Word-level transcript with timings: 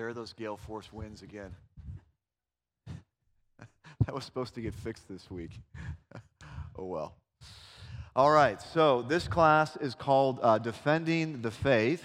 There 0.00 0.08
are 0.08 0.14
those 0.14 0.32
gale 0.32 0.56
force 0.56 0.90
winds 0.94 1.20
again. 1.20 1.54
that 4.06 4.14
was 4.14 4.24
supposed 4.24 4.54
to 4.54 4.62
get 4.62 4.74
fixed 4.74 5.06
this 5.10 5.30
week. 5.30 5.50
oh 6.78 6.86
well. 6.86 7.16
All 8.16 8.30
right, 8.30 8.62
so 8.62 9.02
this 9.02 9.28
class 9.28 9.76
is 9.76 9.94
called 9.94 10.38
uh, 10.40 10.56
Defending 10.56 11.42
the 11.42 11.50
Faith. 11.50 12.02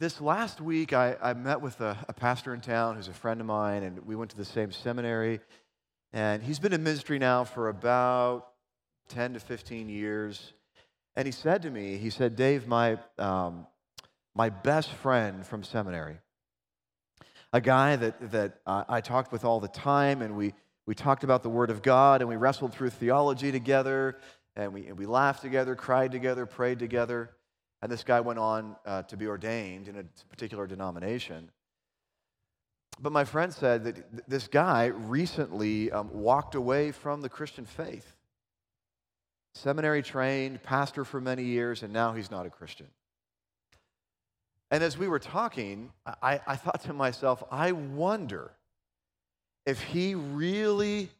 This 0.00 0.22
last 0.22 0.62
week, 0.62 0.94
I, 0.94 1.16
I 1.20 1.34
met 1.34 1.60
with 1.60 1.78
a, 1.82 1.98
a, 2.08 2.14
pastor 2.14 2.54
in 2.54 2.62
town 2.62 2.96
who's 2.96 3.08
a 3.08 3.12
friend 3.12 3.38
of 3.38 3.46
mine, 3.46 3.82
and 3.82 4.06
we 4.06 4.16
went 4.16 4.30
to 4.30 4.38
the 4.38 4.46
same 4.46 4.72
seminary. 4.72 5.38
And 6.14 6.42
he's 6.42 6.58
been 6.58 6.72
in 6.72 6.82
ministry 6.82 7.18
now 7.18 7.44
for 7.44 7.68
about 7.68 8.52
10 9.10 9.34
to 9.34 9.40
15 9.40 9.90
years. 9.90 10.54
And 11.14 11.26
he 11.26 11.32
said 11.32 11.60
to 11.60 11.70
me, 11.70 11.98
he 11.98 12.08
said, 12.08 12.36
Dave, 12.36 12.66
my, 12.66 12.96
um, 13.18 13.66
my 14.38 14.50
best 14.50 14.90
friend 14.90 15.44
from 15.44 15.64
seminary, 15.64 16.16
a 17.52 17.60
guy 17.60 17.96
that, 17.96 18.30
that 18.30 18.60
uh, 18.64 18.84
I 18.88 19.00
talked 19.00 19.32
with 19.32 19.44
all 19.44 19.58
the 19.58 19.66
time, 19.66 20.22
and 20.22 20.36
we, 20.36 20.54
we 20.86 20.94
talked 20.94 21.24
about 21.24 21.42
the 21.42 21.48
Word 21.48 21.70
of 21.70 21.82
God, 21.82 22.20
and 22.20 22.28
we 22.30 22.36
wrestled 22.36 22.72
through 22.72 22.90
theology 22.90 23.50
together, 23.50 24.16
and 24.54 24.72
we, 24.72 24.86
and 24.86 24.96
we 24.96 25.06
laughed 25.06 25.42
together, 25.42 25.74
cried 25.74 26.12
together, 26.12 26.46
prayed 26.46 26.78
together. 26.78 27.30
And 27.82 27.90
this 27.90 28.04
guy 28.04 28.20
went 28.20 28.38
on 28.38 28.76
uh, 28.86 29.02
to 29.02 29.16
be 29.16 29.26
ordained 29.26 29.88
in 29.88 29.96
a 29.98 30.04
particular 30.28 30.68
denomination. 30.68 31.50
But 33.00 33.10
my 33.10 33.24
friend 33.24 33.52
said 33.52 33.82
that 33.84 33.94
th- 33.94 34.24
this 34.28 34.46
guy 34.46 34.86
recently 34.86 35.90
um, 35.90 36.10
walked 36.12 36.54
away 36.54 36.92
from 36.92 37.22
the 37.22 37.28
Christian 37.28 37.64
faith. 37.64 38.14
Seminary 39.54 40.02
trained, 40.02 40.62
pastor 40.62 41.04
for 41.04 41.20
many 41.20 41.42
years, 41.42 41.82
and 41.82 41.92
now 41.92 42.12
he's 42.12 42.30
not 42.30 42.46
a 42.46 42.50
Christian. 42.50 42.86
And 44.70 44.84
as 44.84 44.98
we 44.98 45.08
were 45.08 45.18
talking, 45.18 45.92
I, 46.22 46.40
I 46.46 46.56
thought 46.56 46.82
to 46.84 46.92
myself, 46.92 47.42
I 47.50 47.72
wonder 47.72 48.52
if 49.64 49.82
he 49.82 50.14
really 50.14 51.10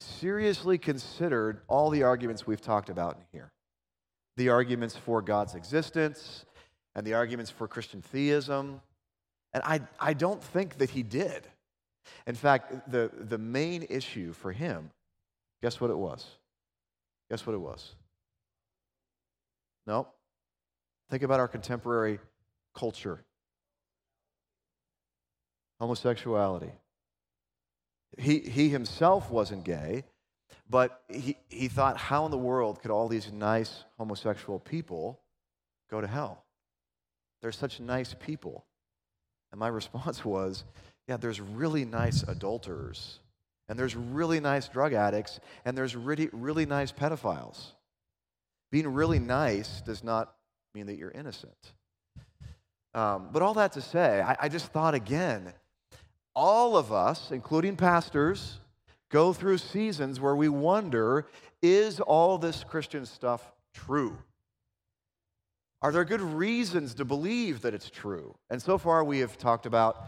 seriously 0.00 0.78
considered 0.78 1.60
all 1.66 1.90
the 1.90 2.02
arguments 2.02 2.46
we've 2.46 2.60
talked 2.60 2.88
about 2.88 3.16
in 3.16 3.22
here 3.32 3.50
the 4.36 4.48
arguments 4.48 4.96
for 4.96 5.22
God's 5.22 5.54
existence 5.54 6.44
and 6.96 7.06
the 7.06 7.14
arguments 7.14 7.50
for 7.50 7.68
Christian 7.68 8.02
theism. 8.02 8.80
And 9.52 9.62
I, 9.64 9.80
I 10.00 10.12
don't 10.12 10.42
think 10.42 10.78
that 10.78 10.90
he 10.90 11.04
did. 11.04 11.46
In 12.26 12.34
fact, 12.34 12.90
the, 12.90 13.10
the 13.16 13.38
main 13.38 13.86
issue 13.88 14.32
for 14.32 14.50
him, 14.50 14.90
guess 15.62 15.80
what 15.80 15.90
it 15.90 15.96
was? 15.96 16.26
Guess 17.30 17.46
what 17.46 17.54
it 17.54 17.60
was? 17.60 17.94
No. 19.86 20.08
Think 21.10 21.22
about 21.22 21.38
our 21.38 21.48
contemporary 21.48 22.18
culture 22.74 23.24
homosexuality. 25.80 26.72
He, 28.18 28.38
he 28.38 28.68
himself 28.68 29.30
wasn't 29.30 29.64
gay, 29.64 30.04
but 30.70 31.02
he, 31.08 31.36
he 31.48 31.68
thought, 31.68 31.96
how 31.96 32.24
in 32.24 32.30
the 32.30 32.38
world 32.38 32.80
could 32.80 32.90
all 32.90 33.08
these 33.08 33.30
nice 33.32 33.84
homosexual 33.98 34.58
people 34.58 35.20
go 35.90 36.00
to 36.00 36.06
hell? 36.06 36.44
They're 37.42 37.52
such 37.52 37.80
nice 37.80 38.14
people. 38.18 38.64
And 39.52 39.58
my 39.58 39.68
response 39.80 40.24
was, 40.24 40.64
yeah, 41.08 41.16
there's 41.16 41.40
really 41.40 41.84
nice 41.84 42.22
adulterers, 42.22 43.18
and 43.68 43.78
there's 43.78 43.94
really 43.94 44.40
nice 44.40 44.68
drug 44.68 44.94
addicts, 44.94 45.38
and 45.66 45.76
there's 45.76 45.94
really, 45.94 46.30
really 46.32 46.64
nice 46.64 46.92
pedophiles. 46.92 47.72
Being 48.70 48.88
really 48.88 49.18
nice 49.18 49.82
does 49.82 50.02
not 50.02 50.34
mean 50.74 50.86
that 50.86 50.96
you're 50.96 51.10
innocent. 51.10 51.74
Um, 52.94 53.28
but 53.32 53.42
all 53.42 53.54
that 53.54 53.72
to 53.72 53.80
say, 53.80 54.20
I, 54.20 54.36
I 54.42 54.48
just 54.48 54.66
thought 54.66 54.94
again, 54.94 55.52
all 56.34 56.76
of 56.76 56.92
us, 56.92 57.30
including 57.30 57.76
pastors, 57.76 58.58
go 59.10 59.32
through 59.32 59.58
seasons 59.58 60.20
where 60.20 60.36
we 60.36 60.48
wonder 60.48 61.26
is 61.62 61.98
all 62.00 62.38
this 62.38 62.62
Christian 62.62 63.06
stuff 63.06 63.52
true? 63.72 64.18
Are 65.82 65.92
there 65.92 66.04
good 66.04 66.20
reasons 66.20 66.94
to 66.94 67.04
believe 67.04 67.62
that 67.62 67.74
it's 67.74 67.90
true? 67.90 68.34
And 68.50 68.60
so 68.60 68.78
far, 68.78 69.04
we 69.04 69.18
have 69.18 69.38
talked 69.38 69.66
about 69.66 70.02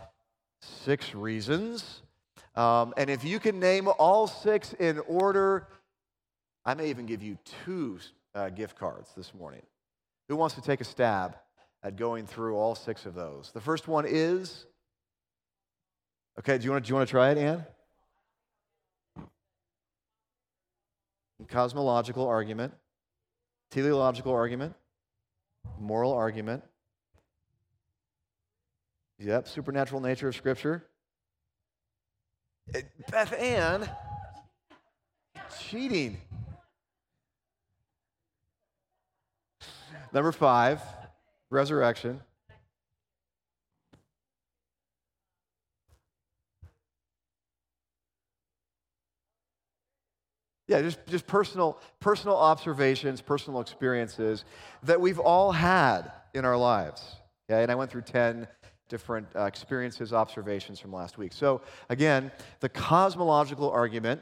six 0.61 1.15
reasons. 1.15 2.03
Um, 2.55 2.95
and 2.97 3.11
if 3.11 3.25
you 3.25 3.39
can 3.39 3.61
name 3.61 3.89
all 3.99 4.27
six 4.27 4.73
in 4.75 4.99
order, 5.01 5.69
I 6.65 6.75
may 6.75 6.89
even 6.89 7.07
give 7.07 7.23
you 7.23 7.39
two 7.65 7.99
uh, 8.35 8.51
gift 8.51 8.79
cards 8.79 9.11
this 9.17 9.35
morning. 9.35 9.63
Who 10.29 10.37
wants 10.37 10.55
to 10.55 10.63
take 10.63 10.81
a 10.81 10.85
stab 10.85 11.37
at 11.83 11.97
going 11.97 12.27
through 12.27 12.57
all 12.57 12.75
six 12.75 13.07
of 13.07 13.15
those? 13.15 13.51
The 13.53 13.61
first 13.61 13.89
one 13.89 14.05
is 14.09 14.67
okay, 16.39 16.59
do 16.59 16.65
you 16.65 16.71
want 16.71 16.85
to, 16.85 16.89
do 16.89 16.91
you 16.91 16.97
want 16.97 17.09
to 17.09 17.11
try 17.11 17.31
it, 17.31 17.39
Ann? 17.39 17.65
Cosmological 21.49 22.27
argument, 22.27 22.73
teleological 23.71 24.33
argument, 24.33 24.75
moral 25.79 26.13
argument. 26.13 26.63
Yep, 29.19 29.49
supernatural 29.49 30.01
nature 30.01 30.29
of 30.29 30.37
Scripture. 30.37 30.85
Eh, 32.75 32.83
Beth 33.11 33.33
Ann, 33.33 33.89
cheating. 35.59 36.19
Number 40.13 40.33
five, 40.33 40.81
resurrection. 41.51 42.21
Yeah, 50.69 50.83
just, 50.83 50.99
just 51.07 51.27
personal, 51.27 51.79
personal 52.01 52.37
observations, 52.37 53.21
personal 53.21 53.61
experiences 53.61 54.45
that 54.83 55.01
we've 55.01 55.21
all 55.21 55.53
had 55.53 56.11
in 56.35 56.45
our 56.45 56.57
lives. 56.57 57.17
Okay? 57.49 57.63
And 57.63 57.71
I 57.71 57.77
went 57.77 57.91
through 57.91 58.03
10 58.03 58.49
different 58.89 59.29
uh, 59.37 59.45
experiences, 59.45 60.13
observations 60.13 60.81
from 60.81 60.93
last 60.93 61.19
week. 61.19 61.33
So, 61.33 61.61
again, 61.89 62.33
the 62.61 62.69
cosmological 62.69 63.71
argument, 63.71 64.21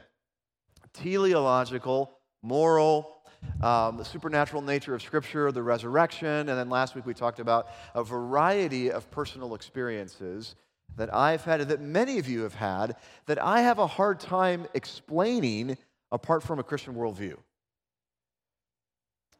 teleological, 0.93 2.19
moral, 2.43 3.14
um, 3.61 3.97
the 3.97 4.05
supernatural 4.05 4.61
nature 4.61 4.93
of 4.93 5.01
Scripture, 5.01 5.51
the 5.51 5.63
resurrection, 5.63 6.27
and 6.27 6.49
then 6.49 6.69
last 6.69 6.95
week 6.95 7.05
we 7.05 7.13
talked 7.13 7.39
about 7.39 7.67
a 7.93 8.03
variety 8.03 8.91
of 8.91 9.09
personal 9.11 9.55
experiences 9.55 10.55
that 10.97 11.13
I've 11.13 11.43
had, 11.43 11.61
and 11.61 11.69
that 11.69 11.81
many 11.81 12.19
of 12.19 12.27
you 12.27 12.41
have 12.41 12.53
had, 12.53 12.95
that 13.25 13.41
I 13.41 13.61
have 13.61 13.79
a 13.79 13.87
hard 13.87 14.19
time 14.19 14.65
explaining 14.73 15.77
apart 16.11 16.43
from 16.43 16.59
a 16.59 16.63
Christian 16.63 16.95
worldview. 16.95 17.37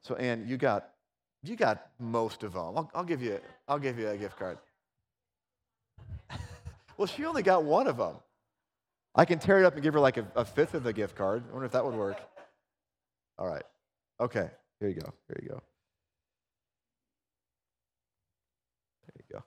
So, 0.01 0.15
Ann, 0.15 0.45
you 0.47 0.57
got, 0.57 0.89
you 1.43 1.55
got 1.55 1.87
most 1.99 2.43
of 2.43 2.53
them. 2.53 2.61
I'll, 2.61 2.91
I'll, 2.93 3.03
give, 3.03 3.21
you, 3.21 3.39
I'll 3.67 3.79
give 3.79 3.97
you 3.97 4.09
a 4.09 4.17
gift 4.17 4.37
card. 4.37 4.57
well, 6.97 7.07
she 7.07 7.25
only 7.25 7.43
got 7.43 7.63
one 7.63 7.87
of 7.87 7.97
them. 7.97 8.15
I 9.15 9.25
can 9.25 9.39
tear 9.39 9.59
it 9.59 9.65
up 9.65 9.73
and 9.75 9.81
give 9.81 9.93
her 9.93 9.99
like 9.99 10.17
a, 10.17 10.27
a 10.35 10.43
fifth 10.43 10.73
of 10.73 10.83
the 10.83 10.91
gift 10.91 11.15
card. 11.15 11.43
I 11.49 11.53
wonder 11.53 11.65
if 11.65 11.71
that 11.71 11.85
would 11.85 11.95
work. 11.95 12.17
All 13.39 13.47
right. 13.47 13.63
Okay. 14.19 14.49
Here 14.79 14.89
you 14.89 14.95
go. 14.95 15.13
Here 15.27 15.39
you 15.41 15.49
go. 15.49 15.61
There 19.05 19.15
you 19.17 19.35
go. 19.35 19.43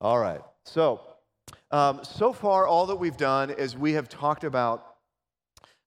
All 0.00 0.18
right. 0.18 0.40
So, 0.64 1.00
um, 1.70 2.00
so 2.02 2.32
far, 2.32 2.66
all 2.66 2.86
that 2.86 2.96
we've 2.96 3.16
done 3.16 3.50
is 3.50 3.76
we 3.76 3.92
have 3.92 4.08
talked 4.08 4.44
about 4.44 4.86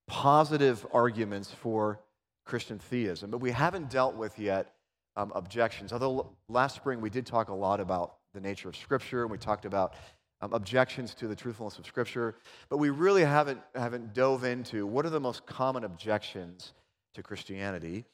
positive 0.08 0.86
arguments 0.94 1.52
for 1.52 2.00
Christian 2.46 2.80
theism, 2.80 3.30
but 3.30 3.40
we 3.40 3.52
haven't 3.52 3.90
dealt 3.90 4.16
with 4.16 4.38
yet 4.40 4.74
um, 5.16 5.32
objections. 5.36 5.94
Although 5.94 6.32
last 6.48 6.76
spring 6.76 7.02
we 7.02 7.10
did 7.10 7.26
talk 7.26 7.50
a 7.50 7.54
lot 7.54 7.80
about 7.80 8.16
the 8.34 8.40
nature 8.40 8.70
of 8.70 8.76
Scripture, 8.76 9.22
and 9.22 9.32
we 9.32 9.38
talked 9.38 9.66
about 9.66 9.96
um, 10.42 10.54
objections 10.54 11.14
to 11.16 11.28
the 11.28 11.36
truthfulness 11.36 11.78
of 11.78 11.86
Scripture, 11.86 12.36
but 12.70 12.78
we 12.78 12.90
really 12.90 13.24
haven't, 13.24 13.60
haven't 13.76 14.14
dove 14.14 14.44
into 14.44 14.88
what 14.88 15.06
are 15.06 15.10
the 15.10 15.20
most 15.20 15.46
common 15.46 15.84
objections 15.84 16.74
to 17.14 17.24
Christianity. 17.24 18.06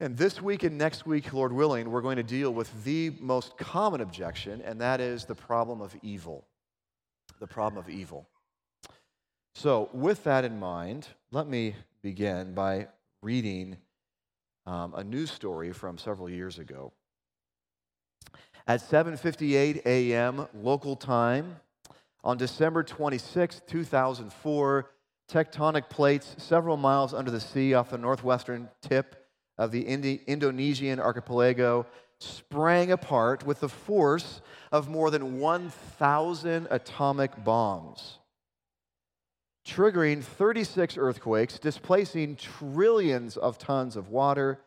And 0.00 0.16
this 0.16 0.40
week 0.40 0.62
and 0.62 0.78
next 0.78 1.06
week, 1.06 1.32
Lord 1.32 1.52
willing, 1.52 1.90
we're 1.90 2.00
going 2.00 2.16
to 2.16 2.22
deal 2.22 2.52
with 2.52 2.84
the 2.84 3.12
most 3.20 3.58
common 3.58 4.00
objection, 4.00 4.62
and 4.62 4.80
that 4.80 5.00
is 5.00 5.26
the 5.26 5.34
problem 5.34 5.82
of 5.82 5.94
evil. 6.02 6.46
The 7.38 7.46
problem 7.46 7.82
of 7.82 7.90
evil. 7.90 8.26
So, 9.54 9.90
with 9.92 10.24
that 10.24 10.44
in 10.44 10.58
mind, 10.58 11.08
let 11.32 11.46
me 11.46 11.74
begin 12.02 12.54
by 12.54 12.88
reading 13.22 13.76
um, 14.66 14.94
a 14.94 15.04
news 15.04 15.30
story 15.30 15.72
from 15.72 15.98
several 15.98 16.30
years 16.30 16.58
ago. 16.58 16.92
At 18.66 18.80
7:58 18.80 19.84
a.m. 19.84 20.46
local 20.54 20.96
time 20.96 21.56
on 22.22 22.36
December 22.36 22.82
26, 22.82 23.62
2004, 23.66 24.90
tectonic 25.30 25.88
plates 25.88 26.34
several 26.38 26.76
miles 26.76 27.14
under 27.14 27.30
the 27.30 27.40
sea 27.40 27.74
off 27.74 27.90
the 27.90 27.98
northwestern 27.98 28.68
tip 28.82 29.28
of 29.56 29.70
the 29.70 29.82
Indi- 29.82 30.22
Indonesian 30.26 30.98
archipelago 30.98 31.86
sprang 32.18 32.90
apart 32.90 33.46
with 33.46 33.60
the 33.60 33.68
force 33.68 34.40
of 34.72 34.88
more 34.88 35.10
than 35.10 35.38
1,000 35.38 36.66
atomic 36.70 37.44
bombs, 37.44 38.18
triggering 39.66 40.22
36 40.22 40.96
earthquakes, 40.98 41.58
displacing 41.58 42.36
trillions 42.36 43.36
of 43.36 43.58
tons 43.58 43.96
of 43.96 44.08
water, 44.08 44.60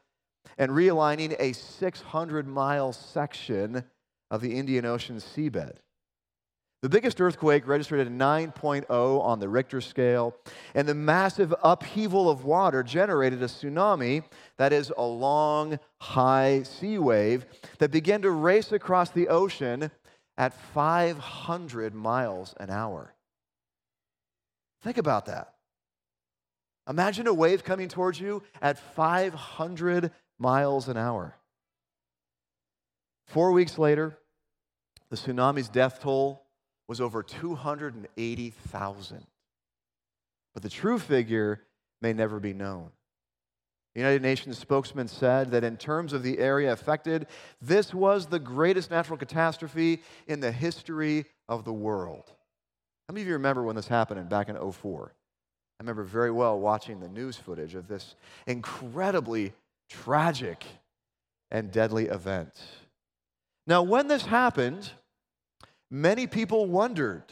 and 0.57 0.71
realigning 0.71 1.35
a 1.39 1.53
600 1.53 2.47
mile 2.47 2.91
section 2.91 3.83
of 4.31 4.41
the 4.41 4.55
Indian 4.55 4.85
Ocean 4.85 5.17
seabed. 5.17 5.77
The 6.83 6.89
biggest 6.89 7.21
earthquake 7.21 7.65
registered 7.65 8.01
at 8.01 8.11
9.0 8.11 9.21
on 9.21 9.39
the 9.39 9.47
Richter 9.47 9.79
scale, 9.79 10.35
and 10.75 10.85
the 10.85 10.93
massive 10.93 11.55
upheaval 11.63 12.29
of 12.29 12.43
water 12.43 12.83
generated 12.83 13.41
a 13.41 13.45
tsunami, 13.45 14.25
that 14.57 14.73
is, 14.73 14.91
a 14.97 15.01
long, 15.01 15.79
high 16.01 16.63
sea 16.63 16.97
wave, 16.97 17.45
that 17.79 17.89
began 17.89 18.21
to 18.23 18.31
race 18.31 18.73
across 18.73 19.11
the 19.11 19.29
ocean 19.29 19.91
at 20.37 20.53
500 20.73 21.95
miles 21.95 22.53
an 22.59 22.69
hour. 22.69 23.13
Think 24.81 24.97
about 24.97 25.27
that. 25.27 25.53
Imagine 26.89 27.27
a 27.27 27.33
wave 27.33 27.63
coming 27.63 27.87
towards 27.87 28.19
you 28.19 28.43
at 28.61 28.77
500 28.77 30.11
miles 30.37 30.89
an 30.89 30.97
hour. 30.97 31.37
Four 33.27 33.53
weeks 33.53 33.77
later, 33.77 34.17
the 35.09 35.15
tsunami's 35.15 35.69
death 35.69 36.01
toll 36.01 36.42
was 36.93 37.01
over 37.01 37.23
280,000. 37.23 39.25
But 40.53 40.61
the 40.61 40.69
true 40.69 40.99
figure 40.99 41.63
may 42.03 42.13
never 42.13 42.39
be 42.39 42.53
known. 42.53 42.91
The 43.95 44.01
United 44.01 44.21
Nations 44.21 44.59
spokesman 44.59 45.07
said 45.07 45.49
that 45.49 45.63
in 45.63 45.77
terms 45.77 46.13
of 46.13 46.21
the 46.21 46.37
area 46.37 46.71
affected, 46.71 47.25
this 47.59 47.95
was 47.95 48.27
the 48.27 48.37
greatest 48.37 48.91
natural 48.91 49.17
catastrophe 49.17 50.03
in 50.27 50.39
the 50.39 50.51
history 50.51 51.25
of 51.49 51.65
the 51.65 51.73
world. 51.73 52.25
How 53.07 53.13
many 53.13 53.23
of 53.23 53.27
you 53.27 53.33
remember 53.33 53.63
when 53.63 53.75
this 53.75 53.87
happened 53.87 54.29
back 54.29 54.47
in 54.47 54.55
04? 54.55 55.11
I 55.11 55.83
remember 55.83 56.03
very 56.03 56.29
well 56.29 56.59
watching 56.59 56.99
the 56.99 57.09
news 57.09 57.37
footage 57.37 57.73
of 57.73 57.87
this 57.87 58.13
incredibly 58.45 59.53
tragic 59.89 60.63
and 61.49 61.71
deadly 61.71 62.05
event. 62.05 62.53
Now, 63.65 63.81
when 63.81 64.07
this 64.07 64.27
happened, 64.27 64.91
many 65.93 66.25
people 66.25 66.65
wondered 66.65 67.23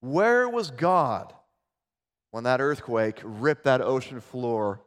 where 0.00 0.46
was 0.46 0.70
God 0.70 1.32
when 2.30 2.44
that 2.44 2.60
earthquake 2.60 3.20
ripped 3.24 3.64
that 3.64 3.80
ocean 3.80 4.20
floor 4.20 4.82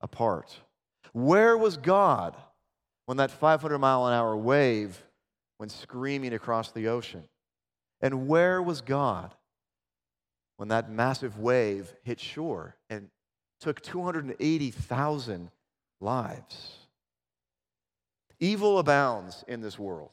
apart? 0.00 0.58
Where 1.12 1.56
was 1.58 1.76
God 1.76 2.34
when 3.04 3.18
that 3.18 3.30
500 3.30 3.78
mile 3.78 4.06
an 4.06 4.14
hour 4.14 4.34
wave 4.36 5.04
went 5.58 5.70
screaming 5.70 6.32
across 6.32 6.72
the 6.72 6.88
ocean? 6.88 7.24
And 8.00 8.26
where 8.26 8.62
was 8.62 8.80
God 8.80 9.34
when 10.56 10.68
that 10.68 10.90
massive 10.90 11.38
wave 11.38 11.94
hit 12.04 12.18
shore 12.18 12.76
and 12.88 13.10
took 13.60 13.82
280,000 13.82 15.50
lives? 16.00 16.76
Evil 18.38 18.78
abounds 18.78 19.44
in 19.46 19.60
this 19.60 19.78
world. 19.78 20.10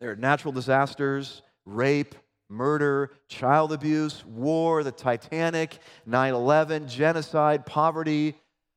There 0.00 0.12
are 0.12 0.16
natural 0.16 0.52
disasters, 0.52 1.42
rape, 1.64 2.14
murder, 2.48 3.10
child 3.28 3.72
abuse, 3.72 4.24
war, 4.24 4.84
the 4.84 4.92
Titanic, 4.92 5.78
9 6.06 6.34
11, 6.34 6.88
genocide, 6.88 7.66
poverty, 7.66 8.34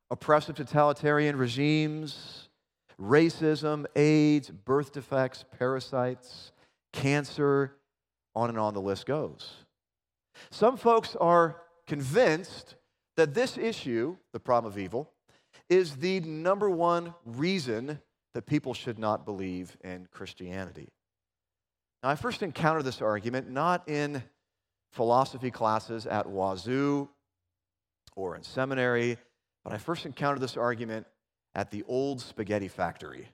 oppressive 0.10 0.56
totalitarian 0.56 1.36
regimes, 1.36 2.50
racism, 3.00 3.86
AIDS, 3.96 4.50
birth 4.50 4.92
defects, 4.94 5.46
parasites, 5.58 6.52
cancer, 6.92 7.76
on 8.36 8.50
and 8.50 8.58
on 8.58 8.74
the 8.74 8.82
list 8.82 9.06
goes. 9.06 9.52
Some 10.50 10.78
folks 10.78 11.16
are 11.16 11.62
convinced 11.88 12.76
that 13.18 13.34
this 13.34 13.58
issue, 13.58 14.18
the 14.34 14.40
problem 14.40 14.72
of 14.72 14.80
evil, 14.80 15.12
is 15.70 15.98
the 15.98 16.20
number 16.22 16.70
one 16.70 17.14
reason 17.26 18.00
that 18.34 18.46
people 18.46 18.74
should 18.74 18.98
not 18.98 19.26
believe 19.26 19.78
in 19.84 20.08
Christianity. 20.12 20.90
Now, 22.04 22.10
I 22.10 22.16
first 22.16 22.42
encountered 22.42 22.84
this 22.84 23.02
argument 23.02 23.50
not 23.50 23.88
in 23.88 24.24
philosophy 24.92 25.52
classes 25.52 26.08
at 26.08 26.26
Wazzu 26.26 27.08
or 28.16 28.36
in 28.36 28.44
seminary, 28.44 29.18
but 29.64 29.72
I 29.72 29.78
first 29.78 30.06
encountered 30.06 30.42
this 30.42 30.58
argument 30.58 31.06
at 31.54 31.70
the 31.70 31.84
old 31.88 32.22
spaghetti 32.22 32.68
factory. 32.68 33.30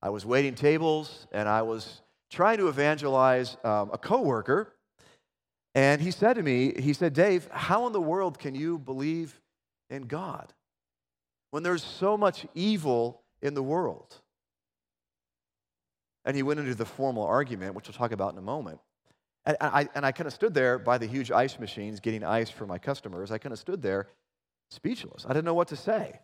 I 0.00 0.10
was 0.10 0.24
waiting 0.24 0.54
tables 0.54 1.26
and 1.32 1.48
I 1.48 1.62
was 1.62 2.02
trying 2.30 2.58
to 2.58 2.68
evangelize 2.68 3.56
um, 3.64 3.90
a 3.92 3.98
coworker, 3.98 4.72
and 5.74 6.00
he 6.00 6.10
said 6.10 6.34
to 6.34 6.42
me, 6.42 6.72
he 6.78 6.92
said, 6.92 7.12
"Dave, 7.12 7.48
how 7.50 7.86
in 7.86 7.92
the 7.92 8.00
world 8.00 8.38
can 8.38 8.54
you 8.54 8.78
believe 8.78 9.40
in 9.90 10.02
God 10.02 10.52
when 11.50 11.62
there's 11.62 11.82
so 11.82 12.16
much 12.16 12.46
evil 12.54 13.22
in 13.40 13.54
the 13.54 13.62
world?" 13.62 14.21
And 16.24 16.36
he 16.36 16.42
went 16.42 16.60
into 16.60 16.74
the 16.74 16.84
formal 16.84 17.24
argument, 17.24 17.74
which 17.74 17.88
we'll 17.88 17.94
talk 17.94 18.12
about 18.12 18.32
in 18.32 18.38
a 18.38 18.42
moment. 18.42 18.78
And 19.44 19.56
I, 19.60 19.88
and 19.94 20.06
I 20.06 20.12
kind 20.12 20.26
of 20.28 20.32
stood 20.32 20.54
there 20.54 20.78
by 20.78 20.98
the 20.98 21.06
huge 21.06 21.32
ice 21.32 21.58
machines 21.58 21.98
getting 21.98 22.22
ice 22.22 22.48
for 22.48 22.64
my 22.64 22.78
customers. 22.78 23.32
I 23.32 23.38
kind 23.38 23.52
of 23.52 23.58
stood 23.58 23.82
there 23.82 24.08
speechless. 24.70 25.24
I 25.26 25.28
didn't 25.28 25.44
know 25.44 25.54
what 25.54 25.68
to 25.68 25.76
say. 25.76 26.20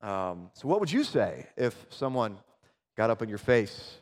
Um, 0.00 0.50
so, 0.54 0.68
what 0.68 0.80
would 0.80 0.92
you 0.92 1.04
say 1.04 1.46
if 1.56 1.74
someone 1.90 2.38
got 2.96 3.10
up 3.10 3.20
in 3.20 3.28
your 3.28 3.38
face 3.38 3.96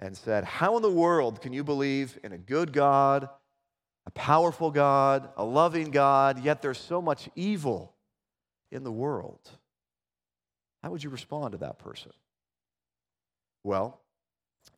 and 0.00 0.16
said, 0.16 0.44
How 0.44 0.76
in 0.76 0.82
the 0.82 0.90
world 0.90 1.40
can 1.40 1.52
you 1.52 1.62
believe 1.62 2.18
in 2.24 2.32
a 2.32 2.38
good 2.38 2.72
God, 2.72 3.28
a 4.06 4.10
powerful 4.10 4.70
God, 4.70 5.28
a 5.36 5.44
loving 5.44 5.90
God, 5.90 6.42
yet 6.42 6.62
there's 6.62 6.78
so 6.78 7.00
much 7.00 7.28
evil 7.36 7.94
in 8.72 8.84
the 8.84 8.92
world? 8.92 9.40
How 10.82 10.90
would 10.90 11.04
you 11.04 11.10
respond 11.10 11.52
to 11.52 11.58
that 11.58 11.78
person? 11.78 12.12
Well, 13.64 13.98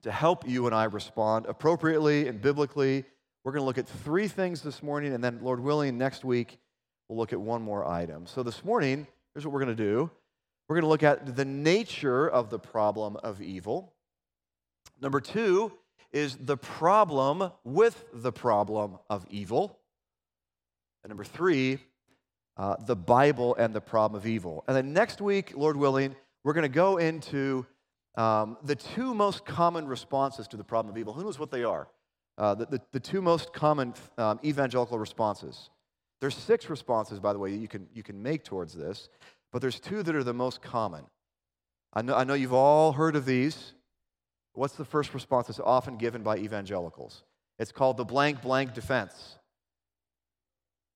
to 0.02 0.12
help 0.12 0.48
you 0.48 0.66
and 0.66 0.74
I 0.74 0.84
respond 0.84 1.46
appropriately 1.46 2.28
and 2.28 2.40
biblically, 2.40 3.04
we're 3.42 3.50
going 3.50 3.62
to 3.62 3.66
look 3.66 3.78
at 3.78 3.88
three 3.88 4.28
things 4.28 4.62
this 4.62 4.80
morning, 4.80 5.12
and 5.12 5.22
then, 5.22 5.40
Lord 5.42 5.58
willing, 5.58 5.98
next 5.98 6.24
week 6.24 6.60
we'll 7.08 7.18
look 7.18 7.32
at 7.32 7.40
one 7.40 7.62
more 7.62 7.84
item. 7.84 8.26
So, 8.26 8.44
this 8.44 8.64
morning, 8.64 9.08
here's 9.34 9.44
what 9.44 9.52
we're 9.52 9.64
going 9.64 9.76
to 9.76 9.82
do 9.82 10.08
we're 10.68 10.76
going 10.76 10.84
to 10.84 10.88
look 10.88 11.02
at 11.02 11.34
the 11.34 11.44
nature 11.44 12.28
of 12.28 12.48
the 12.48 12.60
problem 12.60 13.16
of 13.16 13.42
evil. 13.42 13.92
Number 15.00 15.20
two 15.20 15.72
is 16.12 16.36
the 16.36 16.56
problem 16.56 17.50
with 17.64 18.04
the 18.12 18.32
problem 18.32 18.98
of 19.10 19.26
evil. 19.30 19.80
And 21.02 21.10
number 21.10 21.24
three, 21.24 21.78
uh, 22.56 22.76
the 22.84 22.96
Bible 22.96 23.56
and 23.56 23.74
the 23.74 23.80
problem 23.80 24.20
of 24.20 24.26
evil. 24.26 24.64
And 24.68 24.76
then 24.76 24.92
next 24.92 25.20
week, 25.20 25.52
Lord 25.56 25.76
willing, 25.76 26.14
we're 26.44 26.52
going 26.52 26.62
to 26.62 26.68
go 26.68 26.98
into 26.98 27.66
um, 28.16 28.56
the 28.62 28.74
two 28.74 29.14
most 29.14 29.44
common 29.44 29.86
responses 29.86 30.48
to 30.48 30.56
the 30.56 30.64
problem 30.64 30.92
of 30.92 30.98
evil, 30.98 31.12
who 31.12 31.22
knows 31.22 31.38
what 31.38 31.50
they 31.50 31.64
are? 31.64 31.88
Uh, 32.38 32.54
the, 32.54 32.66
the, 32.66 32.80
the, 32.92 33.00
two 33.00 33.22
most 33.22 33.52
common 33.52 33.94
um, 34.18 34.38
evangelical 34.44 34.98
responses. 34.98 35.70
There's 36.20 36.34
six 36.34 36.68
responses, 36.68 37.18
by 37.18 37.32
the 37.32 37.38
way, 37.38 37.54
you 37.54 37.68
can, 37.68 37.88
you 37.94 38.02
can 38.02 38.22
make 38.22 38.44
towards 38.44 38.74
this, 38.74 39.08
but 39.52 39.62
there's 39.62 39.80
two 39.80 40.02
that 40.02 40.14
are 40.14 40.24
the 40.24 40.34
most 40.34 40.60
common. 40.60 41.04
I 41.94 42.02
know, 42.02 42.14
I 42.14 42.24
know 42.24 42.34
you've 42.34 42.52
all 42.52 42.92
heard 42.92 43.16
of 43.16 43.24
these. 43.24 43.72
What's 44.52 44.74
the 44.74 44.84
first 44.84 45.14
response 45.14 45.46
that's 45.46 45.60
often 45.60 45.96
given 45.96 46.22
by 46.22 46.38
evangelicals? 46.38 47.24
It's 47.58 47.72
called 47.72 47.96
the 47.96 48.04
blank 48.04 48.42
blank 48.42 48.74
defense. 48.74 49.38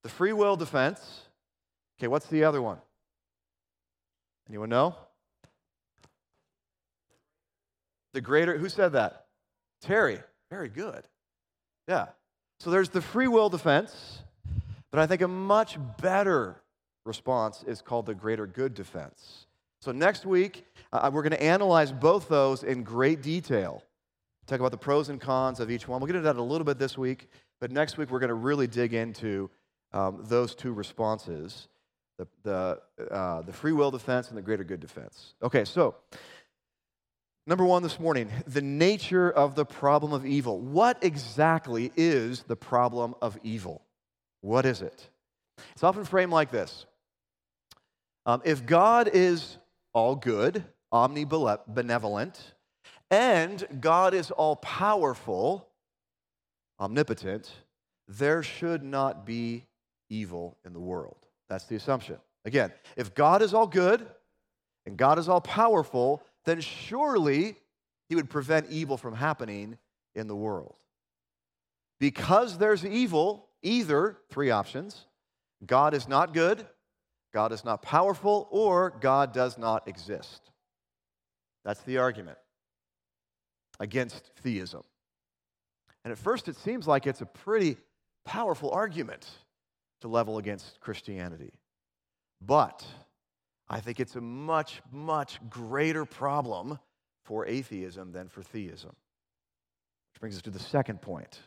The 0.02 0.08
free 0.08 0.32
will 0.32 0.56
defense. 0.56 1.00
Okay, 1.98 2.08
what's 2.08 2.26
the 2.26 2.44
other 2.44 2.60
one? 2.62 2.78
Anyone 4.48 4.70
know? 4.70 4.94
The 8.12 8.20
greater, 8.20 8.58
who 8.58 8.68
said 8.68 8.92
that? 8.92 9.26
Terry. 9.80 10.18
Very 10.50 10.68
good. 10.68 11.04
Yeah. 11.88 12.06
So 12.58 12.70
there's 12.70 12.88
the 12.88 13.00
free 13.00 13.28
will 13.28 13.48
defense, 13.48 14.20
but 14.90 15.00
I 15.00 15.06
think 15.06 15.22
a 15.22 15.28
much 15.28 15.78
better 16.00 16.60
response 17.06 17.64
is 17.66 17.80
called 17.80 18.06
the 18.06 18.14
greater 18.14 18.46
good 18.46 18.74
defense. 18.74 19.46
So 19.80 19.92
next 19.92 20.26
week, 20.26 20.66
uh, 20.92 21.10
we're 21.12 21.22
going 21.22 21.30
to 21.32 21.42
analyze 21.42 21.90
both 21.90 22.28
those 22.28 22.62
in 22.64 22.82
great 22.82 23.22
detail. 23.22 23.82
Talk 24.46 24.60
about 24.60 24.72
the 24.72 24.76
pros 24.76 25.08
and 25.08 25.20
cons 25.20 25.60
of 25.60 25.70
each 25.70 25.88
one. 25.88 26.00
We'll 26.00 26.08
get 26.08 26.16
into 26.16 26.26
that 26.26 26.36
a 26.36 26.42
little 26.42 26.64
bit 26.64 26.78
this 26.78 26.98
week, 26.98 27.28
but 27.60 27.70
next 27.70 27.96
week 27.96 28.10
we're 28.10 28.18
going 28.18 28.28
to 28.28 28.34
really 28.34 28.66
dig 28.66 28.92
into 28.92 29.48
um, 29.92 30.24
those 30.28 30.54
two 30.54 30.72
responses 30.72 31.68
the, 32.20 32.78
the, 32.98 33.10
uh, 33.10 33.42
the 33.42 33.52
free 33.52 33.72
will 33.72 33.90
defense 33.90 34.28
and 34.28 34.36
the 34.36 34.42
greater 34.42 34.64
good 34.64 34.80
defense. 34.80 35.34
Okay, 35.42 35.64
so 35.64 35.94
Number 37.46 37.64
one 37.64 37.82
this 37.82 37.98
morning, 37.98 38.30
the 38.46 38.62
nature 38.62 39.30
of 39.30 39.54
the 39.54 39.64
problem 39.64 40.12
of 40.12 40.26
evil. 40.26 40.60
What 40.60 41.02
exactly 41.02 41.90
is 41.96 42.42
the 42.42 42.56
problem 42.56 43.14
of 43.22 43.38
evil? 43.42 43.82
What 44.42 44.66
is 44.66 44.82
it? 44.82 45.08
It's 45.72 45.82
often 45.82 46.04
framed 46.04 46.32
like 46.32 46.50
this 46.50 46.86
Um, 48.26 48.42
if 48.44 48.66
God 48.66 49.08
is 49.12 49.56
all 49.92 50.16
good, 50.16 50.64
omnibenevolent, 50.92 52.38
and 53.10 53.66
God 53.80 54.14
is 54.14 54.30
all 54.30 54.56
powerful, 54.56 55.66
omnipotent, 56.78 57.50
there 58.06 58.42
should 58.42 58.82
not 58.82 59.24
be 59.24 59.64
evil 60.08 60.58
in 60.64 60.72
the 60.72 60.80
world. 60.80 61.16
That's 61.48 61.64
the 61.64 61.76
assumption. 61.76 62.18
Again, 62.44 62.72
if 62.96 63.14
God 63.14 63.42
is 63.42 63.54
all 63.54 63.66
good 63.66 64.06
and 64.86 64.96
God 64.96 65.18
is 65.18 65.28
all 65.28 65.40
powerful, 65.40 66.22
then 66.44 66.60
surely 66.60 67.56
he 68.08 68.14
would 68.14 68.30
prevent 68.30 68.70
evil 68.70 68.96
from 68.96 69.14
happening 69.14 69.78
in 70.14 70.26
the 70.26 70.36
world. 70.36 70.74
Because 71.98 72.58
there's 72.58 72.84
evil, 72.84 73.48
either 73.62 74.18
three 74.30 74.50
options 74.50 75.06
God 75.66 75.92
is 75.94 76.08
not 76.08 76.32
good, 76.32 76.66
God 77.34 77.52
is 77.52 77.64
not 77.64 77.82
powerful, 77.82 78.48
or 78.50 78.90
God 79.00 79.32
does 79.32 79.58
not 79.58 79.86
exist. 79.86 80.50
That's 81.64 81.82
the 81.82 81.98
argument 81.98 82.38
against 83.78 84.30
theism. 84.42 84.82
And 86.04 86.12
at 86.12 86.18
first, 86.18 86.48
it 86.48 86.56
seems 86.56 86.86
like 86.86 87.06
it's 87.06 87.20
a 87.20 87.26
pretty 87.26 87.76
powerful 88.24 88.70
argument 88.70 89.28
to 90.00 90.08
level 90.08 90.38
against 90.38 90.80
Christianity. 90.80 91.52
But 92.40 92.84
I 93.70 93.78
think 93.78 94.00
it's 94.00 94.16
a 94.16 94.20
much, 94.20 94.82
much 94.90 95.38
greater 95.48 96.04
problem 96.04 96.80
for 97.24 97.46
atheism 97.46 98.10
than 98.10 98.28
for 98.28 98.42
theism. 98.42 98.90
Which 100.12 100.20
brings 100.20 100.36
us 100.36 100.42
to 100.42 100.50
the 100.50 100.58
second 100.58 101.00
point. 101.00 101.38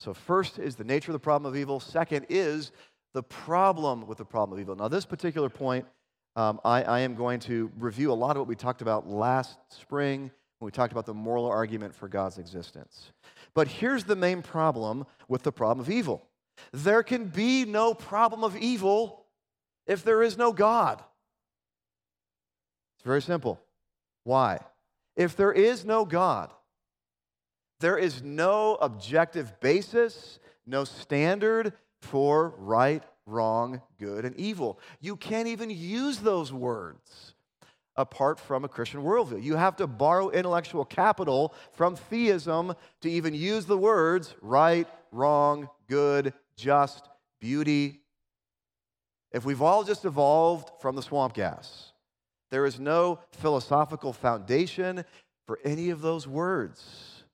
So, 0.00 0.12
first 0.12 0.58
is 0.58 0.74
the 0.74 0.82
nature 0.82 1.12
of 1.12 1.14
the 1.14 1.20
problem 1.20 1.48
of 1.50 1.56
evil. 1.56 1.78
Second 1.78 2.26
is 2.28 2.72
the 3.14 3.22
problem 3.22 4.08
with 4.08 4.18
the 4.18 4.24
problem 4.24 4.58
of 4.58 4.60
evil. 4.60 4.74
Now, 4.74 4.88
this 4.88 5.06
particular 5.06 5.48
point, 5.48 5.86
um, 6.34 6.60
I, 6.64 6.82
I 6.82 7.00
am 7.00 7.14
going 7.14 7.38
to 7.40 7.70
review 7.78 8.10
a 8.10 8.14
lot 8.14 8.32
of 8.32 8.40
what 8.40 8.48
we 8.48 8.56
talked 8.56 8.82
about 8.82 9.08
last 9.08 9.58
spring 9.68 10.22
when 10.58 10.66
we 10.66 10.72
talked 10.72 10.90
about 10.90 11.06
the 11.06 11.14
moral 11.14 11.46
argument 11.46 11.94
for 11.94 12.08
God's 12.08 12.38
existence. 12.38 13.12
But 13.54 13.68
here's 13.68 14.02
the 14.02 14.16
main 14.16 14.42
problem 14.42 15.06
with 15.28 15.44
the 15.44 15.52
problem 15.52 15.80
of 15.80 15.90
evil 15.90 16.26
there 16.72 17.02
can 17.02 17.26
be 17.26 17.64
no 17.64 17.94
problem 17.94 18.42
of 18.42 18.56
evil 18.56 19.26
if 19.86 20.02
there 20.02 20.22
is 20.22 20.36
no 20.36 20.52
God. 20.52 21.02
It's 23.02 23.06
very 23.08 23.20
simple. 23.20 23.60
Why? 24.22 24.60
If 25.16 25.34
there 25.34 25.50
is 25.50 25.84
no 25.84 26.04
God, 26.04 26.52
there 27.80 27.98
is 27.98 28.22
no 28.22 28.76
objective 28.76 29.58
basis, 29.58 30.38
no 30.64 30.84
standard 30.84 31.72
for 32.00 32.54
right, 32.58 33.02
wrong, 33.26 33.82
good, 33.98 34.24
and 34.24 34.36
evil. 34.36 34.78
You 35.00 35.16
can't 35.16 35.48
even 35.48 35.68
use 35.68 36.18
those 36.18 36.52
words 36.52 37.34
apart 37.96 38.38
from 38.38 38.64
a 38.64 38.68
Christian 38.68 39.02
worldview. 39.02 39.42
You 39.42 39.56
have 39.56 39.74
to 39.78 39.88
borrow 39.88 40.30
intellectual 40.30 40.84
capital 40.84 41.54
from 41.72 41.96
theism 41.96 42.72
to 43.00 43.10
even 43.10 43.34
use 43.34 43.66
the 43.66 43.76
words 43.76 44.32
right, 44.40 44.86
wrong, 45.10 45.68
good, 45.88 46.34
just, 46.54 47.08
beauty. 47.40 47.98
If 49.32 49.44
we've 49.44 49.60
all 49.60 49.82
just 49.82 50.04
evolved 50.04 50.70
from 50.80 50.94
the 50.94 51.02
swamp 51.02 51.34
gas, 51.34 51.91
there 52.52 52.66
is 52.66 52.78
no 52.78 53.18
philosophical 53.32 54.12
foundation 54.12 55.04
for 55.46 55.58
any 55.64 55.88
of 55.88 56.02
those 56.02 56.28
words. 56.28 57.24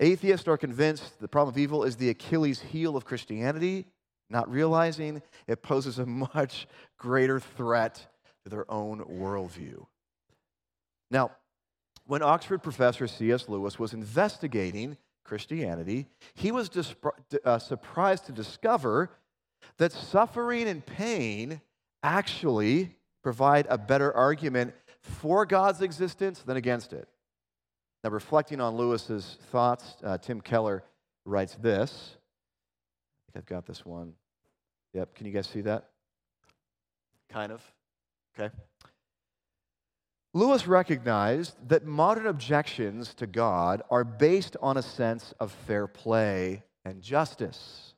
Atheists 0.00 0.48
are 0.48 0.56
convinced 0.56 1.20
the 1.20 1.28
problem 1.28 1.54
of 1.54 1.58
evil 1.58 1.84
is 1.84 1.96
the 1.96 2.08
Achilles 2.08 2.60
heel 2.60 2.96
of 2.96 3.04
Christianity, 3.04 3.84
not 4.30 4.50
realizing 4.50 5.20
it 5.46 5.62
poses 5.62 5.98
a 5.98 6.06
much 6.34 6.66
greater 6.98 7.38
threat 7.38 8.06
to 8.44 8.50
their 8.50 8.68
own 8.72 9.00
worldview. 9.00 9.84
Now, 11.10 11.32
when 12.06 12.22
Oxford 12.22 12.62
professor 12.62 13.06
C.S. 13.06 13.46
Lewis 13.46 13.78
was 13.78 13.92
investigating 13.92 14.96
Christianity, 15.22 16.06
he 16.32 16.50
was 16.50 16.70
uh, 17.44 17.58
surprised 17.58 18.24
to 18.24 18.32
discover 18.32 19.10
that 19.76 19.92
suffering 19.92 20.66
and 20.66 20.84
pain 20.84 21.60
actually 22.02 22.96
provide 23.22 23.66
a 23.68 23.78
better 23.78 24.14
argument 24.14 24.74
for 25.02 25.46
God's 25.46 25.82
existence 25.82 26.40
than 26.40 26.56
against 26.56 26.92
it. 26.92 27.08
Now, 28.02 28.10
reflecting 28.10 28.60
on 28.60 28.76
Lewis's 28.76 29.38
thoughts, 29.50 29.96
uh, 30.02 30.18
Tim 30.18 30.40
Keller 30.40 30.82
writes 31.24 31.56
this. 31.60 32.16
I 33.28 33.32
think 33.32 33.44
I've 33.44 33.46
got 33.46 33.66
this 33.66 33.84
one. 33.84 34.14
Yep, 34.94 35.14
can 35.14 35.26
you 35.26 35.32
guys 35.32 35.46
see 35.46 35.60
that? 35.62 35.90
Kind 37.28 37.52
of. 37.52 37.62
Okay. 38.38 38.52
Lewis 40.32 40.66
recognized 40.66 41.56
that 41.68 41.84
modern 41.84 42.26
objections 42.26 43.14
to 43.14 43.26
God 43.26 43.82
are 43.90 44.04
based 44.04 44.56
on 44.62 44.76
a 44.76 44.82
sense 44.82 45.34
of 45.40 45.52
fair 45.52 45.86
play 45.86 46.62
and 46.84 47.02
justice. 47.02 47.94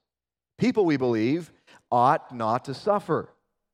People, 0.58 0.84
we 0.84 0.96
believe, 0.96 1.52
ought 1.90 2.34
not 2.34 2.64
to 2.64 2.74
suffer, 2.74 3.28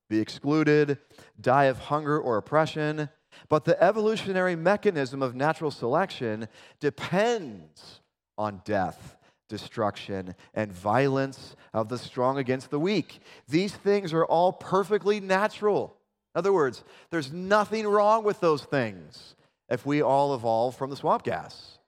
be 0.08 0.20
excluded, 0.20 0.98
die 1.40 1.64
of 1.64 1.78
hunger 1.78 2.18
or 2.18 2.36
oppression, 2.36 3.08
but 3.48 3.64
the 3.64 3.82
evolutionary 3.82 4.56
mechanism 4.56 5.22
of 5.22 5.34
natural 5.34 5.70
selection 5.70 6.48
depends 6.80 8.00
on 8.36 8.62
death, 8.64 9.16
destruction, 9.48 10.34
and 10.54 10.72
violence 10.72 11.56
of 11.72 11.88
the 11.88 11.98
strong 11.98 12.38
against 12.38 12.70
the 12.70 12.80
weak. 12.80 13.20
These 13.48 13.74
things 13.74 14.12
are 14.12 14.24
all 14.24 14.52
perfectly 14.52 15.20
natural. 15.20 15.96
In 16.34 16.38
other 16.40 16.52
words, 16.52 16.84
there's 17.10 17.32
nothing 17.32 17.86
wrong 17.86 18.24
with 18.24 18.40
those 18.40 18.64
things 18.64 19.34
if 19.68 19.84
we 19.84 20.02
all 20.02 20.34
evolve 20.34 20.76
from 20.76 20.90
the 20.90 20.96
swamp 20.96 21.22
gas. 21.24 21.78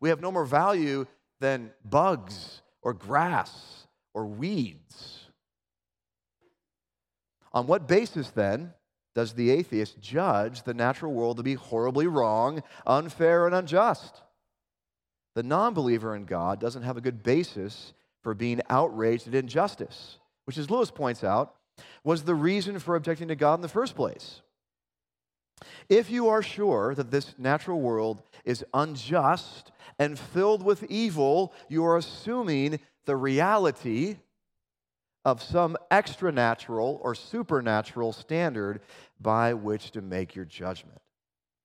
We 0.00 0.08
have 0.08 0.20
no 0.20 0.32
more 0.32 0.44
value 0.44 1.06
than 1.40 1.72
bugs 1.84 2.62
or 2.82 2.94
grass 2.94 3.86
or 4.14 4.26
weeds. 4.26 5.19
On 7.52 7.66
what 7.66 7.88
basis 7.88 8.30
then 8.30 8.72
does 9.14 9.32
the 9.32 9.50
atheist 9.50 10.00
judge 10.00 10.62
the 10.62 10.74
natural 10.74 11.12
world 11.12 11.36
to 11.36 11.42
be 11.42 11.54
horribly 11.54 12.06
wrong, 12.06 12.62
unfair, 12.86 13.46
and 13.46 13.54
unjust? 13.54 14.22
The 15.34 15.42
non 15.42 15.74
believer 15.74 16.14
in 16.14 16.24
God 16.24 16.60
doesn't 16.60 16.82
have 16.82 16.96
a 16.96 17.00
good 17.00 17.22
basis 17.22 17.92
for 18.22 18.34
being 18.34 18.60
outraged 18.68 19.26
at 19.28 19.34
injustice, 19.34 20.18
which, 20.44 20.58
as 20.58 20.70
Lewis 20.70 20.90
points 20.90 21.24
out, 21.24 21.54
was 22.04 22.22
the 22.22 22.34
reason 22.34 22.78
for 22.78 22.96
objecting 22.96 23.28
to 23.28 23.36
God 23.36 23.54
in 23.54 23.60
the 23.62 23.68
first 23.68 23.96
place. 23.96 24.42
If 25.88 26.10
you 26.10 26.28
are 26.28 26.42
sure 26.42 26.94
that 26.94 27.10
this 27.10 27.34
natural 27.38 27.80
world 27.80 28.22
is 28.44 28.64
unjust 28.72 29.72
and 29.98 30.18
filled 30.18 30.62
with 30.62 30.84
evil, 30.84 31.52
you 31.68 31.84
are 31.84 31.96
assuming 31.96 32.80
the 33.04 33.16
reality 33.16 34.16
of 35.24 35.42
some 35.42 35.76
extra 35.90 36.32
natural 36.32 37.00
or 37.02 37.14
supernatural 37.14 38.12
standard 38.12 38.80
by 39.20 39.54
which 39.54 39.90
to 39.92 40.00
make 40.00 40.34
your 40.34 40.44
judgment. 40.44 41.00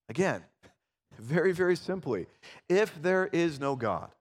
Again, 0.10 0.44
very, 1.18 1.52
very 1.52 1.76
simply, 1.76 2.28
if 2.68 3.02
there 3.02 3.28
is 3.28 3.60
no 3.60 3.76
God, 3.76 4.12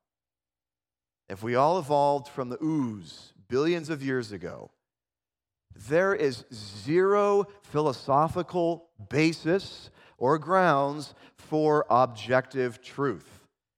if 1.28 1.42
we 1.42 1.54
all 1.54 1.78
evolved 1.78 2.28
from 2.28 2.48
the 2.48 2.62
ooze 2.62 3.32
billions 3.48 3.90
of 3.90 4.02
years 4.02 4.30
ago, 4.32 4.70
there 5.88 6.14
is 6.14 6.44
zero 6.52 7.46
philosophical 7.62 8.88
basis 9.08 9.90
or 10.18 10.38
grounds 10.38 11.14
for 11.36 11.84
objective 11.90 12.80
truth. 12.80 13.26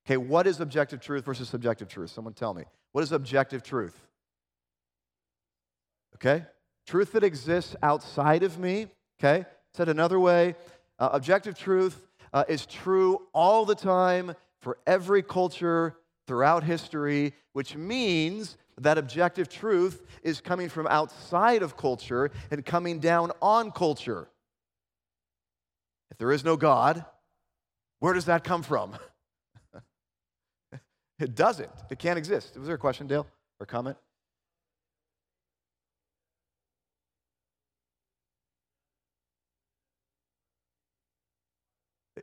Okay, 0.06 0.16
what 0.16 0.46
is 0.46 0.60
objective 0.60 1.00
truth 1.00 1.24
versus 1.24 1.48
subjective 1.48 1.88
truth? 1.88 2.10
Someone 2.10 2.34
tell 2.34 2.54
me. 2.54 2.64
What 2.92 3.02
is 3.02 3.12
objective 3.12 3.62
truth? 3.62 4.05
Okay? 6.16 6.44
Truth 6.86 7.12
that 7.12 7.24
exists 7.24 7.76
outside 7.82 8.42
of 8.42 8.58
me, 8.58 8.88
okay? 9.20 9.46
Said 9.74 9.88
another 9.88 10.18
way, 10.18 10.54
uh, 10.98 11.10
objective 11.12 11.58
truth 11.58 12.06
uh, 12.32 12.44
is 12.48 12.66
true 12.66 13.22
all 13.32 13.64
the 13.64 13.74
time 13.74 14.34
for 14.60 14.78
every 14.86 15.22
culture 15.22 15.96
throughout 16.26 16.64
history, 16.64 17.34
which 17.52 17.76
means 17.76 18.56
that 18.78 18.98
objective 18.98 19.48
truth 19.48 20.02
is 20.22 20.40
coming 20.40 20.68
from 20.68 20.86
outside 20.86 21.62
of 21.62 21.76
culture 21.76 22.30
and 22.50 22.64
coming 22.64 22.98
down 22.98 23.32
on 23.40 23.70
culture. 23.70 24.28
If 26.10 26.18
there 26.18 26.32
is 26.32 26.44
no 26.44 26.56
God, 26.56 27.04
where 28.00 28.14
does 28.14 28.26
that 28.26 28.44
come 28.44 28.62
from? 28.62 28.96
it 31.18 31.34
doesn't. 31.34 31.70
It 31.90 31.98
can't 31.98 32.18
exist. 32.18 32.56
Was 32.56 32.66
there 32.66 32.76
a 32.76 32.78
question, 32.78 33.06
Dale, 33.06 33.26
or 33.60 33.66
comment? 33.66 33.96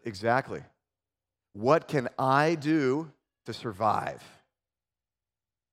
Exactly. 0.03 0.61
What 1.53 1.87
can 1.87 2.09
I 2.17 2.55
do 2.55 3.11
to 3.45 3.53
survive? 3.53 4.23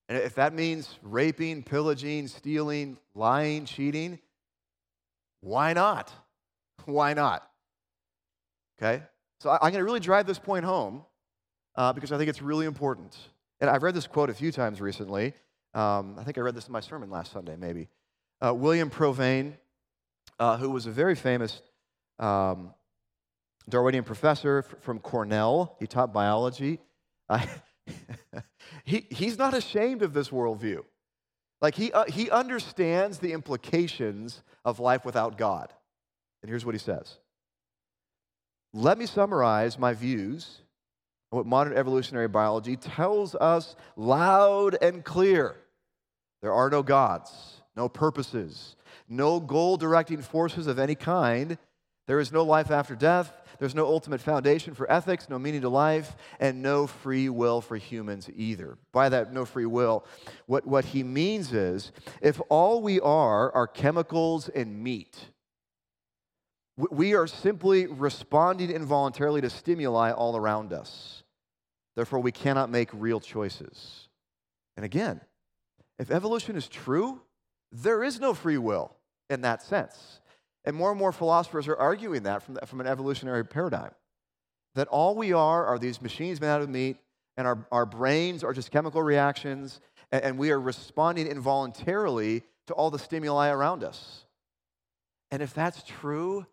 And 0.08 0.18
if 0.18 0.34
that 0.34 0.54
means 0.54 0.98
raping, 1.02 1.62
pillaging, 1.62 2.28
stealing, 2.28 2.98
lying, 3.14 3.64
cheating, 3.64 4.18
Why 5.40 5.72
not? 5.72 6.12
Why 6.84 7.14
not? 7.14 7.48
Okay? 8.76 9.02
So 9.40 9.50
I, 9.50 9.54
am 9.54 9.72
going 9.72 9.80
to 9.80 9.84
really 9.84 10.00
drive 10.00 10.26
this 10.26 10.38
point 10.38 10.64
home 10.64 11.04
uh, 11.76 11.92
because 11.92 12.12
I 12.12 12.18
think 12.18 12.28
it's 12.28 12.42
really 12.42 12.66
important. 12.66 13.16
And 13.60 13.70
I've 13.70 13.82
read 13.82 13.94
this 13.94 14.06
quote 14.06 14.30
a 14.30 14.34
few 14.34 14.52
times 14.52 14.80
recently. 14.80 15.32
Um, 15.74 16.16
I 16.18 16.24
think 16.24 16.36
I 16.36 16.40
read 16.40 16.54
this 16.54 16.66
in 16.66 16.72
my 16.72 16.80
sermon 16.80 17.10
last 17.10 17.32
Sunday, 17.32 17.56
maybe. 17.56 17.88
Uh, 18.44 18.52
William 18.54 18.90
Provine, 18.90 19.56
uh, 20.38 20.56
who 20.56 20.70
was 20.70 20.86
a 20.86 20.90
very 20.90 21.14
famous 21.14 21.62
um, 22.18 22.74
Darwinian 23.70 24.04
professor 24.04 24.62
from 24.62 24.98
Cornell, 24.98 25.76
he 25.78 25.86
taught 25.86 26.12
biology. 26.12 26.80
he, 28.84 29.06
he's 29.10 29.38
not 29.38 29.54
ashamed 29.54 30.02
of 30.02 30.12
this 30.12 30.30
worldview. 30.30 30.84
Like, 31.60 31.74
he, 31.74 31.92
uh, 31.92 32.04
he 32.04 32.30
understands 32.30 33.18
the 33.18 33.32
implications 33.32 34.42
of 34.64 34.80
life 34.80 35.04
without 35.04 35.36
God. 35.36 35.72
And 36.42 36.48
here's 36.48 36.64
what 36.64 36.74
he 36.74 36.78
says 36.78 37.18
Let 38.72 38.98
me 38.98 39.06
summarize 39.06 39.78
my 39.78 39.92
views 39.92 40.62
on 41.30 41.38
what 41.38 41.46
modern 41.46 41.76
evolutionary 41.76 42.28
biology 42.28 42.76
tells 42.76 43.34
us 43.34 43.76
loud 43.96 44.76
and 44.80 45.04
clear. 45.04 45.56
There 46.42 46.52
are 46.52 46.70
no 46.70 46.82
gods, 46.82 47.60
no 47.76 47.88
purposes, 47.88 48.76
no 49.08 49.40
goal 49.40 49.76
directing 49.76 50.22
forces 50.22 50.66
of 50.66 50.78
any 50.78 50.94
kind. 50.94 51.58
There 52.06 52.20
is 52.20 52.32
no 52.32 52.42
life 52.42 52.70
after 52.70 52.96
death. 52.96 53.32
There's 53.60 53.74
no 53.74 53.84
ultimate 53.84 54.22
foundation 54.22 54.72
for 54.72 54.90
ethics, 54.90 55.28
no 55.28 55.38
meaning 55.38 55.60
to 55.60 55.68
life, 55.68 56.16
and 56.40 56.62
no 56.62 56.86
free 56.86 57.28
will 57.28 57.60
for 57.60 57.76
humans 57.76 58.30
either. 58.34 58.78
By 58.90 59.10
that, 59.10 59.34
no 59.34 59.44
free 59.44 59.66
will, 59.66 60.06
what, 60.46 60.66
what 60.66 60.86
he 60.86 61.02
means 61.02 61.52
is 61.52 61.92
if 62.22 62.40
all 62.48 62.80
we 62.80 63.00
are 63.00 63.52
are 63.52 63.66
chemicals 63.66 64.48
and 64.48 64.82
meat, 64.82 65.18
we 66.90 67.14
are 67.14 67.26
simply 67.26 67.86
responding 67.86 68.70
involuntarily 68.70 69.42
to 69.42 69.50
stimuli 69.50 70.10
all 70.10 70.38
around 70.38 70.72
us. 70.72 71.22
Therefore, 71.96 72.20
we 72.20 72.32
cannot 72.32 72.70
make 72.70 72.88
real 72.94 73.20
choices. 73.20 74.08
And 74.78 74.86
again, 74.86 75.20
if 75.98 76.10
evolution 76.10 76.56
is 76.56 76.66
true, 76.66 77.20
there 77.72 78.02
is 78.02 78.20
no 78.20 78.32
free 78.32 78.56
will 78.56 78.96
in 79.28 79.42
that 79.42 79.62
sense. 79.62 80.19
And 80.64 80.76
more 80.76 80.90
and 80.90 80.98
more 80.98 81.12
philosophers 81.12 81.68
are 81.68 81.76
arguing 81.76 82.24
that 82.24 82.42
from, 82.42 82.54
the, 82.54 82.66
from 82.66 82.80
an 82.80 82.86
evolutionary 82.86 83.44
paradigm. 83.44 83.92
That 84.74 84.88
all 84.88 85.14
we 85.14 85.32
are 85.32 85.64
are 85.64 85.78
these 85.78 86.00
machines 86.02 86.40
made 86.40 86.48
out 86.48 86.62
of 86.62 86.68
meat, 86.68 86.96
and 87.36 87.46
our, 87.46 87.66
our 87.72 87.86
brains 87.86 88.44
are 88.44 88.52
just 88.52 88.70
chemical 88.70 89.02
reactions, 89.02 89.80
and, 90.12 90.22
and 90.22 90.38
we 90.38 90.50
are 90.50 90.60
responding 90.60 91.26
involuntarily 91.26 92.42
to 92.66 92.74
all 92.74 92.90
the 92.90 92.98
stimuli 92.98 93.48
around 93.48 93.82
us. 93.82 94.26
And 95.30 95.42
if 95.42 95.54
that's 95.54 95.82
true, 95.82 96.46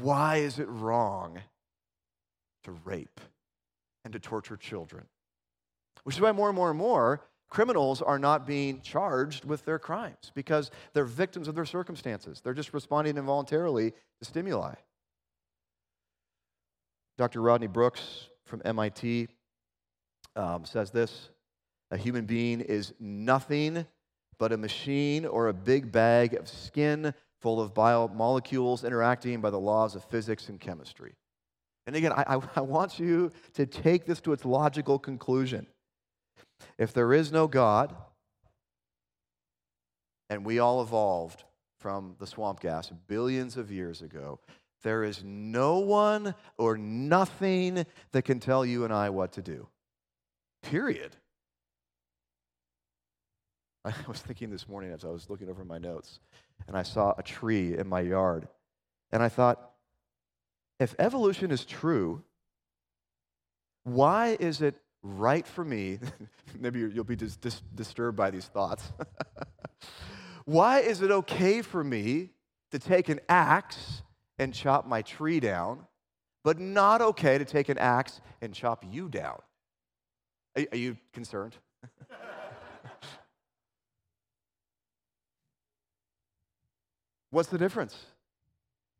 why 0.00 0.38
is 0.38 0.58
it 0.58 0.68
wrong 0.68 1.40
to 2.64 2.72
rape 2.84 3.20
and 4.04 4.12
to 4.12 4.18
torture 4.18 4.56
children? 4.56 5.04
Which 6.04 6.16
is 6.16 6.20
why 6.20 6.32
more 6.32 6.48
and 6.48 6.56
more 6.56 6.70
and 6.70 6.78
more 6.78 7.20
criminals 7.50 8.02
are 8.02 8.18
not 8.18 8.46
being 8.46 8.80
charged 8.80 9.44
with 9.44 9.64
their 9.64 9.78
crimes 9.78 10.32
because 10.34 10.70
they're 10.92 11.04
victims 11.04 11.48
of 11.48 11.54
their 11.54 11.64
circumstances. 11.64 12.40
They're 12.42 12.54
just 12.54 12.74
responding 12.74 13.16
involuntarily 13.16 13.90
to 13.90 14.24
stimuli. 14.24 14.74
Dr. 17.16 17.40
Rodney 17.40 17.68
Brooks 17.68 18.28
from 18.44 18.60
MIT 18.64 19.28
um, 20.36 20.64
says 20.64 20.90
this 20.90 21.30
A 21.90 21.96
human 21.96 22.24
being 22.24 22.60
is 22.60 22.92
nothing 22.98 23.86
but 24.38 24.52
a 24.52 24.56
machine 24.56 25.24
or 25.24 25.48
a 25.48 25.52
big 25.52 25.92
bag 25.92 26.34
of 26.34 26.48
skin 26.48 27.14
full 27.40 27.60
of 27.60 27.74
biomolecules 27.74 28.84
interacting 28.84 29.40
by 29.40 29.50
the 29.50 29.60
laws 29.60 29.94
of 29.94 30.04
physics 30.04 30.48
and 30.48 30.60
chemistry. 30.60 31.14
And 31.86 31.94
again, 31.94 32.12
I, 32.12 32.40
I, 32.56 32.60
want 32.60 32.98
you 32.98 33.30
to 33.54 33.66
take 33.66 34.06
this 34.06 34.20
to 34.22 34.32
its 34.32 34.44
logical 34.44 34.98
conclusion. 34.98 35.66
If 36.78 36.92
there 36.92 37.12
is 37.12 37.30
no 37.30 37.46
God, 37.46 37.94
and 40.30 40.44
we 40.44 40.58
all 40.58 40.82
evolved 40.82 41.44
from 41.78 42.16
the 42.18 42.26
swamp 42.26 42.60
gas 42.60 42.90
billions 43.06 43.56
of 43.56 43.70
years 43.70 44.02
ago, 44.02 44.40
there 44.82 45.04
is 45.04 45.22
no 45.24 45.78
one 45.78 46.34
or 46.58 46.76
nothing 46.76 47.86
that 48.12 48.22
can 48.22 48.40
tell 48.40 48.64
you 48.64 48.84
and 48.84 48.92
I 48.92 49.10
what 49.10 49.32
to 49.32 49.42
do. 49.42 49.68
Period. 50.62 51.16
I 53.84 53.92
was 54.06 54.20
thinking 54.20 54.50
this 54.50 54.68
morning 54.68 54.92
as 54.92 55.04
I 55.04 55.08
was 55.08 55.28
looking 55.28 55.48
over 55.48 55.64
my 55.64 55.78
notes, 55.78 56.20
and 56.66 56.76
I 56.76 56.82
saw 56.82 57.14
a 57.16 57.22
tree 57.22 57.76
in 57.76 57.86
my 57.88 58.00
yard. 58.00 58.48
And 59.12 59.22
I 59.22 59.28
thought, 59.28 59.70
if 60.80 60.94
evolution 60.98 61.50
is 61.50 61.64
true, 61.64 62.22
why 63.84 64.36
is 64.40 64.62
it 64.62 64.80
right 65.04 65.46
for 65.46 65.64
me? 65.64 66.00
maybe 66.58 66.80
you'll 66.80 67.04
be 67.04 67.14
dis- 67.14 67.36
dis- 67.36 67.62
disturbed 67.74 68.16
by 68.16 68.30
these 68.30 68.46
thoughts. 68.46 68.92
why 70.44 70.80
is 70.80 71.02
it 71.02 71.12
okay 71.12 71.62
for 71.62 71.84
me 71.84 72.30
to 72.72 72.78
take 72.80 73.08
an 73.08 73.20
axe 73.28 74.02
and 74.38 74.52
chop 74.52 74.86
my 74.86 75.02
tree 75.02 75.38
down, 75.38 75.86
but 76.42 76.58
not 76.58 77.00
okay 77.00 77.38
to 77.38 77.44
take 77.44 77.68
an 77.68 77.78
axe 77.78 78.20
and 78.40 78.52
chop 78.52 78.84
you 78.90 79.08
down? 79.08 79.38
Are, 80.56 80.64
are 80.72 80.78
you 80.78 80.96
concerned? 81.12 81.54
What's 87.30 87.50
the 87.50 87.58
difference? 87.58 87.96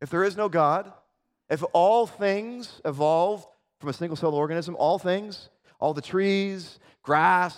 If 0.01 0.09
there 0.09 0.23
is 0.23 0.37
no 0.37 0.49
God, 0.49 0.93
if 1.49 1.63
all 1.73 2.05
things 2.05 2.81
evolved 2.83 3.47
from 3.79 3.89
a 3.89 3.93
single 3.93 4.15
cell 4.15 4.33
organism, 4.33 4.75
all 4.77 4.99
things, 4.99 5.49
all 5.79 5.93
the 5.93 6.01
trees, 6.01 6.79
grass, 7.03 7.57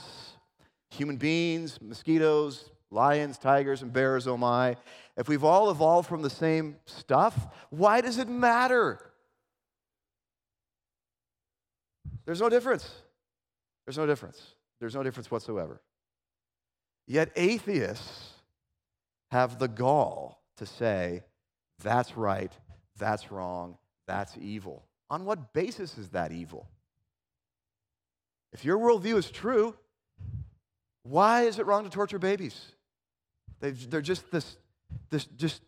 human 0.90 1.18
beings, 1.18 1.80
mosquitoes, 1.82 2.70
lions, 2.92 3.38
tigers, 3.38 3.82
and 3.82 3.92
bears, 3.92 4.28
oh 4.28 4.38
my, 4.38 4.76
if 5.18 5.28
we've 5.28 5.44
all 5.44 5.70
evolved 5.70 6.08
from 6.08 6.22
the 6.22 6.30
same 6.30 6.76
stuff, 6.86 7.48
why 7.70 8.02
does 8.02 8.18
it 8.18 8.30
matter? 8.30 9.00
There's 12.26 12.42
no 12.42 12.50
difference. 12.50 12.90
There's 13.86 13.98
no 13.98 14.06
difference. 14.06 14.42
There's 14.80 14.96
no 14.96 15.04
difference 15.04 15.32
whatsoever. 15.32 15.82
Yet 17.08 17.32
atheists 17.36 18.34
have 19.32 19.60
the 19.60 19.68
gall 19.68 20.42
to 20.58 20.66
say, 20.66 21.24
that's 21.82 22.18
right, 22.18 22.52
that's 22.98 23.32
wrong, 23.32 23.78
that's 24.08 24.38
evil. 24.40 24.84
On 25.10 25.24
what 25.26 25.54
basis 25.54 25.98
is 25.98 26.10
that 26.10 26.32
evil? 26.32 26.68
If 28.54 28.66
your 28.66 28.78
worldview 28.78 29.18
is 29.18 29.30
true, 29.30 29.76
why 31.04 31.44
is 31.44 31.60
it 31.60 31.66
wrong 31.66 31.84
to 31.84 31.90
torture 31.90 32.20
babies? 32.20 32.74
they 33.60 33.70
are 33.98 34.02
just 34.02 34.30
this, 34.32 34.58
this 35.10 35.26
just 35.26 35.62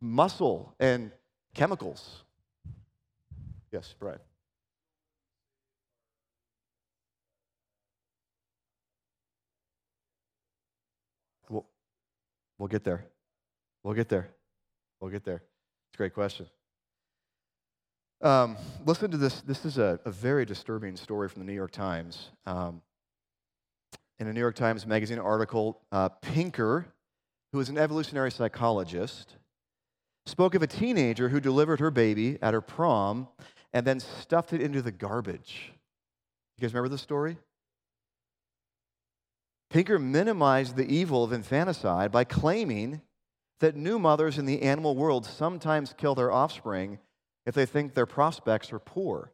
muscle 0.00 0.74
and 0.78 1.10
chemicals. 1.54 2.22
Yes, 3.72 3.94
Brian. 3.98 4.18
We'll, 11.48 11.66
we'll 12.58 12.68
get 12.68 12.84
there. 12.84 13.04
We'll 13.82 13.94
get 13.94 14.08
there. 14.08 14.28
We'll 15.00 15.10
get 15.10 15.24
there. 15.24 15.42
It's 15.88 15.94
a 15.94 15.96
great 15.96 16.14
question. 16.14 16.46
Um, 18.22 18.56
listen 18.86 19.10
to 19.10 19.18
this. 19.18 19.42
This 19.42 19.66
is 19.66 19.76
a, 19.76 20.00
a, 20.06 20.10
very 20.10 20.46
disturbing 20.46 20.96
story 20.96 21.28
from 21.28 21.40
the 21.42 21.46
New 21.46 21.52
York 21.52 21.70
Times. 21.70 22.30
Um, 22.46 22.80
in 24.18 24.26
a 24.26 24.32
New 24.32 24.40
York 24.40 24.54
Times 24.54 24.86
Magazine 24.86 25.18
article, 25.18 25.82
uh, 25.92 26.08
Pinker, 26.08 26.86
who 27.52 27.60
is 27.60 27.68
an 27.68 27.76
evolutionary 27.76 28.30
psychologist, 28.30 29.36
spoke 30.24 30.54
of 30.54 30.62
a 30.62 30.66
teenager 30.66 31.28
who 31.28 31.40
delivered 31.40 31.78
her 31.80 31.90
baby 31.90 32.38
at 32.40 32.54
her 32.54 32.62
prom 32.62 33.28
and 33.74 33.86
then 33.86 34.00
stuffed 34.00 34.54
it 34.54 34.62
into 34.62 34.80
the 34.80 34.92
garbage. 34.92 35.72
You 36.56 36.62
guys 36.62 36.72
remember 36.72 36.88
this 36.88 37.02
story? 37.02 37.36
Pinker 39.68 39.98
minimized 39.98 40.76
the 40.76 40.90
evil 40.90 41.22
of 41.22 41.34
infanticide 41.34 42.10
by 42.10 42.24
claiming 42.24 43.02
that 43.60 43.76
new 43.76 43.98
mothers 43.98 44.38
in 44.38 44.46
the 44.46 44.62
animal 44.62 44.96
world 44.96 45.26
sometimes 45.26 45.94
kill 45.98 46.14
their 46.14 46.32
offspring 46.32 46.98
if 47.46 47.54
they 47.54 47.64
think 47.64 47.94
their 47.94 48.06
prospects 48.06 48.72
are 48.72 48.78
poor. 48.78 49.32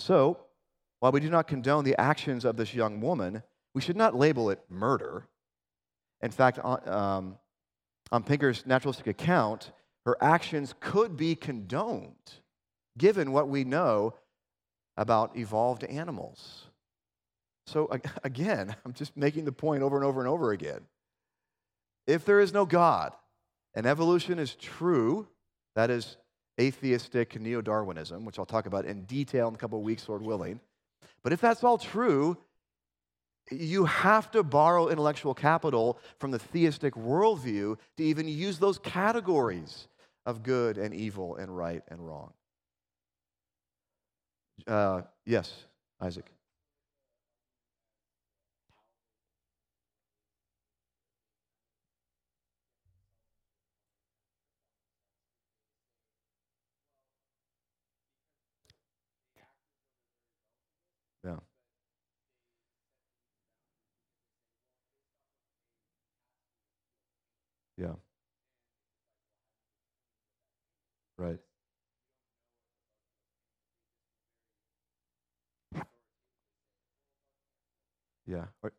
So, 0.00 0.38
while 1.00 1.12
we 1.12 1.20
do 1.20 1.30
not 1.30 1.46
condone 1.46 1.84
the 1.84 2.00
actions 2.00 2.44
of 2.44 2.56
this 2.56 2.74
young 2.74 3.00
woman, 3.00 3.42
we 3.74 3.80
should 3.80 3.96
not 3.96 4.16
label 4.16 4.50
it 4.50 4.60
murder. 4.68 5.28
In 6.22 6.30
fact, 6.30 6.58
on, 6.58 6.88
um, 6.88 7.38
on 8.10 8.22
Pinker's 8.22 8.64
naturalistic 8.66 9.06
account, 9.06 9.72
her 10.06 10.16
actions 10.20 10.74
could 10.80 11.16
be 11.16 11.34
condoned 11.34 12.40
given 12.98 13.32
what 13.32 13.48
we 13.48 13.64
know 13.64 14.14
about 14.96 15.36
evolved 15.36 15.84
animals. 15.84 16.66
So, 17.66 17.90
again, 18.24 18.74
I'm 18.84 18.92
just 18.92 19.16
making 19.16 19.44
the 19.44 19.52
point 19.52 19.82
over 19.82 19.96
and 19.96 20.04
over 20.04 20.20
and 20.20 20.28
over 20.28 20.52
again. 20.52 20.80
If 22.06 22.24
there 22.24 22.40
is 22.40 22.52
no 22.52 22.66
God, 22.66 23.12
and 23.74 23.86
evolution 23.86 24.38
is 24.38 24.54
true, 24.54 25.28
that 25.74 25.90
is 25.90 26.16
atheistic 26.60 27.40
neo 27.40 27.60
Darwinism, 27.60 28.24
which 28.24 28.38
I'll 28.38 28.46
talk 28.46 28.66
about 28.66 28.84
in 28.84 29.04
detail 29.04 29.48
in 29.48 29.54
a 29.54 29.58
couple 29.58 29.78
of 29.78 29.84
weeks, 29.84 30.08
Lord 30.08 30.22
willing. 30.22 30.60
But 31.22 31.32
if 31.32 31.40
that's 31.40 31.64
all 31.64 31.78
true, 31.78 32.36
you 33.50 33.84
have 33.84 34.30
to 34.32 34.42
borrow 34.42 34.88
intellectual 34.88 35.34
capital 35.34 35.98
from 36.18 36.30
the 36.30 36.38
theistic 36.38 36.94
worldview 36.94 37.76
to 37.96 38.02
even 38.04 38.28
use 38.28 38.58
those 38.58 38.78
categories 38.78 39.88
of 40.26 40.42
good 40.42 40.78
and 40.78 40.94
evil 40.94 41.36
and 41.36 41.56
right 41.56 41.82
and 41.88 42.06
wrong. 42.06 42.32
Uh, 44.66 45.02
yes, 45.26 45.52
Isaac. 46.00 46.26
Yeah. 61.24 61.36
Yeah. 67.82 67.94
Right. 71.18 71.38
Yeah. 78.26 78.44
Or- 78.62 78.72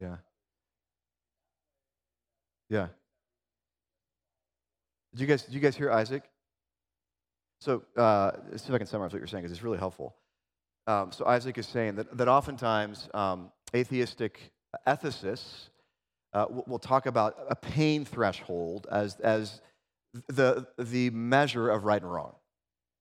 yeah. 0.00 0.16
Yeah. 2.70 2.88
Did 5.12 5.20
you 5.20 5.26
guys 5.26 5.42
did 5.42 5.52
you 5.52 5.60
guys 5.60 5.76
hear 5.76 5.90
Isaac? 5.90 6.22
So 7.60 7.82
uh, 7.94 8.30
let's 8.50 8.62
see 8.62 8.70
if 8.70 8.74
I 8.74 8.78
can 8.78 8.86
summarize 8.86 9.12
what 9.12 9.18
you're 9.18 9.26
saying 9.26 9.42
because 9.42 9.52
it's 9.52 9.62
really 9.62 9.76
helpful. 9.76 10.16
Um, 10.86 11.12
so 11.12 11.26
Isaac 11.26 11.58
is 11.58 11.66
saying 11.68 11.96
that, 11.96 12.16
that 12.16 12.26
oftentimes 12.26 13.10
um, 13.12 13.52
atheistic 13.74 14.50
ethicists 14.86 15.69
uh, 16.32 16.46
will 16.48 16.78
talk 16.78 17.06
about 17.06 17.36
a 17.48 17.56
pain 17.56 18.04
threshold 18.04 18.86
as, 18.90 19.16
as 19.20 19.60
the, 20.28 20.66
the 20.78 21.10
measure 21.10 21.68
of 21.68 21.84
right 21.84 22.00
and 22.00 22.10
wrong, 22.10 22.34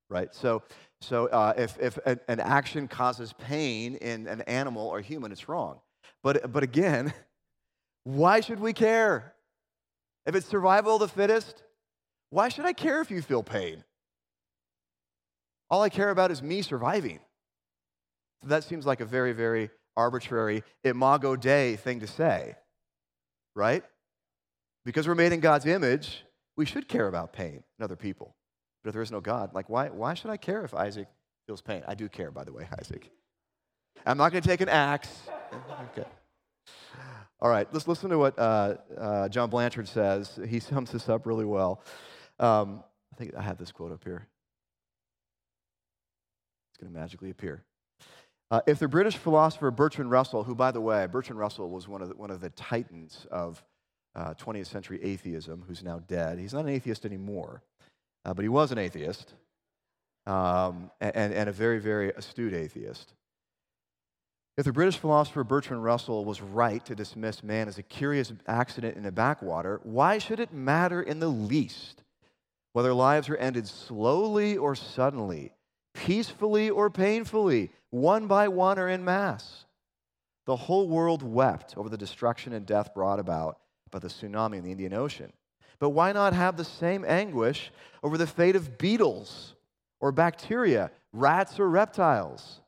right? 0.10 0.34
So, 0.34 0.64
so 1.02 1.28
uh, 1.28 1.54
if, 1.58 1.78
if 1.80 1.98
an, 2.06 2.20
an 2.28 2.40
action 2.40 2.88
causes 2.88 3.34
pain 3.34 3.96
in 3.96 4.28
an 4.28 4.42
animal 4.42 4.88
or 4.88 5.02
human, 5.02 5.32
it's 5.32 5.48
wrong. 5.48 5.80
But, 6.24 6.52
but 6.52 6.64
again, 6.64 7.14
why 8.04 8.40
should 8.40 8.60
we 8.60 8.74
care? 8.74 9.34
If 10.26 10.36
it's 10.36 10.48
survival 10.48 10.96
of 10.96 11.00
the 11.00 11.08
fittest, 11.08 11.64
why 12.30 12.50
should 12.50 12.66
I 12.66 12.74
care 12.74 13.02
if 13.02 13.10
you 13.10 13.22
feel 13.22 13.44
pain? 13.44 13.84
All 15.70 15.82
I 15.82 15.90
care 15.90 16.10
about 16.10 16.32
is 16.32 16.42
me 16.42 16.62
surviving. 16.62 17.20
So 18.42 18.50
that 18.50 18.64
seems 18.64 18.86
like 18.86 19.02
a 19.02 19.06
very, 19.06 19.34
very 19.34 19.70
arbitrary 19.96 20.64
imago 20.84 21.36
Dei 21.36 21.76
thing 21.76 22.00
to 22.00 22.08
say, 22.08 22.56
right? 23.60 23.84
Because 24.86 25.08
we're 25.08 25.16
made 25.16 25.34
in 25.34 25.42
God's 25.42 25.66
image, 25.68 26.24
we 26.58 26.66
should 26.66 26.88
care 26.88 27.08
about 27.08 27.34
pain 27.34 27.64
in 27.78 27.84
other 27.84 27.96
people. 27.96 28.36
But 28.84 28.90
if 28.90 28.94
there 28.94 29.02
is 29.04 29.12
no 29.12 29.20
God, 29.20 29.54
like, 29.54 29.70
why, 29.70 29.90
why 29.90 30.14
should 30.14 30.32
I 30.32 30.38
care 30.38 30.64
if 30.64 30.74
Isaac 30.74 31.08
feels 31.46 31.62
pain? 31.62 31.84
I 31.88 31.94
do 31.94 32.08
care, 32.10 32.32
by 32.32 32.46
the 32.46 32.54
way, 32.54 32.68
Isaac. 32.80 33.12
I'm 34.06 34.18
not 34.18 34.32
going 34.32 34.42
to 34.42 34.48
take 34.50 34.62
an 34.62 34.70
axe. 34.70 35.10
Okay. 35.98 36.08
All 37.42 37.50
right, 37.50 37.68
let's 37.72 37.88
listen 37.88 38.10
to 38.10 38.18
what 38.18 38.38
uh, 38.38 38.76
uh, 38.98 39.30
John 39.30 39.50
Blanchard 39.50 39.88
says. 39.88 40.38
He 40.48 40.60
sums 40.60 40.92
this 40.92 41.10
up 41.10 41.26
really 41.26 41.46
well. 41.46 41.82
Um, 42.38 42.84
I 43.14 43.16
think 43.16 43.34
I 43.36 43.42
have 43.42 43.58
this 43.58 43.72
quote 43.72 43.92
up 43.92 44.04
here 44.04 44.28
It's 46.70 46.78
going 46.78 46.94
to 46.94 47.00
magically 47.00 47.30
appear. 47.30 47.64
Uh, 48.52 48.62
if 48.66 48.80
the 48.80 48.88
British 48.88 49.16
philosopher 49.16 49.70
Bertrand 49.70 50.10
Russell, 50.10 50.44
who, 50.44 50.56
by 50.56 50.72
the 50.72 50.82
way, 50.82 51.06
Bertrand 51.06 51.40
Russell 51.40 51.70
was 51.70 51.88
one 51.88 52.02
of 52.02 52.10
the, 52.10 52.16
one 52.16 52.32
of 52.32 52.42
the 52.42 52.50
titans 52.52 53.28
of 53.30 53.64
uh, 54.16 54.34
20th 54.34 54.66
century 54.66 55.00
atheism, 55.04 55.64
who's 55.68 55.84
now 55.84 56.00
dead. 56.08 56.40
He's 56.40 56.54
not 56.54 56.66
an 56.66 56.70
atheist 56.70 57.06
anymore, 57.06 57.62
uh, 58.26 58.34
but 58.34 58.42
he 58.42 58.50
was 58.50 58.72
an 58.72 58.80
atheist 58.80 59.36
um, 60.26 60.90
and, 61.00 61.34
and 61.34 61.48
a 61.48 61.52
very, 61.52 61.80
very 61.80 62.10
astute 62.10 62.54
atheist. 62.54 63.14
If 64.58 64.66
the 64.66 64.74
British 64.74 64.98
philosopher 64.98 65.44
Bertrand 65.44 65.84
Russell 65.84 66.26
was 66.26 66.42
right 66.42 66.84
to 66.86 66.96
dismiss 66.96 67.44
man 67.44 67.68
as 67.68 67.78
a 67.78 67.84
curious 67.84 68.34
accident 68.48 68.98
in 68.98 69.06
a 69.06 69.12
backwater, 69.12 69.80
why 69.84 70.18
should 70.18 70.40
it 70.40 70.52
matter 70.52 71.02
in 71.04 71.20
the 71.20 71.30
least 71.30 72.04
whether 72.74 72.94
lives 72.94 73.30
are 73.30 73.38
ended 73.38 73.68
slowly 73.68 74.58
or 74.58 74.76
suddenly? 74.76 75.54
peacefully 75.94 76.70
or 76.70 76.90
painfully, 76.90 77.72
one 77.92 78.28
by 78.28 78.48
one 78.48 78.80
or 78.80 78.88
in 78.88 79.04
mass. 79.04 79.66
The 80.46 80.56
whole 80.56 80.88
world 80.88 81.22
wept 81.22 81.78
over 81.78 81.90
the 81.90 81.98
destruction 81.98 82.54
and 82.54 82.66
death 82.66 82.94
brought 82.94 83.20
about 83.20 83.60
by 83.92 84.00
the 84.00 84.08
tsunami 84.08 84.58
in 84.58 84.64
the 84.64 84.72
Indian 84.72 84.94
Ocean. 84.94 85.32
But 85.80 85.92
why 85.92 86.12
not 86.12 86.34
have 86.34 86.58
the 86.58 86.66
same 86.66 87.06
anguish 87.06 87.72
over 88.04 88.18
the 88.18 88.28
fate 88.28 88.56
of 88.56 88.78
beetles 88.78 89.56
or 90.00 90.12
bacteria, 90.12 90.92
rats 91.14 91.60
or 91.60 91.70
reptiles? 91.70 92.62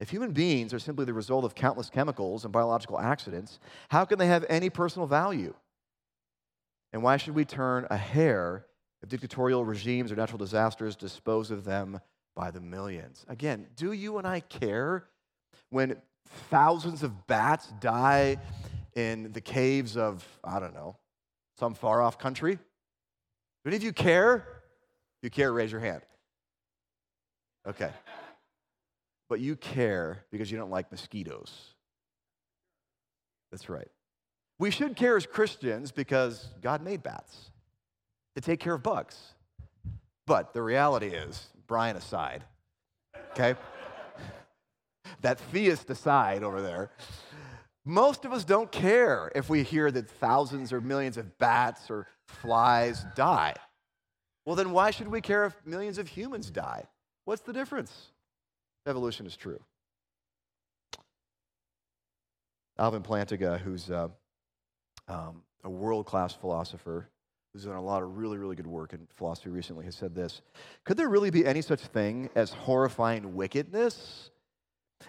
If 0.00 0.10
human 0.10 0.32
beings 0.32 0.74
are 0.74 0.78
simply 0.78 1.04
the 1.04 1.14
result 1.14 1.44
of 1.44 1.54
countless 1.54 1.88
chemicals 1.88 2.44
and 2.44 2.52
biological 2.52 2.98
accidents, 2.98 3.60
how 3.88 4.04
can 4.04 4.18
they 4.18 4.26
have 4.26 4.44
any 4.48 4.68
personal 4.68 5.06
value? 5.06 5.54
And 6.92 7.02
why 7.02 7.16
should 7.16 7.34
we 7.34 7.44
turn 7.44 7.86
a 7.90 7.96
hair 7.96 8.66
if 9.02 9.08
dictatorial 9.08 9.64
regimes 9.64 10.10
or 10.10 10.16
natural 10.16 10.38
disasters 10.38 10.96
dispose 10.96 11.50
of 11.50 11.64
them 11.64 12.00
by 12.34 12.50
the 12.50 12.60
millions. 12.60 13.24
Again, 13.28 13.66
do 13.76 13.92
you 13.92 14.18
and 14.18 14.26
I 14.26 14.40
care 14.40 15.04
when 15.70 15.96
thousands 16.50 17.02
of 17.02 17.26
bats 17.26 17.72
die 17.80 18.36
in 18.94 19.32
the 19.32 19.40
caves 19.40 19.96
of, 19.96 20.26
I 20.42 20.58
don't 20.58 20.74
know, 20.74 20.96
some 21.58 21.74
far 21.74 22.02
off 22.02 22.18
country? 22.18 22.56
Do 22.56 22.60
any 23.66 23.76
of 23.76 23.82
you 23.82 23.92
care? 23.92 24.46
If 25.18 25.24
you 25.24 25.30
care, 25.30 25.52
raise 25.52 25.72
your 25.72 25.80
hand. 25.80 26.02
Okay. 27.66 27.90
But 29.28 29.40
you 29.40 29.56
care 29.56 30.24
because 30.30 30.50
you 30.50 30.58
don't 30.58 30.70
like 30.70 30.90
mosquitoes. 30.90 31.50
That's 33.50 33.68
right. 33.68 33.88
We 34.58 34.70
should 34.70 34.96
care 34.96 35.16
as 35.16 35.26
Christians 35.26 35.90
because 35.92 36.48
God 36.60 36.82
made 36.82 37.02
bats 37.02 37.50
to 38.34 38.40
take 38.40 38.60
care 38.60 38.74
of 38.74 38.82
bugs. 38.82 39.16
But 40.26 40.52
the 40.54 40.62
reality 40.62 41.08
is, 41.08 41.48
Brian 41.66 41.96
aside, 41.96 42.44
okay? 43.32 43.54
that 45.22 45.38
theist 45.38 45.88
aside 45.90 46.42
over 46.42 46.60
there. 46.60 46.90
Most 47.84 48.24
of 48.24 48.32
us 48.32 48.44
don't 48.44 48.72
care 48.72 49.30
if 49.34 49.50
we 49.50 49.62
hear 49.62 49.90
that 49.90 50.08
thousands 50.08 50.72
or 50.72 50.80
millions 50.80 51.18
of 51.18 51.38
bats 51.38 51.90
or 51.90 52.06
flies 52.26 53.04
die. 53.14 53.54
Well, 54.46 54.56
then 54.56 54.72
why 54.72 54.90
should 54.90 55.08
we 55.08 55.20
care 55.20 55.44
if 55.44 55.54
millions 55.66 55.98
of 55.98 56.08
humans 56.08 56.50
die? 56.50 56.84
What's 57.24 57.42
the 57.42 57.52
difference? 57.52 58.10
Evolution 58.86 59.26
is 59.26 59.36
true. 59.36 59.60
Alvin 62.78 63.02
Plantinga, 63.02 63.58
who's 63.60 63.90
uh, 63.90 64.08
um, 65.08 65.42
a 65.62 65.70
world 65.70 66.06
class 66.06 66.34
philosopher, 66.34 67.08
who's 67.54 67.64
done 67.64 67.76
a 67.76 67.82
lot 67.82 68.02
of 68.02 68.18
really, 68.18 68.36
really 68.36 68.56
good 68.56 68.66
work 68.66 68.92
in 68.92 69.06
philosophy 69.14 69.48
recently, 69.48 69.84
has 69.84 69.94
said 69.94 70.14
this 70.14 70.42
Could 70.84 70.96
there 70.96 71.08
really 71.08 71.30
be 71.30 71.46
any 71.46 71.62
such 71.62 71.80
thing 71.80 72.28
as 72.34 72.50
horrifying 72.50 73.34
wickedness 73.34 74.30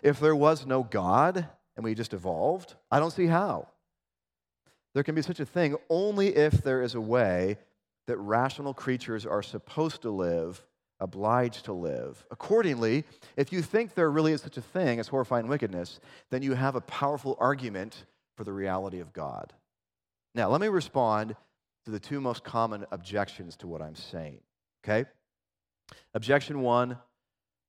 if 0.04 0.20
there 0.20 0.36
was 0.36 0.66
no 0.66 0.84
God 0.84 1.48
and 1.76 1.84
we 1.84 1.96
just 1.96 2.14
evolved? 2.14 2.76
I 2.92 3.00
don't 3.00 3.12
see 3.12 3.26
how. 3.26 3.68
There 4.94 5.04
can 5.04 5.16
be 5.16 5.24
such 5.24 5.40
a 5.40 5.46
thing 5.46 5.76
only 5.90 6.36
if 6.36 6.64
there 6.64 6.82
is 6.82 6.96
a 6.96 7.02
way 7.02 7.58
that 8.08 8.18
rational 8.18 8.74
creatures 8.74 9.26
are 9.26 9.42
supposed 9.42 10.04
to 10.04 10.12
live, 10.12 10.64
obliged 11.00 11.66
to 11.66 11.74
live. 11.74 12.24
Accordingly, 12.32 13.04
if 13.36 13.52
you 13.52 13.62
think 13.64 13.94
there 13.94 14.12
really 14.12 14.32
is 14.32 14.42
such 14.42 14.58
a 14.58 14.62
thing 14.62 15.00
as 15.00 15.08
horrifying 15.08 15.48
wickedness, 15.48 16.00
then 16.30 16.44
you 16.44 16.54
have 16.54 16.76
a 16.76 16.82
powerful 16.82 17.36
argument 17.40 18.06
for 18.38 18.44
the 18.44 18.54
reality 18.54 19.00
of 19.00 19.12
God. 19.12 19.52
Now, 20.36 20.50
let 20.50 20.62
me 20.62 20.68
respond 20.68 21.36
to 21.86 21.92
the 21.92 22.00
two 22.00 22.20
most 22.20 22.44
common 22.44 22.86
objections 22.92 23.56
to 23.58 23.68
what 23.68 23.82
I'm 23.82 23.96
saying. 23.96 24.42
Okay? 24.84 25.08
Objection 26.14 26.62
one 26.62 26.98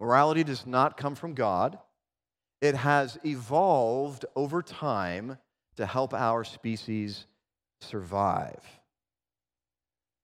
morality 0.00 0.44
does 0.44 0.66
not 0.66 0.96
come 0.96 1.14
from 1.14 1.35
God, 1.35 1.79
it 2.61 2.74
has 2.74 3.18
evolved 3.24 4.24
over 4.35 4.62
time 4.62 5.38
to 5.76 5.87
help 5.87 6.14
our 6.14 6.44
species 6.44 7.26
survive. 7.81 8.62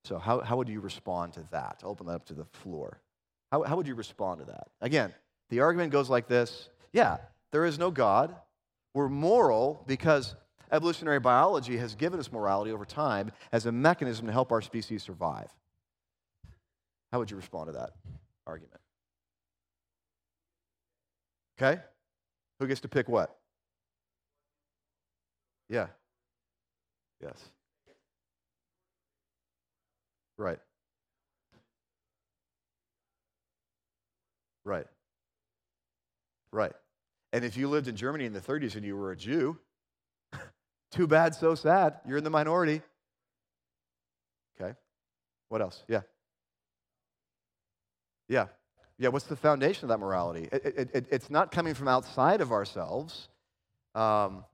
So, 0.05 0.19
how, 0.19 0.41
how 0.41 0.57
would 0.57 0.69
you 0.69 0.81
respond 0.81 1.35
to 1.35 1.45
that? 1.53 1.81
I'll 1.83 1.91
open 1.91 2.07
that 2.07 2.15
up 2.15 2.27
to 2.27 2.35
the 2.35 2.45
floor. 2.45 3.01
How, 3.53 3.63
how 3.63 3.77
would 3.77 3.87
you 3.87 3.95
respond 3.95 4.41
to 4.41 4.47
that? 4.47 4.69
Again, 4.81 5.13
the 5.51 5.61
argument 5.61 5.93
goes 5.93 6.11
like 6.11 6.27
this 6.27 6.69
Yeah, 6.93 7.19
there 7.53 7.65
is 7.65 7.79
no 7.79 7.91
God. 7.91 8.35
We're 8.95 9.09
moral 9.09 9.85
because 9.87 10.35
evolutionary 10.73 11.21
biology 11.21 11.77
has 11.77 11.95
given 11.95 12.19
us 12.19 12.33
morality 12.33 12.73
over 12.73 12.85
time 12.85 13.31
as 13.53 13.67
a 13.67 13.73
mechanism 13.73 14.27
to 14.27 14.33
help 14.33 14.51
our 14.51 14.63
species 14.63 15.03
survive. 15.03 15.51
How 17.13 17.19
would 17.19 17.31
you 17.31 17.37
respond 17.37 17.67
to 17.67 17.73
that 17.73 17.91
argument? 18.47 18.81
Okay? 21.61 21.81
Who 22.59 22.67
gets 22.67 22.81
to 22.81 22.89
pick 22.89 23.09
what? 23.09 23.37
Yeah. 25.69 25.89
Yes. 27.23 27.39
Right. 30.39 30.59
Right. 34.65 34.87
Right. 36.51 36.73
And 37.33 37.45
if 37.45 37.57
you 37.57 37.69
lived 37.69 37.89
in 37.89 37.97
Germany 37.97 38.25
in 38.25 38.33
the 38.33 38.41
30s 38.41 38.77
and 38.77 38.85
you 38.85 38.97
were 38.97 39.13
a 39.13 39.17
Jew, 39.17 39.59
too 40.93 41.07
bad, 41.07 41.35
so 41.35 41.55
sad. 41.55 41.95
You're 42.07 42.19
in 42.19 42.25
the 42.25 42.31
minority. 42.31 42.83
Okay. 44.61 44.75
What 45.49 45.61
else? 45.63 45.83
Yeah. 45.89 46.03
Yeah. 48.29 48.47
Yeah. 48.99 49.09
What's 49.09 49.27
the 49.27 49.37
foundation 49.37 49.85
of 49.85 49.89
that 49.89 49.99
morality? 49.99 50.49
It, 50.53 50.65
it, 50.65 50.91
it, 50.95 51.07
it's 51.11 51.31
not 51.31 51.51
coming 51.51 51.75
from 51.75 51.89
outside 51.89 52.41
of 52.41 52.53
ourselves. 52.53 53.29
Um, 53.95 54.45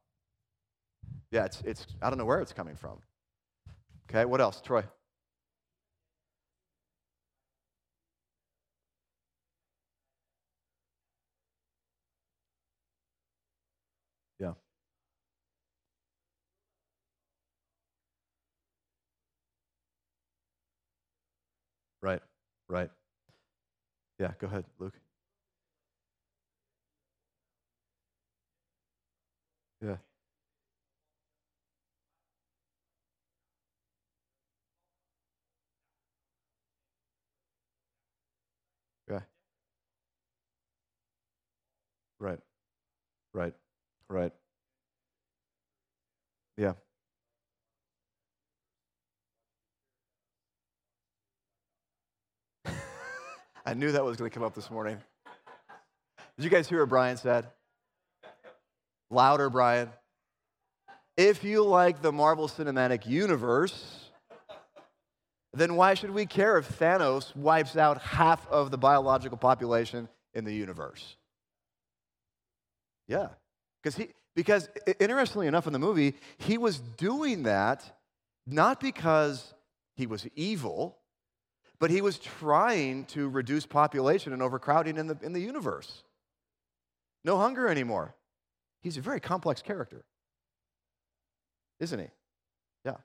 yeah, 1.31 1.45
it's, 1.45 1.61
it's, 1.65 1.87
I 2.01 2.09
don't 2.09 2.19
know 2.19 2.25
where 2.25 2.41
it's 2.41 2.53
coming 2.53 2.77
from. 2.77 2.99
Okay. 4.11 4.25
What 4.25 4.41
else? 4.41 4.61
Troy. 4.61 4.85
Yeah. 14.41 14.53
Right. 22.69 22.91
Yeah, 24.19 24.33
go 24.39 24.47
ahead, 24.49 24.65
Luke. 24.79 25.01
Yeah. 29.81 29.97
Yeah. 39.09 39.21
Right, 42.21 42.39
right, 43.35 43.55
right. 44.11 44.33
Yeah. 46.57 46.75
I 53.69 53.75
knew 53.75 53.93
that 53.93 54.03
was 54.03 54.17
going 54.17 54.31
to 54.31 54.35
come 54.35 54.43
up 54.43 54.55
this 54.55 54.71
morning. 54.71 54.97
Did 56.39 56.45
you 56.45 56.49
guys 56.49 56.67
hear 56.71 56.81
what 56.81 56.89
Brian 56.89 57.19
said? 57.19 57.49
Louder, 59.11 59.51
Brian. 59.51 59.91
If 61.19 61.45
you 61.45 61.63
like 61.63 62.01
the 62.01 62.11
Marvel 62.11 62.49
Cinematic 62.49 63.07
Universe, 63.07 64.07
then 65.53 65.77
why 65.77 65.93
should 65.93 66.13
we 66.13 66.25
care 66.25 66.57
if 66.57 66.79
Thanos 66.79 67.37
wipes 67.37 67.77
out 67.77 68.01
half 68.01 68.49
of 68.49 68.71
the 68.71 68.79
biological 68.79 69.37
population 69.37 70.09
in 70.33 70.47
the 70.47 70.55
universe? 70.55 71.19
Yeah. 73.07 73.29
Because 73.83 73.97
he 73.97 74.09
because 74.35 74.71
interestingly 74.99 75.47
enough 75.47 75.67
in 75.67 75.75
the 75.75 75.79
movie, 75.79 76.15
he 76.39 76.57
was 76.57 76.79
doing 76.79 77.43
that 77.43 77.85
not 78.47 78.81
because 78.81 79.53
he 79.95 80.07
was 80.07 80.27
evil, 80.35 80.97
but 81.81 81.91
he 81.91 82.01
was 82.01 82.19
trying 82.19 83.05
to 83.07 83.29
reduce 83.29 83.67
population 83.67 84.33
and 84.33 84.43
overcrowding 84.43 84.97
in 84.97 85.07
the, 85.07 85.17
in 85.23 85.33
the 85.33 85.41
universe. 85.41 86.03
No 87.25 87.39
hunger 87.39 87.69
anymore. 87.69 88.15
He's 88.81 88.97
a 88.97 89.01
very 89.01 89.21
complex 89.21 89.63
character, 89.63 90.05
isn't 91.81 91.99
he? 91.99 92.07
Yeah. 92.85 92.97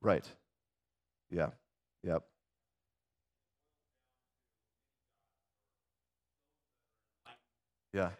Right. 0.00 0.24
Yeah. 1.30 1.50
Yep. 2.04 2.22
Yeah. 7.92 8.10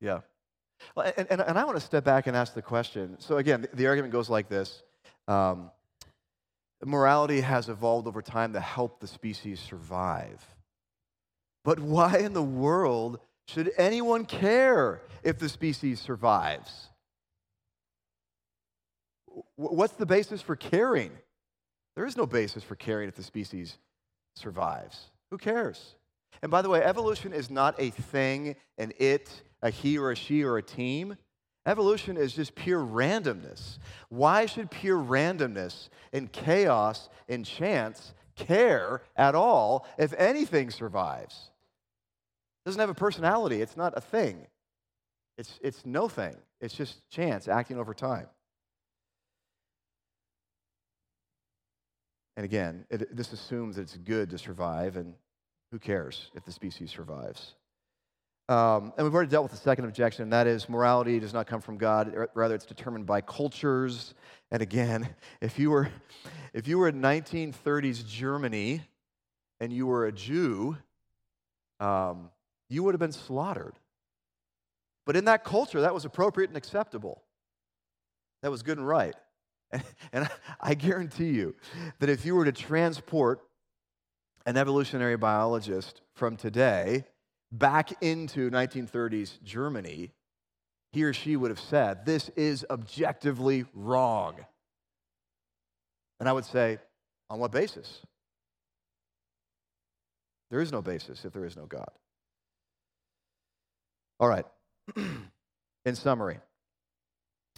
Yeah. 0.00 0.20
And, 0.96 1.26
and, 1.28 1.40
and 1.40 1.58
I 1.58 1.64
want 1.64 1.76
to 1.76 1.84
step 1.84 2.04
back 2.04 2.26
and 2.26 2.36
ask 2.36 2.54
the 2.54 2.62
question. 2.62 3.16
So, 3.18 3.38
again, 3.38 3.62
the, 3.62 3.68
the 3.74 3.86
argument 3.88 4.12
goes 4.12 4.30
like 4.30 4.48
this 4.48 4.82
um, 5.26 5.70
Morality 6.84 7.40
has 7.40 7.68
evolved 7.68 8.06
over 8.06 8.22
time 8.22 8.52
to 8.52 8.60
help 8.60 9.00
the 9.00 9.06
species 9.06 9.60
survive. 9.60 10.44
But 11.64 11.80
why 11.80 12.18
in 12.18 12.34
the 12.34 12.42
world 12.42 13.20
should 13.48 13.72
anyone 13.78 14.26
care 14.26 15.00
if 15.22 15.38
the 15.38 15.48
species 15.48 16.00
survives? 16.00 16.88
What's 19.56 19.94
the 19.94 20.06
basis 20.06 20.42
for 20.42 20.56
caring? 20.56 21.10
There 21.96 22.06
is 22.06 22.16
no 22.16 22.26
basis 22.26 22.62
for 22.62 22.76
caring 22.76 23.08
if 23.08 23.14
the 23.14 23.22
species 23.22 23.78
survives. 24.36 25.10
Who 25.30 25.38
cares? 25.38 25.94
And 26.42 26.50
by 26.50 26.62
the 26.62 26.68
way, 26.68 26.82
evolution 26.82 27.32
is 27.32 27.50
not 27.50 27.74
a 27.78 27.90
thing, 27.90 28.56
an 28.78 28.92
it, 28.98 29.42
a 29.64 29.70
he 29.70 29.98
or 29.98 30.12
a 30.12 30.16
she 30.16 30.44
or 30.44 30.58
a 30.58 30.62
team. 30.62 31.16
Evolution 31.66 32.18
is 32.18 32.34
just 32.34 32.54
pure 32.54 32.84
randomness. 32.84 33.78
Why 34.10 34.44
should 34.46 34.70
pure 34.70 35.02
randomness 35.02 35.88
and 36.12 36.30
chaos 36.30 37.08
and 37.26 37.44
chance 37.44 38.12
care 38.36 39.02
at 39.16 39.34
all 39.34 39.86
if 39.98 40.12
anything 40.12 40.70
survives? 40.70 41.50
It 42.64 42.68
doesn't 42.68 42.80
have 42.80 42.90
a 42.90 42.94
personality, 42.94 43.62
it's 43.62 43.76
not 43.76 43.94
a 43.96 44.00
thing. 44.00 44.46
It's, 45.36 45.58
it's 45.62 45.84
no 45.84 46.08
thing. 46.08 46.36
It's 46.60 46.74
just 46.74 47.08
chance 47.10 47.48
acting 47.48 47.78
over 47.78 47.92
time. 47.92 48.28
And 52.36 52.44
again, 52.44 52.84
it, 52.90 53.16
this 53.16 53.32
assumes 53.32 53.76
that 53.76 53.82
it's 53.82 53.96
good 53.96 54.30
to 54.30 54.38
survive, 54.38 54.96
and 54.96 55.14
who 55.72 55.78
cares 55.78 56.30
if 56.34 56.44
the 56.44 56.52
species 56.52 56.90
survives? 56.90 57.54
Um, 58.48 58.92
and 58.96 59.06
we've 59.06 59.14
already 59.14 59.30
dealt 59.30 59.44
with 59.44 59.52
the 59.52 59.58
second 59.58 59.86
objection, 59.86 60.24
and 60.24 60.32
that 60.32 60.46
is 60.46 60.68
morality 60.68 61.18
does 61.18 61.32
not 61.32 61.46
come 61.46 61.62
from 61.62 61.78
God. 61.78 62.28
Rather, 62.34 62.54
it's 62.54 62.66
determined 62.66 63.06
by 63.06 63.22
cultures. 63.22 64.14
And 64.50 64.60
again, 64.60 65.08
if 65.40 65.58
you 65.58 65.70
were, 65.70 65.88
if 66.52 66.68
you 66.68 66.78
were 66.78 66.88
in 66.88 67.00
1930s 67.00 68.06
Germany 68.06 68.82
and 69.60 69.72
you 69.72 69.86
were 69.86 70.06
a 70.06 70.12
Jew, 70.12 70.76
um, 71.80 72.30
you 72.68 72.82
would 72.82 72.94
have 72.94 73.00
been 73.00 73.12
slaughtered. 73.12 73.74
But 75.06 75.16
in 75.16 75.24
that 75.24 75.44
culture, 75.44 75.80
that 75.80 75.94
was 75.94 76.04
appropriate 76.04 76.50
and 76.50 76.56
acceptable. 76.56 77.22
That 78.42 78.50
was 78.50 78.62
good 78.62 78.76
and 78.76 78.86
right. 78.86 79.14
And, 79.70 79.82
and 80.12 80.28
I 80.60 80.74
guarantee 80.74 81.30
you 81.30 81.54
that 81.98 82.10
if 82.10 82.26
you 82.26 82.34
were 82.34 82.44
to 82.44 82.52
transport 82.52 83.40
an 84.44 84.58
evolutionary 84.58 85.16
biologist 85.16 86.02
from 86.12 86.36
today 86.36 87.04
back 87.58 88.02
into 88.02 88.50
1930s 88.50 89.42
Germany, 89.42 90.12
he 90.92 91.04
or 91.04 91.12
she 91.12 91.36
would 91.36 91.50
have 91.50 91.60
said, 91.60 92.04
This 92.04 92.28
is 92.30 92.66
objectively 92.68 93.64
wrong. 93.74 94.34
And 96.20 96.28
I 96.28 96.32
would 96.32 96.44
say, 96.44 96.78
On 97.30 97.38
what 97.38 97.52
basis? 97.52 98.00
There 100.50 100.60
is 100.60 100.70
no 100.70 100.82
basis 100.82 101.24
if 101.24 101.32
there 101.32 101.44
is 101.44 101.56
no 101.56 101.66
God. 101.66 101.90
All 104.20 104.28
right. 104.28 104.46
In 104.96 105.94
summary, 105.94 106.38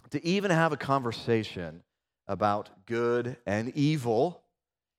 to 0.09 0.25
even 0.25 0.51
have 0.51 0.73
a 0.73 0.77
conversation 0.77 1.83
about 2.27 2.69
good 2.85 3.37
and 3.45 3.71
evil, 3.75 4.41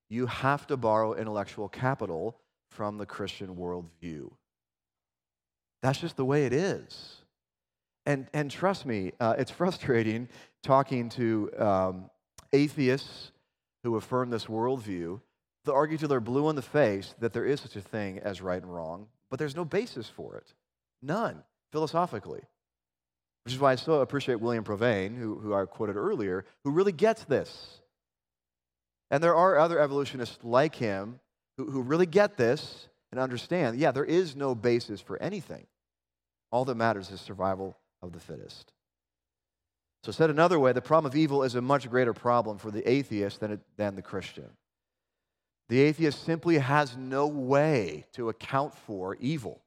you 0.08 0.26
have 0.26 0.66
to 0.68 0.76
borrow 0.76 1.14
intellectual 1.14 1.68
capital 1.68 2.40
from 2.70 2.96
the 2.96 3.04
Christian 3.04 3.56
worldview. 3.56 4.30
That's 5.83 6.01
just 6.01 6.17
the 6.17 6.25
way 6.25 6.47
it 6.47 6.53
is. 6.53 7.17
And, 8.07 8.27
and 8.33 8.51
trust 8.51 8.87
me, 8.87 9.12
uh, 9.21 9.35
it's 9.38 9.51
frustrating 9.62 10.29
talking 10.62 11.09
to 11.11 11.51
um, 11.59 12.11
atheists 12.53 13.33
who 13.83 13.97
affirm 13.97 14.31
this 14.31 14.47
worldview. 14.47 15.21
They'll 15.64 15.75
argue 15.75 15.99
till 15.99 16.09
they're 16.09 16.21
blue 16.21 16.49
in 16.49 16.57
the 16.57 16.62
face 16.62 17.14
that 17.21 17.33
there 17.33 17.45
is 17.45 17.61
such 17.61 17.77
a 17.77 17.81
thing 17.81 18.19
as 18.19 18.41
right 18.41 18.61
and 18.61 18.73
wrong, 18.73 19.07
but 19.31 19.38
there's 19.38 19.57
no 19.57 19.64
basis 19.64 20.09
for 20.09 20.37
it. 20.37 20.55
None, 21.03 21.43
philosophically. 21.71 22.43
Which 23.45 23.55
is 23.55 23.61
why 23.61 23.73
I 23.73 23.77
so 23.77 24.01
appreciate 24.01 24.41
William 24.41 24.64
Provine, 24.64 25.14
who, 25.17 25.38
who 25.38 25.55
I 25.55 25.64
quoted 25.64 25.97
earlier, 25.97 26.45
who 26.64 26.71
really 26.71 26.93
gets 26.93 27.25
this. 27.25 27.81
And 29.11 29.23
there 29.23 29.35
are 29.35 29.59
other 29.59 29.79
evolutionists 29.81 30.38
like 30.43 30.75
him 30.75 31.21
who, 31.57 31.71
who 31.71 31.83
really 31.83 32.07
get 32.07 32.37
this, 32.37 32.88
and 33.11 33.21
understand 33.21 33.79
yeah, 33.79 33.90
there 33.90 34.05
is 34.05 34.37
no 34.37 34.55
basis 34.55 35.01
for 35.01 35.21
anything. 35.23 35.66
All 36.51 36.64
that 36.64 36.77
matters 36.77 37.11
is 37.11 37.21
survival 37.21 37.77
of 38.03 38.12
the 38.12 38.21
fittest. 38.21 38.73
So, 40.05 40.12
said 40.12 40.31
another 40.31 40.59
way, 40.59 40.73
the 40.73 40.81
problem 40.81 41.11
of 41.11 41.16
evil 41.16 41.42
is 41.42 41.55
a 41.55 41.61
much 41.61 41.90
greater 41.90 42.14
problem 42.14 42.59
for 42.59 42.71
the 42.71 42.88
atheist 42.88 43.40
than, 43.40 43.53
it, 43.53 43.61
than 43.77 43.97
the 43.97 44.03
Christian. 44.03 44.49
The 45.68 45.81
atheist 45.81 46.25
simply 46.25 46.59
has 46.59 46.97
no 46.97 47.27
way 47.27 48.07
to 48.12 48.29
account 48.29 48.75
for 48.75 49.16
evil. 49.16 49.61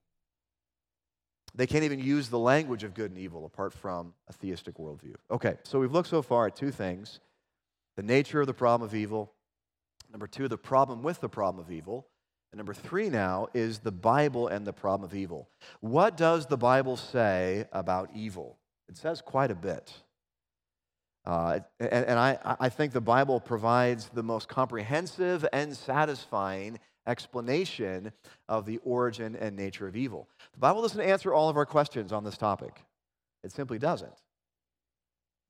They 1.53 1.67
can't 1.67 1.83
even 1.83 1.99
use 1.99 2.29
the 2.29 2.39
language 2.39 2.83
of 2.83 2.93
good 2.93 3.11
and 3.11 3.19
evil 3.19 3.45
apart 3.45 3.73
from 3.73 4.13
a 4.27 4.33
theistic 4.33 4.77
worldview. 4.77 5.15
Okay, 5.29 5.57
so 5.63 5.79
we've 5.79 5.91
looked 5.91 6.09
so 6.09 6.21
far 6.21 6.47
at 6.47 6.55
two 6.55 6.71
things 6.71 7.19
the 7.97 8.03
nature 8.03 8.39
of 8.39 8.47
the 8.47 8.53
problem 8.53 8.87
of 8.87 8.95
evil, 8.95 9.33
number 10.11 10.27
two, 10.27 10.47
the 10.47 10.57
problem 10.57 11.03
with 11.03 11.19
the 11.19 11.27
problem 11.27 11.63
of 11.63 11.69
evil, 11.69 12.07
and 12.51 12.57
number 12.57 12.73
three 12.73 13.09
now 13.09 13.47
is 13.53 13.79
the 13.79 13.91
Bible 13.91 14.47
and 14.47 14.67
the 14.67 14.73
problem 14.73 15.09
of 15.09 15.15
evil. 15.15 15.47
What 15.79 16.17
does 16.17 16.47
the 16.47 16.57
Bible 16.57 16.97
say 16.97 17.65
about 17.71 18.09
evil? 18.13 18.57
It 18.89 18.97
says 18.97 19.21
quite 19.21 19.51
a 19.51 19.55
bit. 19.55 19.93
Uh, 21.25 21.59
and, 21.79 22.05
and 22.05 22.19
I, 22.19 22.37
I 22.59 22.69
think 22.69 22.91
the 22.91 22.99
Bible 22.99 23.39
provides 23.39 24.09
the 24.09 24.23
most 24.23 24.49
comprehensive 24.49 25.45
and 25.53 25.75
satisfying 25.75 26.79
explanation 27.07 28.11
of 28.49 28.65
the 28.65 28.79
origin 28.83 29.35
and 29.37 29.55
nature 29.55 29.87
of 29.87 29.95
evil. 29.95 30.27
The 30.53 30.59
Bible 30.59 30.81
doesn't 30.81 30.99
answer 30.99 31.33
all 31.33 31.47
of 31.47 31.55
our 31.55 31.65
questions 31.65 32.11
on 32.11 32.23
this 32.23 32.37
topic, 32.37 32.83
it 33.43 33.51
simply 33.51 33.79
doesn't. 33.79 34.11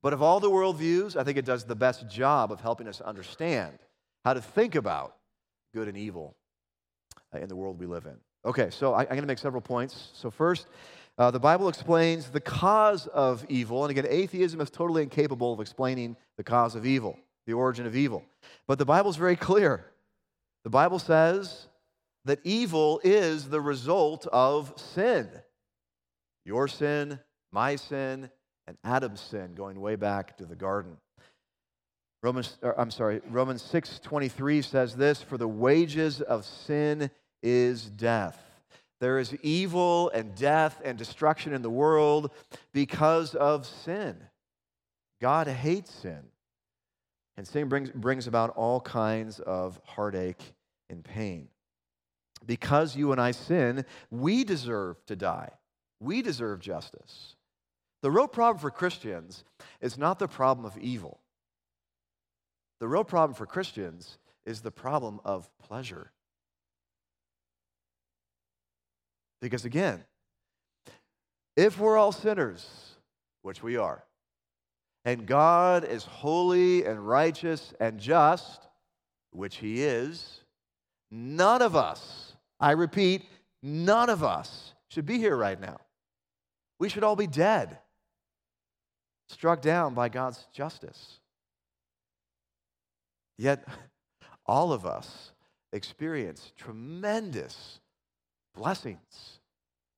But 0.02 0.12
of 0.12 0.22
all 0.22 0.40
the 0.40 0.50
worldviews, 0.50 1.16
I 1.16 1.24
think 1.24 1.38
it 1.38 1.44
does 1.44 1.64
the 1.64 1.76
best 1.76 2.08
job 2.08 2.50
of 2.50 2.60
helping 2.60 2.88
us 2.88 3.00
understand 3.00 3.78
how 4.24 4.34
to 4.34 4.40
think 4.40 4.74
about 4.74 5.16
good 5.74 5.88
and 5.88 5.96
evil 5.96 6.36
in 7.40 7.48
the 7.48 7.56
world 7.56 7.78
we 7.78 7.86
live 7.86 8.06
in. 8.06 8.16
Okay, 8.44 8.70
so 8.70 8.92
I, 8.92 9.02
am 9.02 9.08
going 9.08 9.20
to 9.20 9.26
make 9.26 9.38
several 9.38 9.62
points. 9.62 10.10
So, 10.14 10.30
first, 10.30 10.66
uh, 11.18 11.30
the 11.30 11.38
Bible 11.38 11.68
explains 11.68 12.30
the 12.30 12.40
cause 12.40 13.06
of 13.08 13.44
evil. 13.48 13.84
And 13.84 13.90
again, 13.90 14.06
atheism 14.08 14.60
is 14.60 14.70
totally 14.70 15.02
incapable 15.02 15.52
of 15.52 15.60
explaining 15.60 16.16
the 16.36 16.44
cause 16.44 16.74
of 16.74 16.84
evil, 16.86 17.18
the 17.46 17.52
origin 17.52 17.86
of 17.86 17.94
evil. 17.94 18.24
But 18.66 18.78
the 18.78 18.84
Bible 18.84 19.10
is 19.10 19.16
very 19.16 19.36
clear. 19.36 19.84
The 20.64 20.70
Bible 20.70 20.98
says 20.98 21.68
that 22.24 22.40
evil 22.44 23.00
is 23.04 23.48
the 23.48 23.60
result 23.60 24.26
of 24.32 24.72
sin. 24.76 25.28
Your 26.44 26.66
sin, 26.66 27.18
my 27.52 27.76
sin, 27.76 28.30
and 28.66 28.76
Adam's 28.84 29.20
sin, 29.20 29.54
going 29.54 29.80
way 29.80 29.96
back 29.96 30.36
to 30.38 30.46
the 30.46 30.56
garden. 30.56 30.96
Romans, 32.22 32.56
I'm 32.78 32.92
sorry, 32.92 33.20
Romans 33.28 33.62
6:23 33.62 34.62
says 34.62 34.94
this, 34.94 35.20
"For 35.20 35.36
the 35.36 35.48
wages 35.48 36.20
of 36.20 36.44
sin 36.44 37.10
is 37.42 37.90
death." 37.90 38.38
There 39.00 39.18
is 39.18 39.34
evil 39.42 40.10
and 40.10 40.34
death 40.36 40.80
and 40.84 40.96
destruction 40.96 41.52
in 41.52 41.62
the 41.62 41.70
world 41.70 42.30
because 42.72 43.34
of 43.34 43.66
sin. 43.66 44.28
God 45.20 45.48
hates 45.48 45.90
sin. 45.92 46.30
And 47.36 47.48
sin 47.48 47.68
brings, 47.68 47.90
brings 47.90 48.26
about 48.26 48.50
all 48.50 48.80
kinds 48.80 49.40
of 49.40 49.80
heartache 49.84 50.54
and 50.88 51.02
pain. 51.02 51.48
Because 52.44 52.94
you 52.94 53.10
and 53.10 53.20
I 53.20 53.30
sin, 53.30 53.84
we 54.10 54.44
deserve 54.44 55.04
to 55.06 55.16
die. 55.16 55.50
We 55.98 56.22
deserve 56.22 56.60
justice. 56.60 57.36
The 58.02 58.10
real 58.10 58.28
problem 58.28 58.60
for 58.60 58.70
Christians 58.70 59.44
is 59.80 59.96
not 59.96 60.18
the 60.18 60.28
problem 60.28 60.64
of 60.66 60.76
evil. 60.78 61.20
The 62.80 62.88
real 62.88 63.04
problem 63.04 63.34
for 63.34 63.46
Christians 63.46 64.18
is 64.44 64.60
the 64.60 64.72
problem 64.72 65.20
of 65.24 65.48
pleasure. 65.58 66.12
Because 69.42 69.64
again, 69.64 70.04
if 71.56 71.78
we're 71.78 71.98
all 71.98 72.12
sinners, 72.12 72.64
which 73.42 73.62
we 73.62 73.76
are, 73.76 74.04
and 75.04 75.26
God 75.26 75.84
is 75.84 76.04
holy 76.04 76.86
and 76.86 77.06
righteous 77.06 77.74
and 77.80 77.98
just, 77.98 78.62
which 79.32 79.56
He 79.56 79.82
is, 79.82 80.40
none 81.10 81.60
of 81.60 81.74
us, 81.74 82.34
I 82.60 82.70
repeat, 82.70 83.24
none 83.64 84.08
of 84.08 84.22
us 84.22 84.74
should 84.88 85.06
be 85.06 85.18
here 85.18 85.36
right 85.36 85.60
now. 85.60 85.78
We 86.78 86.88
should 86.88 87.02
all 87.02 87.16
be 87.16 87.26
dead, 87.26 87.78
struck 89.28 89.60
down 89.60 89.92
by 89.92 90.08
God's 90.08 90.46
justice. 90.52 91.18
Yet, 93.38 93.66
all 94.46 94.72
of 94.72 94.86
us 94.86 95.32
experience 95.72 96.52
tremendous 96.56 97.80
blessings. 98.54 99.40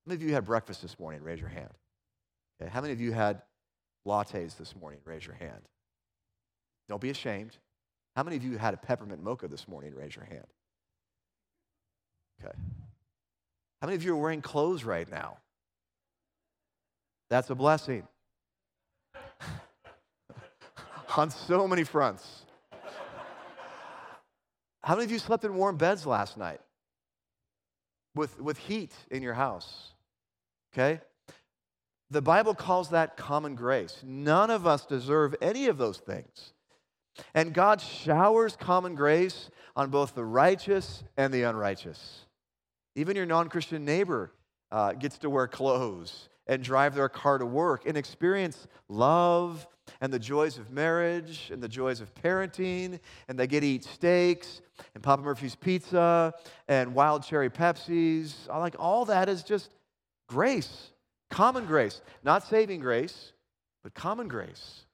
How 0.04 0.10
many 0.10 0.22
of 0.22 0.28
you 0.28 0.34
had 0.34 0.44
breakfast 0.44 0.82
this 0.82 0.98
morning? 0.98 1.22
Raise 1.22 1.40
your 1.40 1.48
hand. 1.48 1.70
Okay. 2.60 2.70
How 2.70 2.80
many 2.80 2.92
of 2.92 3.00
you 3.00 3.12
had 3.12 3.42
lattes 4.06 4.56
this 4.56 4.74
morning? 4.76 5.00
Raise 5.04 5.26
your 5.26 5.34
hand. 5.34 5.62
Don't 6.88 7.00
be 7.00 7.10
ashamed. 7.10 7.56
How 8.16 8.22
many 8.22 8.36
of 8.36 8.44
you 8.44 8.58
had 8.58 8.74
a 8.74 8.76
peppermint 8.76 9.22
mocha 9.22 9.48
this 9.48 9.66
morning? 9.66 9.94
Raise 9.94 10.14
your 10.14 10.24
hand. 10.24 10.46
Okay. 12.40 12.52
How 13.80 13.86
many 13.86 13.96
of 13.96 14.04
you 14.04 14.14
are 14.14 14.20
wearing 14.20 14.42
clothes 14.42 14.84
right 14.84 15.10
now? 15.10 15.38
That's 17.30 17.50
a 17.50 17.54
blessing. 17.54 18.06
On 21.16 21.30
so 21.30 21.66
many 21.66 21.84
fronts. 21.84 22.42
How 24.82 24.94
many 24.94 25.06
of 25.06 25.10
you 25.10 25.18
slept 25.18 25.44
in 25.44 25.54
warm 25.54 25.76
beds 25.76 26.06
last 26.06 26.36
night? 26.36 26.60
With, 28.14 28.40
with 28.40 28.58
heat 28.58 28.92
in 29.10 29.22
your 29.22 29.34
house. 29.34 29.92
Okay? 30.72 31.00
The 32.10 32.22
Bible 32.22 32.54
calls 32.54 32.90
that 32.90 33.16
common 33.16 33.54
grace. 33.54 34.00
None 34.04 34.50
of 34.50 34.66
us 34.66 34.86
deserve 34.86 35.34
any 35.40 35.66
of 35.66 35.78
those 35.78 35.98
things. 35.98 36.52
And 37.34 37.52
God 37.52 37.80
showers 37.80 38.56
common 38.56 38.94
grace 38.94 39.50
on 39.76 39.90
both 39.90 40.14
the 40.14 40.24
righteous 40.24 41.04
and 41.16 41.32
the 41.32 41.42
unrighteous. 41.42 42.26
Even 42.96 43.16
your 43.16 43.26
non 43.26 43.48
Christian 43.48 43.84
neighbor 43.84 44.32
uh, 44.70 44.92
gets 44.92 45.18
to 45.18 45.30
wear 45.30 45.46
clothes 45.46 46.28
and 46.46 46.62
drive 46.62 46.94
their 46.94 47.08
car 47.08 47.38
to 47.38 47.46
work 47.46 47.86
and 47.86 47.96
experience 47.96 48.66
love 48.88 49.66
and 50.00 50.12
the 50.12 50.18
joys 50.18 50.58
of 50.58 50.70
marriage 50.70 51.50
and 51.52 51.62
the 51.62 51.68
joys 51.68 52.00
of 52.00 52.14
parenting, 52.14 52.98
and 53.28 53.38
they 53.38 53.46
get 53.46 53.60
to 53.60 53.66
eat 53.66 53.84
steaks 53.84 54.60
and 54.94 55.02
Papa 55.02 55.22
Murphy's 55.22 55.54
pizza 55.54 56.32
and 56.68 56.94
wild 56.94 57.24
cherry 57.24 57.50
Pepsis. 57.50 58.48
I 58.50 58.58
like 58.58 58.76
all 58.78 59.04
that 59.06 59.28
is 59.28 59.42
just 59.42 59.70
grace, 60.28 60.90
common 61.30 61.66
grace, 61.66 62.00
not 62.22 62.46
saving 62.46 62.80
grace, 62.80 63.32
but 63.82 63.94
common 63.94 64.28
grace. 64.28 64.84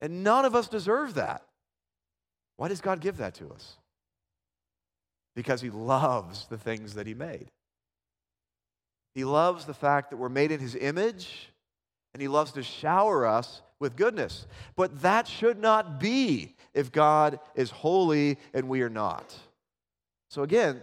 And 0.00 0.24
none 0.24 0.44
of 0.44 0.54
us 0.54 0.68
deserve 0.68 1.14
that. 1.14 1.42
Why 2.56 2.68
does 2.68 2.80
God 2.80 3.00
give 3.00 3.18
that 3.18 3.34
to 3.34 3.50
us? 3.50 3.76
Because 5.36 5.60
He 5.60 5.70
loves 5.70 6.46
the 6.46 6.58
things 6.58 6.94
that 6.94 7.06
He 7.06 7.14
made. 7.14 7.50
He 9.14 9.24
loves 9.24 9.64
the 9.64 9.74
fact 9.74 10.10
that 10.10 10.16
we're 10.16 10.28
made 10.28 10.52
in 10.52 10.60
His 10.60 10.74
image 10.74 11.49
and 12.12 12.20
He 12.20 12.28
loves 12.28 12.52
to 12.52 12.62
shower 12.62 13.26
us 13.26 13.62
with 13.78 13.96
goodness. 13.96 14.46
But 14.76 15.02
that 15.02 15.26
should 15.26 15.58
not 15.58 15.98
be 15.98 16.54
if 16.74 16.92
God 16.92 17.40
is 17.54 17.70
holy 17.70 18.38
and 18.54 18.68
we 18.68 18.82
are 18.82 18.90
not. 18.90 19.34
So, 20.28 20.42
again, 20.42 20.82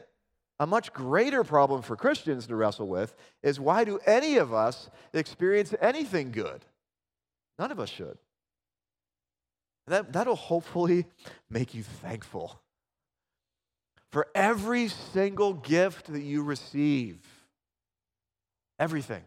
a 0.59 0.67
much 0.67 0.91
greater 0.91 1.43
problem 1.43 1.81
for 1.81 1.95
Christians 1.95 2.47
to 2.47 2.55
wrestle 2.55 2.87
with 2.87 3.15
is 3.43 3.59
why 3.59 3.83
do 3.83 3.99
any 4.05 4.37
of 4.37 4.53
us 4.53 4.89
experience 5.13 5.73
anything 5.79 6.31
good? 6.31 6.65
None 7.59 7.71
of 7.71 7.79
us 7.79 7.89
should. 7.89 8.17
That, 9.87 10.11
that'll 10.11 10.35
hopefully 10.35 11.05
make 11.49 11.73
you 11.73 11.83
thankful 11.83 12.59
for 14.11 14.27
every 14.35 14.89
single 14.89 15.53
gift 15.53 16.11
that 16.11 16.23
you 16.23 16.43
receive. 16.43 17.19
Everything 18.79 19.23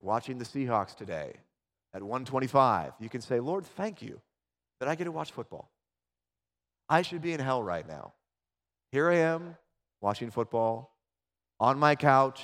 watching 0.00 0.38
the 0.38 0.44
Seahawks 0.44 0.96
today 0.96 1.34
at 1.92 2.02
125, 2.02 2.92
you 3.00 3.08
can 3.08 3.20
say, 3.20 3.40
Lord, 3.40 3.64
thank 3.64 4.02
you 4.02 4.20
that 4.78 4.88
I 4.88 4.94
get 4.94 5.04
to 5.04 5.12
watch 5.12 5.32
football. 5.32 5.70
I 6.88 7.02
should 7.02 7.22
be 7.22 7.32
in 7.32 7.40
hell 7.40 7.62
right 7.62 7.86
now. 7.86 8.12
Here 8.92 9.08
I 9.10 9.16
am 9.16 9.56
watching 10.00 10.30
football 10.30 10.94
on 11.60 11.78
my 11.78 11.94
couch 11.94 12.42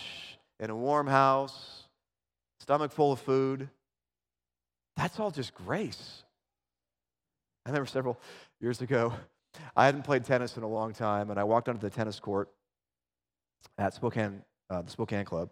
in 0.60 0.70
a 0.70 0.76
warm 0.76 1.06
house, 1.06 1.84
stomach 2.60 2.92
full 2.92 3.12
of 3.12 3.20
food. 3.20 3.68
That's 4.96 5.18
all 5.18 5.30
just 5.30 5.54
grace. 5.54 6.22
I 7.64 7.70
remember 7.70 7.86
several 7.86 8.20
years 8.60 8.80
ago, 8.80 9.12
I 9.74 9.86
hadn't 9.86 10.02
played 10.02 10.24
tennis 10.24 10.56
in 10.56 10.62
a 10.62 10.68
long 10.68 10.92
time, 10.92 11.30
and 11.30 11.40
I 11.40 11.44
walked 11.44 11.68
onto 11.68 11.80
the 11.80 11.90
tennis 11.90 12.20
court 12.20 12.48
at 13.78 13.94
Spokane, 13.94 14.42
uh, 14.70 14.82
the 14.82 14.90
Spokane 14.90 15.24
Club, 15.24 15.50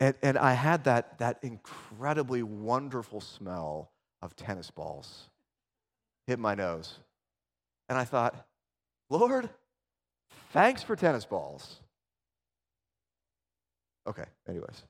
and, 0.00 0.14
and 0.22 0.38
I 0.38 0.54
had 0.54 0.84
that, 0.84 1.18
that 1.18 1.38
incredibly 1.42 2.42
wonderful 2.42 3.20
smell 3.20 3.92
of 4.22 4.34
tennis 4.34 4.70
balls 4.70 5.28
hit 6.26 6.38
my 6.38 6.54
nose. 6.54 6.98
And 7.88 7.98
I 7.98 8.04
thought, 8.04 8.46
Lord, 9.08 9.50
Thanks 10.52 10.82
for 10.82 10.96
tennis 10.96 11.24
balls. 11.24 11.80
Okay, 14.06 14.24
anyways. 14.48 14.82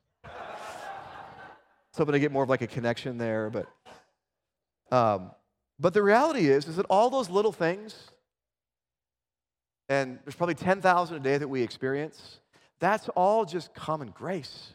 Hoping 1.96 2.12
to 2.12 2.18
get 2.18 2.32
more 2.32 2.44
of 2.44 2.48
like 2.48 2.62
a 2.62 2.66
connection 2.66 3.18
there, 3.18 3.50
but 3.50 3.66
um, 4.90 5.32
but 5.78 5.92
the 5.92 6.02
reality 6.02 6.48
is 6.48 6.66
is 6.66 6.76
that 6.76 6.86
all 6.88 7.11
those 7.11 7.28
little 7.28 7.52
things, 7.52 7.94
and 9.90 10.18
there's 10.24 10.34
probably 10.34 10.54
10,000 10.54 11.16
a 11.16 11.20
day 11.20 11.36
that 11.36 11.48
we 11.48 11.61
experience, 11.61 12.40
that's 12.78 13.11
all 13.11 13.44
just 13.44 13.74
common 13.74 14.08
grace. 14.08 14.74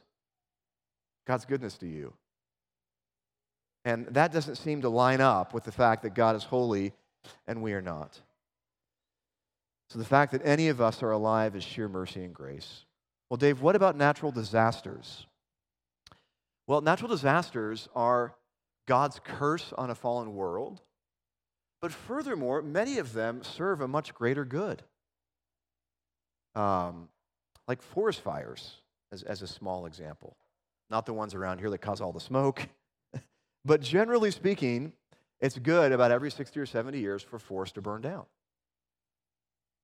God's 1.26 1.46
goodness 1.46 1.78
to 1.80 1.88
you. 1.88 2.14
And 3.84 4.08
that 4.08 4.32
doesn't 4.32 4.56
seem 4.56 4.82
to 4.82 4.90
line 4.90 5.22
up 5.22 5.54
with 5.54 5.64
the 5.64 5.72
fact 5.72 6.04
that 6.04 6.16
God 6.16 6.36
is 6.36 6.44
holy 6.44 6.94
and 7.48 7.62
we 7.62 7.74
are 7.74 7.82
not. 7.82 8.20
So 9.90 10.00
the 10.00 10.06
fact 10.06 10.32
that 10.32 10.42
any 10.44 10.70
of 10.70 10.82
us 10.82 11.04
are 11.04 11.12
alive 11.12 11.56
is 11.56 11.64
sheer 11.64 11.88
mercy 11.88 12.24
and 12.24 12.34
grace. 12.34 12.86
Well, 13.30 13.38
Dave, 13.38 13.62
what 13.62 13.76
about 13.76 13.96
natural 13.96 14.32
disasters? 14.32 15.28
Well, 16.68 16.82
natural 16.82 17.10
disasters 17.10 17.88
are 17.96 18.36
God's 18.88 19.20
curse 19.24 19.74
on 19.78 19.90
a 19.90 19.96
fallen 19.96 20.36
world, 20.36 20.82
but 21.82 21.92
furthermore, 21.92 22.62
many 22.62 22.98
of 22.98 23.14
them 23.14 23.44
serve 23.44 23.82
a 23.82 23.88
much 23.88 24.14
greater 24.14 24.46
good. 24.46 24.82
Um, 26.56 27.10
like 27.68 27.82
forest 27.82 28.22
fires, 28.22 28.78
as, 29.12 29.22
as 29.24 29.42
a 29.42 29.48
small 29.48 29.86
example. 29.86 30.36
Not 30.90 31.06
the 31.06 31.14
ones 31.14 31.34
around 31.34 31.60
here 31.60 31.70
that 31.70 31.80
cause 31.80 32.02
all 32.02 32.12
the 32.12 32.20
smoke, 32.20 32.68
but 33.66 33.82
generally 33.82 34.32
speaking, 34.32 34.94
it's 35.40 35.58
good 35.58 35.92
about 35.92 36.12
every 36.12 36.32
60 36.32 36.60
or 36.60 36.66
70 36.66 37.00
years 37.00 37.22
for 37.22 37.40
forests 37.40 37.74
to 37.74 37.82
burn 37.82 38.02
down 38.02 38.26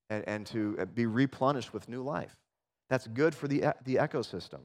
and, 0.10 0.28
and 0.28 0.45
to 0.47 0.78
uh, 0.80 0.86
be 0.86 1.06
replenished 1.06 1.74
with 1.74 1.89
new 1.89 2.04
life. 2.04 2.36
That's 2.89 3.08
good 3.08 3.34
for 3.34 3.47
the, 3.47 3.74
the 3.86 3.95
ecosystem. 3.95 4.60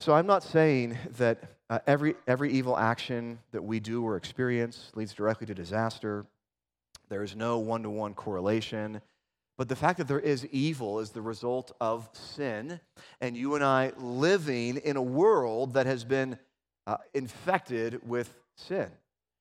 So 0.00 0.12
I'm 0.12 0.26
not 0.26 0.42
saying 0.42 0.98
that 1.16 1.42
uh, 1.70 1.78
every, 1.86 2.14
every 2.26 2.52
evil 2.52 2.76
action 2.76 3.38
that 3.52 3.62
we 3.62 3.80
do 3.80 4.04
or 4.04 4.16
experience 4.16 4.90
leads 4.94 5.14
directly 5.14 5.46
to 5.46 5.54
disaster. 5.54 6.26
There 7.08 7.22
is 7.22 7.34
no 7.36 7.58
one 7.58 7.82
to 7.84 7.90
one 7.90 8.12
correlation. 8.14 9.00
But 9.56 9.68
the 9.68 9.76
fact 9.76 9.98
that 9.98 10.08
there 10.08 10.20
is 10.20 10.44
evil 10.46 10.98
is 10.98 11.10
the 11.10 11.22
result 11.22 11.72
of 11.80 12.08
sin, 12.12 12.80
and 13.20 13.36
you 13.36 13.54
and 13.54 13.62
I 13.62 13.92
living 13.96 14.78
in 14.78 14.96
a 14.96 15.02
world 15.02 15.74
that 15.74 15.86
has 15.86 16.04
been 16.04 16.38
uh, 16.86 16.96
infected 17.12 18.00
with 18.06 18.36
sin. 18.56 18.88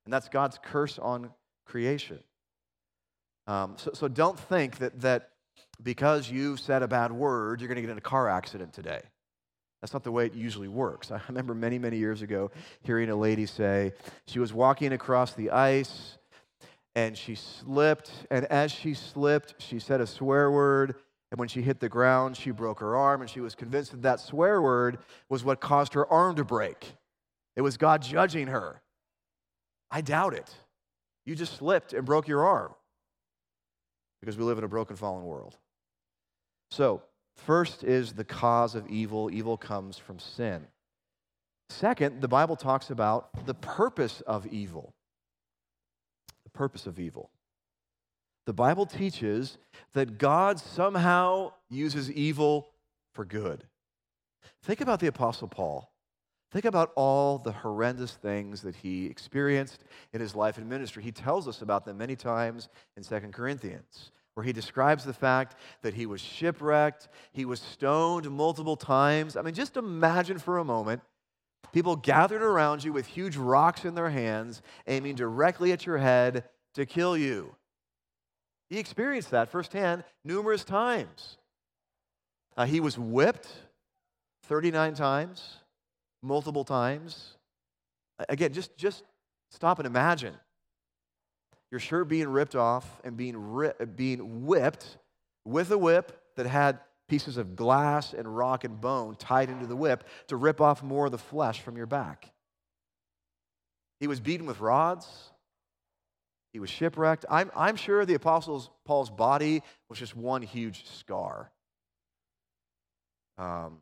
And 0.06 0.14
that's 0.14 0.30
God's 0.30 0.60
curse 0.64 1.00
on 1.00 1.32
creation. 1.66 2.20
Um, 3.48 3.76
so, 3.78 3.92
so 3.94 4.08
don't 4.08 4.40
think 4.40 4.78
that, 4.78 5.02
that 5.02 5.30
because 5.82 6.30
you've 6.30 6.60
said 6.60 6.84
a 6.84 6.88
bad 6.88 7.12
word, 7.12 7.60
you're 7.60 7.68
going 7.68 7.78
to 7.78 7.82
get 7.82 7.90
in 7.90 7.98
a 7.98 8.02
car 8.02 8.30
accident 8.30 8.74
today. 8.74 9.02
That's 9.82 9.94
not 9.94 10.04
the 10.04 10.12
way 10.12 10.28
it 10.28 10.34
usually 10.34 10.68
works. 10.68 11.12
I 11.12 11.20
remember 11.28 11.54
many, 11.54 11.80
many 11.80 11.98
years 11.98 12.22
ago 12.22 12.52
hearing 12.84 13.10
a 13.10 13.16
lady 13.16 13.46
say 13.46 13.94
she 14.28 14.40
was 14.40 14.54
walking 14.54 14.94
across 14.94 15.34
the 15.34 15.52
ice 15.52 16.18
and 16.96 17.18
she 17.18 17.36
slipped. 17.36 18.12
And 18.30 18.46
as 18.46 18.72
she 18.72 18.94
slipped, 18.94 19.56
she 19.60 19.80
said 19.80 20.02
a 20.02 20.08
swear 20.08 20.52
word. 20.52 20.96
And 21.32 21.40
when 21.40 21.48
she 21.48 21.64
hit 21.64 21.80
the 21.80 21.90
ground, 21.90 22.38
she 22.38 22.52
broke 22.52 22.80
her 22.80 22.96
arm. 22.96 23.22
And 23.22 23.30
she 23.30 23.40
was 23.40 23.56
convinced 23.56 23.92
that 23.92 24.04
that 24.04 24.20
swear 24.20 24.62
word 24.62 25.00
was 25.30 25.44
what 25.44 25.60
caused 25.60 25.94
her 25.96 26.08
arm 26.12 26.36
to 26.36 26.44
break. 26.44 26.94
It 27.56 27.62
was 27.62 27.78
God 27.78 28.02
judging 28.02 28.48
her. 28.48 28.82
I 29.90 30.02
doubt 30.02 30.34
it. 30.34 30.54
You 31.26 31.36
just 31.36 31.56
slipped 31.56 31.94
and 31.94 32.06
broke 32.06 32.28
your 32.28 32.46
arm 32.46 32.74
because 34.20 34.38
we 34.38 34.44
live 34.44 34.58
in 34.58 34.64
a 34.64 34.68
broken, 34.68 34.96
fallen 34.96 35.24
world. 35.24 35.58
So, 36.72 37.04
first 37.36 37.84
is 37.84 38.14
the 38.14 38.24
cause 38.24 38.76
of 38.76 38.88
evil. 38.88 39.30
Evil 39.32 39.58
comes 39.58 39.98
from 39.98 40.20
sin. 40.20 40.68
Second, 41.70 42.22
the 42.22 42.28
Bible 42.28 42.56
talks 42.56 42.90
about 42.90 43.46
the 43.46 43.54
purpose 43.54 44.22
of 44.22 44.46
evil 44.48 44.94
purpose 46.54 46.86
of 46.88 47.00
evil. 47.00 47.30
The 48.46 48.54
Bible 48.54 48.86
teaches 48.86 49.58
that 49.94 50.18
God 50.18 50.60
somehow 50.60 51.54
uses 51.70 52.12
evil 52.12 52.68
for 53.14 53.26
good. 53.26 53.64
Think 54.64 54.82
about 54.82 55.00
the 55.00 55.08
Apostle 55.08 55.48
Paul. 55.48 55.90
Think 56.52 56.66
about 56.66 56.92
all 56.96 57.40
the 57.40 57.52
horrendous 57.52 58.14
things 58.14 58.62
that 58.62 58.76
he 58.76 59.08
experienced 59.08 59.84
in 60.14 60.22
his 60.22 60.36
life 60.36 60.58
and 60.58 60.70
ministry. 60.70 61.02
He 61.02 61.12
tells 61.12 61.48
us 61.48 61.62
about 61.62 61.86
them 61.86 61.98
many 61.98 62.16
times 62.16 62.70
in 62.96 63.04
2 63.04 63.20
Corinthians, 63.32 64.12
where 64.36 64.44
he 64.44 64.54
describes 64.54 65.04
the 65.04 65.14
fact 65.14 65.56
that 65.82 65.96
he 65.96 66.06
was 66.06 66.22
shipwrecked, 66.22 67.08
he 67.32 67.46
was 67.46 67.60
stoned 67.60 68.30
multiple 68.30 68.76
times. 68.76 69.36
I 69.36 69.42
mean, 69.42 69.56
just 69.56 69.78
imagine 69.78 70.38
for 70.38 70.60
a 70.60 70.64
moment 70.64 71.02
People 71.74 71.96
gathered 71.96 72.44
around 72.44 72.84
you 72.84 72.94
with 72.94 73.08
huge 73.08 73.36
rocks 73.36 73.84
in 73.84 73.96
their 73.96 74.12
hands, 74.12 74.62
aiming 74.88 75.16
directly 75.16 75.72
at 75.72 75.86
your 75.86 75.98
head 75.98 76.46
to 76.76 76.86
kill 76.86 77.18
you. 77.18 77.56
He 78.70 78.78
experienced 78.78 79.32
that 79.32 79.50
firsthand 79.50 80.04
numerous 80.24 80.64
times. 80.64 81.38
Uh, 82.56 82.66
he 82.66 82.80
was 82.80 82.98
whipped 82.98 83.48
39 84.44 84.94
times, 84.94 85.58
multiple 86.22 86.64
times. 86.64 87.38
Again, 88.30 88.54
just, 88.54 88.78
just 88.78 89.04
stop 89.50 89.80
and 89.80 89.88
imagine 89.88 90.36
your 91.72 91.80
shirt 91.80 92.08
being 92.08 92.30
ripped 92.30 92.56
off 92.56 93.02
and 93.04 93.18
being, 93.18 93.36
ri- 93.36 93.74
being 93.96 94.46
whipped 94.46 94.98
with 95.44 95.72
a 95.72 95.78
whip 95.78 96.22
that 96.36 96.46
had 96.46 96.80
pieces 97.08 97.38
of 97.38 97.56
glass 97.56 98.14
and 98.14 98.36
rock 98.36 98.64
and 98.64 98.80
bone 98.80 99.16
tied 99.16 99.50
into 99.50 99.68
the 99.68 99.76
whip 99.76 100.04
to 100.28 100.36
rip 100.36 100.62
off 100.62 100.82
more 100.82 101.06
of 101.06 101.12
the 101.12 101.18
flesh 101.18 101.62
from 101.62 101.78
your 101.78 101.86
back. 101.86 102.32
He 104.00 104.08
was 104.08 104.20
beaten 104.20 104.46
with 104.46 104.60
rods. 104.60 105.08
He 106.52 106.60
was 106.60 106.70
shipwrecked. 106.70 107.26
I'm, 107.30 107.52
I'm 107.56 107.76
sure 107.76 108.06
the 108.06 108.14
Apostle 108.14 108.72
Paul's 108.86 109.10
body 109.10 109.64
was 109.90 110.00
just 110.00 110.16
one 110.16 110.42
huge 110.42 110.86
scar. 110.88 111.52
Um, 113.38 113.80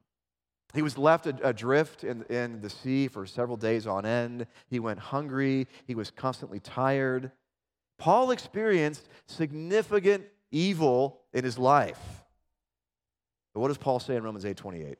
he 0.73 0.81
was 0.81 0.97
left 0.97 1.25
adrift 1.25 2.03
in, 2.05 2.23
in 2.23 2.61
the 2.61 2.69
sea 2.69 3.09
for 3.09 3.25
several 3.25 3.57
days 3.57 3.87
on 3.87 4.05
end. 4.05 4.47
He 4.69 4.79
went 4.79 4.99
hungry. 4.99 5.67
He 5.85 5.95
was 5.95 6.11
constantly 6.11 6.61
tired. 6.61 7.31
Paul 7.97 8.31
experienced 8.31 9.09
significant 9.27 10.23
evil 10.49 11.21
in 11.33 11.43
his 11.43 11.57
life. 11.57 12.20
But 13.53 13.59
what 13.59 13.67
does 13.67 13.77
Paul 13.77 13.99
say 13.99 14.15
in 14.15 14.23
Romans 14.23 14.45
8 14.45 14.55
28? 14.55 14.97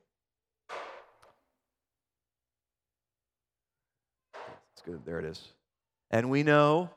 It's 4.73 4.81
good. 4.83 5.05
There 5.05 5.19
it 5.19 5.25
is. 5.25 5.41
And 6.09 6.29
we 6.29 6.43
know 6.43 6.89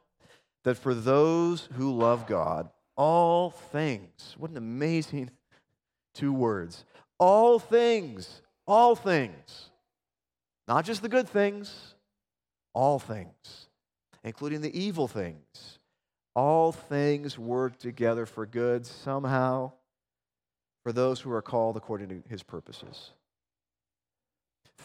that 0.65 0.77
for 0.77 0.95
those 0.95 1.69
who 1.75 1.93
love 1.93 2.27
God, 2.27 2.71
all 2.97 3.51
things, 3.51 4.35
what 4.39 4.51
an 4.51 4.57
amazing 4.57 5.31
two 6.15 6.33
words. 6.33 6.85
All 7.19 7.59
things, 7.59 8.43
all 8.67 8.97
things, 8.97 9.71
not 10.67 10.85
just 10.85 11.03
the 11.03 11.09
good 11.09 11.29
things, 11.29 11.95
all 12.73 12.99
things, 12.99 13.69
including 14.25 14.61
the 14.61 14.79
evil 14.79 15.07
things. 15.07 15.79
All 16.35 16.73
things 16.73 17.39
work 17.39 17.79
together 17.79 18.27
for 18.27 18.45
good 18.45 18.85
somehow 18.85 19.73
for 20.85 20.93
those 20.93 21.21
who 21.21 21.33
are 21.33 21.43
called 21.43 21.77
according 21.77 22.09
to 22.09 22.23
his 22.29 22.43
purposes. 22.43 23.11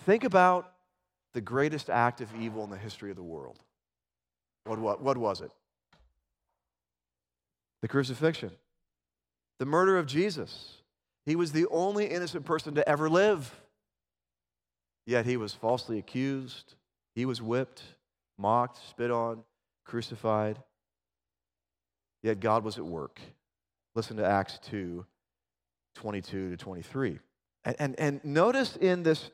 Think 0.06 0.24
about 0.24 0.72
the 1.34 1.42
greatest 1.42 1.90
act 1.90 2.22
of 2.22 2.30
evil 2.40 2.64
in 2.64 2.70
the 2.70 2.78
history 2.78 3.12
of 3.12 3.18
the 3.18 3.24
world. 3.24 3.60
What, 4.64 4.80
what, 4.80 5.02
what 5.02 5.18
was 5.18 5.42
it? 5.42 5.52
The 7.82 7.88
crucifixion, 7.88 8.52
the 9.60 9.66
murder 9.66 9.98
of 9.98 10.06
Jesus. 10.06 10.78
He 11.26 11.36
was 11.36 11.52
the 11.52 11.68
only 11.68 12.08
innocent 12.08 12.46
person 12.46 12.76
to 12.76 12.90
ever 12.90 13.10
live. 13.10 13.54
Yet 15.06 15.26
he 15.26 15.38
was 15.38 15.54
falsely 15.54 16.00
accused, 16.00 16.76
he 17.14 17.26
was 17.26 17.42
whipped, 17.42 17.84
mocked, 18.38 18.80
spit 18.90 19.12
on, 19.12 19.44
crucified. 19.86 20.60
Yet 22.22 22.40
God 22.40 22.64
was 22.64 22.78
at 22.78 22.86
work. 22.86 23.20
Listen 23.96 24.18
to 24.18 24.26
Acts 24.26 24.60
2 24.70 25.06
22 25.96 26.52
to 26.52 26.58
23. 26.58 27.20
And, 27.66 27.76
and, 27.80 28.00
and 28.00 28.26
notice 28.26 28.76
in 28.76 29.04
this, 29.04 29.30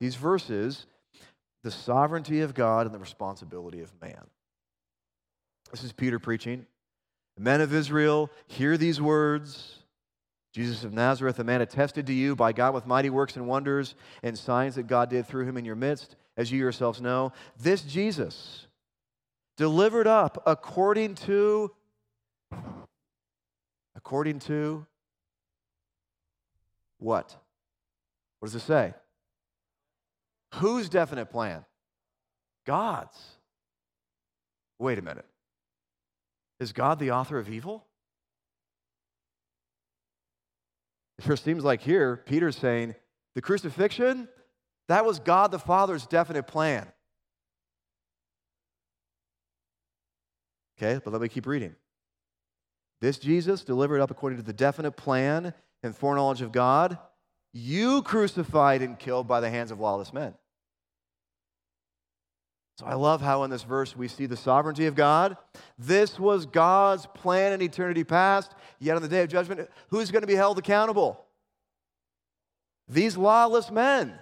these 0.00 0.16
verses 0.16 0.86
the 1.62 1.70
sovereignty 1.70 2.40
of 2.40 2.54
God 2.54 2.86
and 2.86 2.94
the 2.94 2.98
responsibility 2.98 3.80
of 3.80 3.92
man. 4.00 4.26
This 5.70 5.84
is 5.84 5.92
Peter 5.92 6.18
preaching. 6.18 6.66
Men 7.38 7.60
of 7.60 7.72
Israel, 7.72 8.30
hear 8.46 8.76
these 8.76 9.00
words. 9.00 9.78
Jesus 10.52 10.84
of 10.84 10.92
Nazareth, 10.92 11.38
a 11.38 11.44
man 11.44 11.62
attested 11.62 12.06
to 12.08 12.12
you 12.12 12.36
by 12.36 12.52
God 12.52 12.74
with 12.74 12.86
mighty 12.86 13.08
works 13.08 13.36
and 13.36 13.46
wonders 13.46 13.94
and 14.22 14.36
signs 14.36 14.74
that 14.74 14.86
God 14.86 15.08
did 15.08 15.26
through 15.26 15.46
him 15.46 15.56
in 15.56 15.64
your 15.64 15.76
midst, 15.76 16.16
as 16.36 16.52
you 16.52 16.58
yourselves 16.58 17.00
know. 17.00 17.32
This 17.58 17.80
Jesus, 17.80 18.66
delivered 19.56 20.06
up 20.06 20.42
according 20.46 21.14
to 21.14 21.70
according 23.96 24.40
to 24.40 24.86
what? 27.02 27.36
What 28.38 28.46
does 28.46 28.54
it 28.54 28.66
say? 28.66 28.94
Whose 30.54 30.88
definite 30.88 31.30
plan? 31.30 31.64
God's. 32.66 33.16
Wait 34.78 34.98
a 34.98 35.02
minute. 35.02 35.26
Is 36.60 36.72
God 36.72 36.98
the 36.98 37.10
author 37.10 37.38
of 37.38 37.48
evil? 37.48 37.84
It 41.18 41.24
sure 41.24 41.36
seems 41.36 41.64
like 41.64 41.80
here, 41.80 42.16
Peter's 42.16 42.56
saying 42.56 42.94
the 43.34 43.42
crucifixion, 43.42 44.28
that 44.88 45.04
was 45.04 45.18
God 45.18 45.50
the 45.50 45.58
Father's 45.58 46.06
definite 46.06 46.46
plan. 46.46 46.86
Okay, 50.76 51.00
but 51.02 51.12
let 51.12 51.22
me 51.22 51.28
keep 51.28 51.46
reading. 51.46 51.74
This 53.02 53.18
Jesus, 53.18 53.64
delivered 53.64 54.00
up 54.00 54.12
according 54.12 54.38
to 54.38 54.44
the 54.44 54.52
definite 54.52 54.92
plan 54.92 55.52
and 55.82 55.94
foreknowledge 55.94 56.40
of 56.40 56.52
God, 56.52 56.96
you 57.52 58.00
crucified 58.02 58.80
and 58.80 58.96
killed 58.96 59.26
by 59.26 59.40
the 59.40 59.50
hands 59.50 59.72
of 59.72 59.80
lawless 59.80 60.12
men. 60.12 60.34
So 62.78 62.86
I 62.86 62.94
love 62.94 63.20
how 63.20 63.42
in 63.42 63.50
this 63.50 63.64
verse 63.64 63.96
we 63.96 64.06
see 64.06 64.26
the 64.26 64.36
sovereignty 64.36 64.86
of 64.86 64.94
God. 64.94 65.36
This 65.76 66.16
was 66.20 66.46
God's 66.46 67.06
plan 67.06 67.52
in 67.52 67.60
eternity 67.60 68.04
past, 68.04 68.54
yet 68.78 68.94
on 68.94 69.02
the 69.02 69.08
day 69.08 69.22
of 69.22 69.28
judgment, 69.28 69.68
who's 69.88 70.12
going 70.12 70.22
to 70.22 70.28
be 70.28 70.36
held 70.36 70.58
accountable? 70.58 71.24
These 72.86 73.16
lawless 73.16 73.68
men. 73.72 74.14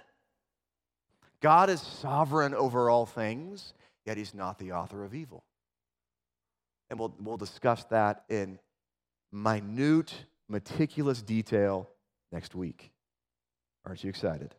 God 1.39 1.69
is 1.69 1.81
sovereign 1.81 2.55
over 2.55 2.89
all 2.89 3.05
things, 3.05 3.75
yet 4.07 4.17
he's 4.17 4.33
not 4.33 4.57
the 4.57 4.71
author 4.71 5.03
of 5.03 5.13
evil. 5.13 5.43
And 6.89 6.97
we'll, 6.97 7.15
we'll 7.19 7.37
discuss 7.37 7.83
that 7.85 8.23
in 8.27 8.57
minute, 9.31 10.13
meticulous 10.49 11.21
detail 11.21 11.89
next 12.31 12.55
week. 12.55 12.91
Aren't 13.85 14.03
you 14.03 14.09
excited? 14.09 14.55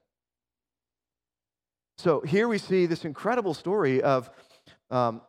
So 1.98 2.20
here 2.20 2.48
we 2.48 2.58
see 2.58 2.86
this 2.86 3.04
incredible 3.04 3.54
story 3.54 4.02
of 4.02 4.30
um, 4.90 5.20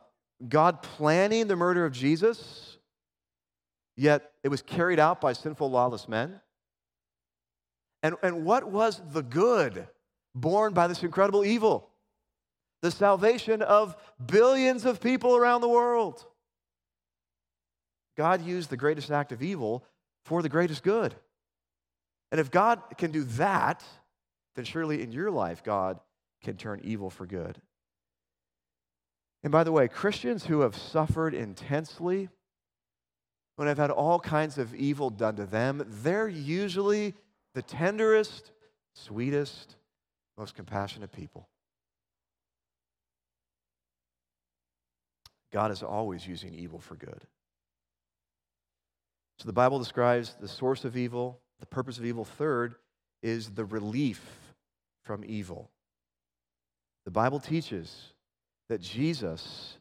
God 0.47 0.81
planning 0.81 1.47
the 1.47 1.55
murder 1.55 1.85
of 1.85 1.91
Jesus, 1.91 2.77
yet 3.95 4.31
it 4.43 4.49
was 4.49 4.61
carried 4.61 4.99
out 4.99 5.21
by 5.21 5.33
sinful, 5.33 5.69
lawless 5.69 6.07
men. 6.07 6.39
And, 8.01 8.15
and 8.23 8.43
what 8.43 8.69
was 8.69 9.01
the 9.11 9.21
good 9.21 9.87
born 10.35 10.73
by 10.73 10.87
this 10.87 11.03
incredible 11.03 11.45
evil? 11.45 11.89
The 12.81 12.91
salvation 12.91 13.61
of 13.61 13.95
billions 14.25 14.85
of 14.85 14.99
people 14.99 15.35
around 15.35 15.61
the 15.61 15.69
world. 15.69 16.25
God 18.15 18.41
used 18.41 18.69
the 18.69 18.77
greatest 18.77 19.11
act 19.11 19.31
of 19.31 19.41
evil 19.41 19.83
for 20.23 20.41
the 20.41 20.49
greatest 20.49 20.83
good. 20.83 21.15
And 22.31 22.39
if 22.39 22.51
God 22.51 22.81
can 22.97 23.11
do 23.11 23.23
that, 23.23 23.83
then 24.55 24.65
surely 24.65 25.01
in 25.01 25.11
your 25.11 25.31
life, 25.31 25.63
God 25.63 25.99
can 26.43 26.57
turn 26.57 26.81
evil 26.83 27.09
for 27.09 27.25
good. 27.25 27.61
And 29.43 29.51
by 29.51 29.63
the 29.63 29.71
way, 29.71 29.87
Christians 29.87 30.45
who 30.45 30.61
have 30.61 30.75
suffered 30.75 31.33
intensely, 31.33 32.29
when 33.55 33.67
have 33.67 33.77
had 33.77 33.91
all 33.91 34.19
kinds 34.19 34.57
of 34.57 34.73
evil 34.73 35.09
done 35.09 35.35
to 35.35 35.45
them, 35.45 35.85
they're 35.87 36.27
usually 36.27 37.13
the 37.53 37.61
tenderest, 37.61 38.51
sweetest, 38.93 39.75
most 40.37 40.55
compassionate 40.55 41.11
people. 41.11 41.49
God 45.51 45.71
is 45.71 45.83
always 45.83 46.25
using 46.25 46.55
evil 46.55 46.79
for 46.79 46.95
good. 46.95 47.21
So 49.39 49.47
the 49.47 49.53
Bible 49.53 49.79
describes 49.79 50.35
the 50.39 50.47
source 50.47 50.85
of 50.85 50.95
evil, 50.95 51.39
the 51.59 51.65
purpose 51.65 51.97
of 51.97 52.05
evil. 52.05 52.25
Third 52.25 52.75
is 53.21 53.51
the 53.51 53.65
relief 53.65 54.21
from 55.03 55.23
evil. 55.25 55.71
The 57.05 57.11
Bible 57.11 57.39
teaches 57.39 58.13
that 58.69 58.81
Jesus 58.81 59.77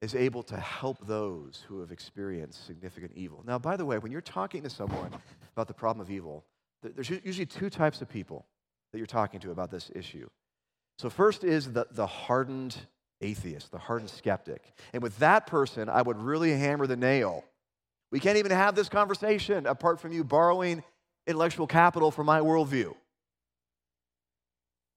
is 0.00 0.14
able 0.14 0.42
to 0.42 0.56
help 0.56 0.98
those 1.06 1.64
who 1.68 1.80
have 1.80 1.92
experienced 1.92 2.66
significant 2.66 3.12
evil. 3.14 3.44
Now, 3.46 3.58
by 3.58 3.76
the 3.76 3.84
way, 3.84 3.98
when 3.98 4.10
you're 4.10 4.20
talking 4.20 4.62
to 4.64 4.70
someone 4.70 5.10
about 5.52 5.68
the 5.68 5.74
problem 5.74 6.04
of 6.04 6.10
evil, 6.10 6.44
there's 6.82 7.10
usually 7.10 7.46
two 7.46 7.70
types 7.70 8.02
of 8.02 8.08
people 8.08 8.46
that 8.90 8.98
you're 8.98 9.06
talking 9.06 9.38
to 9.40 9.52
about 9.52 9.70
this 9.70 9.90
issue. 9.94 10.28
So, 10.98 11.08
first 11.08 11.44
is 11.44 11.72
the, 11.72 11.86
the 11.90 12.06
hardened 12.06 12.76
atheist, 13.20 13.70
the 13.70 13.78
hardened 13.78 14.10
skeptic. 14.10 14.72
And 14.92 15.02
with 15.02 15.16
that 15.18 15.46
person, 15.46 15.88
I 15.88 16.02
would 16.02 16.18
really 16.18 16.50
hammer 16.50 16.86
the 16.86 16.96
nail. 16.96 17.44
We 18.12 18.20
can't 18.20 18.36
even 18.36 18.52
have 18.52 18.74
this 18.74 18.90
conversation 18.90 19.66
apart 19.66 19.98
from 19.98 20.12
you 20.12 20.22
borrowing 20.22 20.84
intellectual 21.26 21.66
capital 21.66 22.10
from 22.10 22.26
my 22.26 22.40
worldview. 22.40 22.94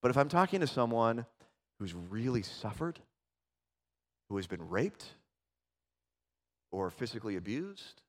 But 0.02 0.10
if 0.10 0.18
I'm 0.18 0.28
talking 0.28 0.60
to 0.60 0.66
someone 0.66 1.24
who's 1.78 1.94
really 1.94 2.42
suffered, 2.42 3.00
who 4.28 4.36
has 4.36 4.46
been 4.46 4.68
raped 4.68 5.04
or 6.70 6.90
physically 6.90 7.36
abused, 7.36 8.02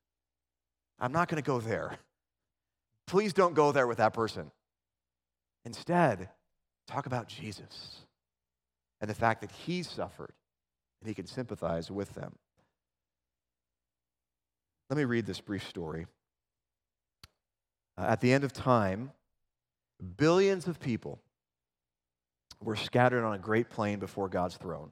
I'm 0.99 1.13
not 1.13 1.29
going 1.29 1.41
to 1.41 1.47
go 1.47 1.61
there. 1.61 1.97
Please 3.07 3.31
don't 3.31 3.53
go 3.53 3.71
there 3.71 3.87
with 3.87 3.99
that 3.99 4.13
person. 4.13 4.51
Instead, 5.63 6.29
talk 6.85 7.05
about 7.05 7.29
Jesus 7.29 7.99
and 8.99 9.09
the 9.09 9.15
fact 9.15 9.39
that 9.39 9.51
he 9.51 9.83
suffered 9.83 10.33
and 10.99 11.07
he 11.07 11.13
can 11.15 11.27
sympathize 11.27 11.89
with 11.89 12.13
them. 12.13 12.35
Let 14.89 14.97
me 14.97 15.03
read 15.03 15.25
this 15.25 15.41
brief 15.41 15.67
story. 15.67 16.07
Uh, 17.97 18.05
at 18.07 18.21
the 18.21 18.31
end 18.31 18.43
of 18.43 18.53
time, 18.53 19.11
billions 20.17 20.67
of 20.67 20.79
people 20.79 21.19
were 22.61 22.75
scattered 22.75 23.23
on 23.23 23.33
a 23.33 23.39
great 23.39 23.69
plain 23.69 23.99
before 23.99 24.29
God's 24.29 24.55
throne. 24.55 24.91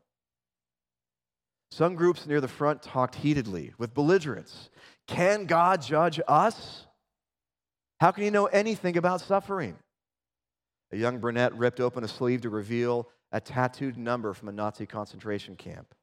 Some 1.71 1.95
groups 1.95 2.25
near 2.25 2.41
the 2.41 2.47
front 2.47 2.81
talked 2.81 3.15
heatedly 3.15 3.73
with 3.77 3.93
belligerence. 3.93 4.69
Can 5.07 5.45
God 5.45 5.81
judge 5.81 6.19
us? 6.27 6.85
How 7.99 8.11
can 8.11 8.23
he 8.23 8.29
know 8.29 8.45
anything 8.45 8.97
about 8.97 9.21
suffering? 9.21 9.77
A 10.91 10.97
young 10.97 11.19
brunette 11.19 11.55
ripped 11.55 11.79
open 11.79 12.03
a 12.03 12.07
sleeve 12.07 12.41
to 12.41 12.49
reveal 12.49 13.07
a 13.31 13.41
tattooed 13.41 13.97
number 13.97 14.33
from 14.33 14.49
a 14.49 14.51
Nazi 14.51 14.85
concentration 14.85 15.55
camp. 15.55 15.93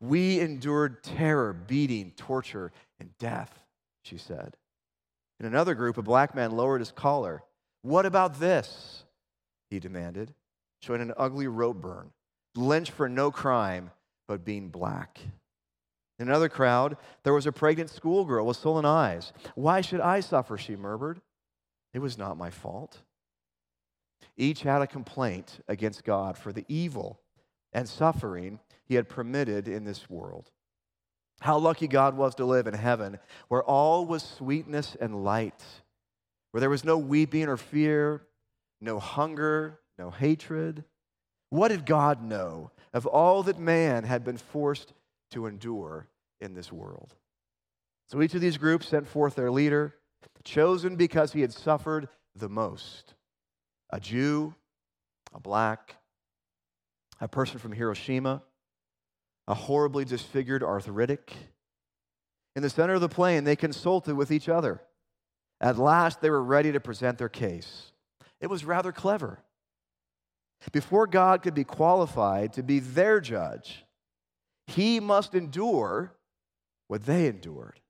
We 0.00 0.40
endured 0.40 1.02
terror, 1.02 1.52
beating, 1.52 2.12
torture, 2.16 2.72
and 3.00 3.16
death, 3.18 3.58
she 4.02 4.18
said. 4.18 4.56
In 5.40 5.46
another 5.46 5.74
group, 5.74 5.96
a 5.98 6.02
black 6.02 6.34
man 6.34 6.52
lowered 6.52 6.80
his 6.80 6.92
collar. 6.92 7.42
What 7.82 8.06
about 8.06 8.38
this? 8.38 9.04
He 9.70 9.80
demanded, 9.80 10.34
showing 10.82 11.00
an 11.00 11.14
ugly 11.16 11.48
rope 11.48 11.80
burn, 11.80 12.10
lynched 12.54 12.92
for 12.92 13.08
no 13.08 13.30
crime 13.30 13.90
but 14.28 14.44
being 14.44 14.68
black. 14.68 15.18
In 16.18 16.28
another 16.28 16.50
crowd, 16.50 16.98
there 17.22 17.32
was 17.32 17.46
a 17.46 17.52
pregnant 17.52 17.88
schoolgirl 17.88 18.44
with 18.44 18.58
swollen 18.58 18.84
eyes. 18.84 19.32
Why 19.54 19.80
should 19.80 20.00
I 20.00 20.20
suffer? 20.20 20.58
She 20.58 20.76
murmured. 20.76 21.22
It 21.94 22.00
was 22.00 22.18
not 22.18 22.36
my 22.36 22.50
fault. 22.50 23.00
Each 24.36 24.62
had 24.62 24.82
a 24.82 24.86
complaint 24.86 25.60
against 25.66 26.04
God 26.04 26.36
for 26.36 26.52
the 26.52 26.66
evil 26.68 27.20
and 27.72 27.88
suffering 27.88 28.60
he 28.84 28.96
had 28.96 29.08
permitted 29.08 29.66
in 29.66 29.84
this 29.84 30.10
world. 30.10 30.50
How 31.40 31.58
lucky 31.58 31.88
God 31.88 32.16
was 32.16 32.34
to 32.36 32.44
live 32.44 32.66
in 32.66 32.74
heaven 32.74 33.18
where 33.48 33.62
all 33.62 34.04
was 34.06 34.22
sweetness 34.22 34.96
and 35.00 35.24
light, 35.24 35.62
where 36.50 36.60
there 36.60 36.70
was 36.70 36.84
no 36.84 36.98
weeping 36.98 37.48
or 37.48 37.56
fear, 37.56 38.22
no 38.80 38.98
hunger, 38.98 39.80
no 39.98 40.10
hatred. 40.10 40.84
What 41.48 41.68
did 41.68 41.86
God 41.86 42.22
know 42.22 42.70
of 42.92 43.06
all 43.06 43.42
that 43.44 43.58
man 43.58 44.04
had 44.04 44.24
been 44.24 44.36
forced 44.36 44.92
to 45.30 45.46
endure 45.46 46.08
in 46.40 46.54
this 46.54 46.72
world. 46.72 47.14
So 48.08 48.22
each 48.22 48.34
of 48.34 48.40
these 48.40 48.58
groups 48.58 48.88
sent 48.88 49.06
forth 49.06 49.34
their 49.34 49.50
leader, 49.50 49.94
chosen 50.42 50.96
because 50.96 51.32
he 51.32 51.42
had 51.42 51.52
suffered 51.52 52.08
the 52.34 52.48
most 52.48 53.14
a 53.92 53.98
Jew, 53.98 54.54
a 55.34 55.40
black, 55.40 55.96
a 57.20 57.26
person 57.26 57.58
from 57.58 57.72
Hiroshima, 57.72 58.42
a 59.50 59.54
horribly 59.54 60.04
disfigured 60.04 60.62
arthritic. 60.62 61.34
In 62.54 62.62
the 62.62 62.70
center 62.70 62.94
of 62.94 63.00
the 63.00 63.08
plain, 63.08 63.42
they 63.42 63.56
consulted 63.56 64.14
with 64.14 64.30
each 64.30 64.48
other. 64.48 64.80
At 65.60 65.76
last, 65.76 66.20
they 66.20 66.30
were 66.30 66.42
ready 66.42 66.70
to 66.70 66.78
present 66.78 67.18
their 67.18 67.28
case. 67.28 67.90
It 68.40 68.46
was 68.46 68.64
rather 68.64 68.92
clever. 68.92 69.40
Before 70.70 71.08
God 71.08 71.42
could 71.42 71.54
be 71.54 71.64
qualified 71.64 72.52
to 72.52 72.62
be 72.62 72.78
their 72.78 73.20
judge, 73.20 73.84
he 74.68 75.00
must 75.00 75.34
endure 75.34 76.14
what 76.86 77.04
they 77.04 77.26
endured. 77.26 77.80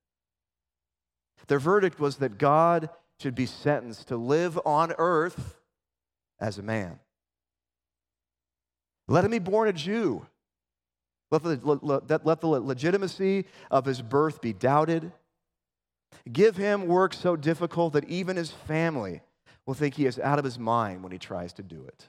Their 1.49 1.59
verdict 1.59 2.01
was 2.01 2.17
that 2.17 2.39
God 2.39 2.89
should 3.21 3.35
be 3.35 3.45
sentenced 3.45 4.09
to 4.09 4.17
live 4.17 4.59
on 4.65 4.95
earth 4.97 5.59
as 6.41 6.57
a 6.57 6.63
man. 6.63 7.01
Let 9.09 9.27
him 9.27 9.33
be 9.33 9.41
born 9.41 9.69
a 9.69 9.75
Jew. 9.75 10.25
Let 11.31 11.43
the, 11.43 11.79
let, 11.83 12.41
the 12.41 12.49
legitimacy 12.49 13.47
of 13.71 13.85
his 13.85 14.03
birth 14.03 14.41
be 14.41 14.53
doubted. 14.53 15.13
Give 16.31 16.57
him 16.57 16.87
work 16.87 17.15
so 17.15 17.37
difficult 17.37 17.93
that 17.93 18.09
even 18.09 18.37
his 18.37 18.51
family 18.51 19.21
will 19.65 19.75
think 19.75 19.95
he 19.95 20.07
is 20.07 20.19
out 20.19 20.39
of 20.39 20.45
his 20.45 20.59
mind 20.59 21.03
when 21.03 21.13
he 21.13 21.19
tries 21.19 21.53
to 21.55 21.63
do 21.63 21.85
it. 21.85 22.09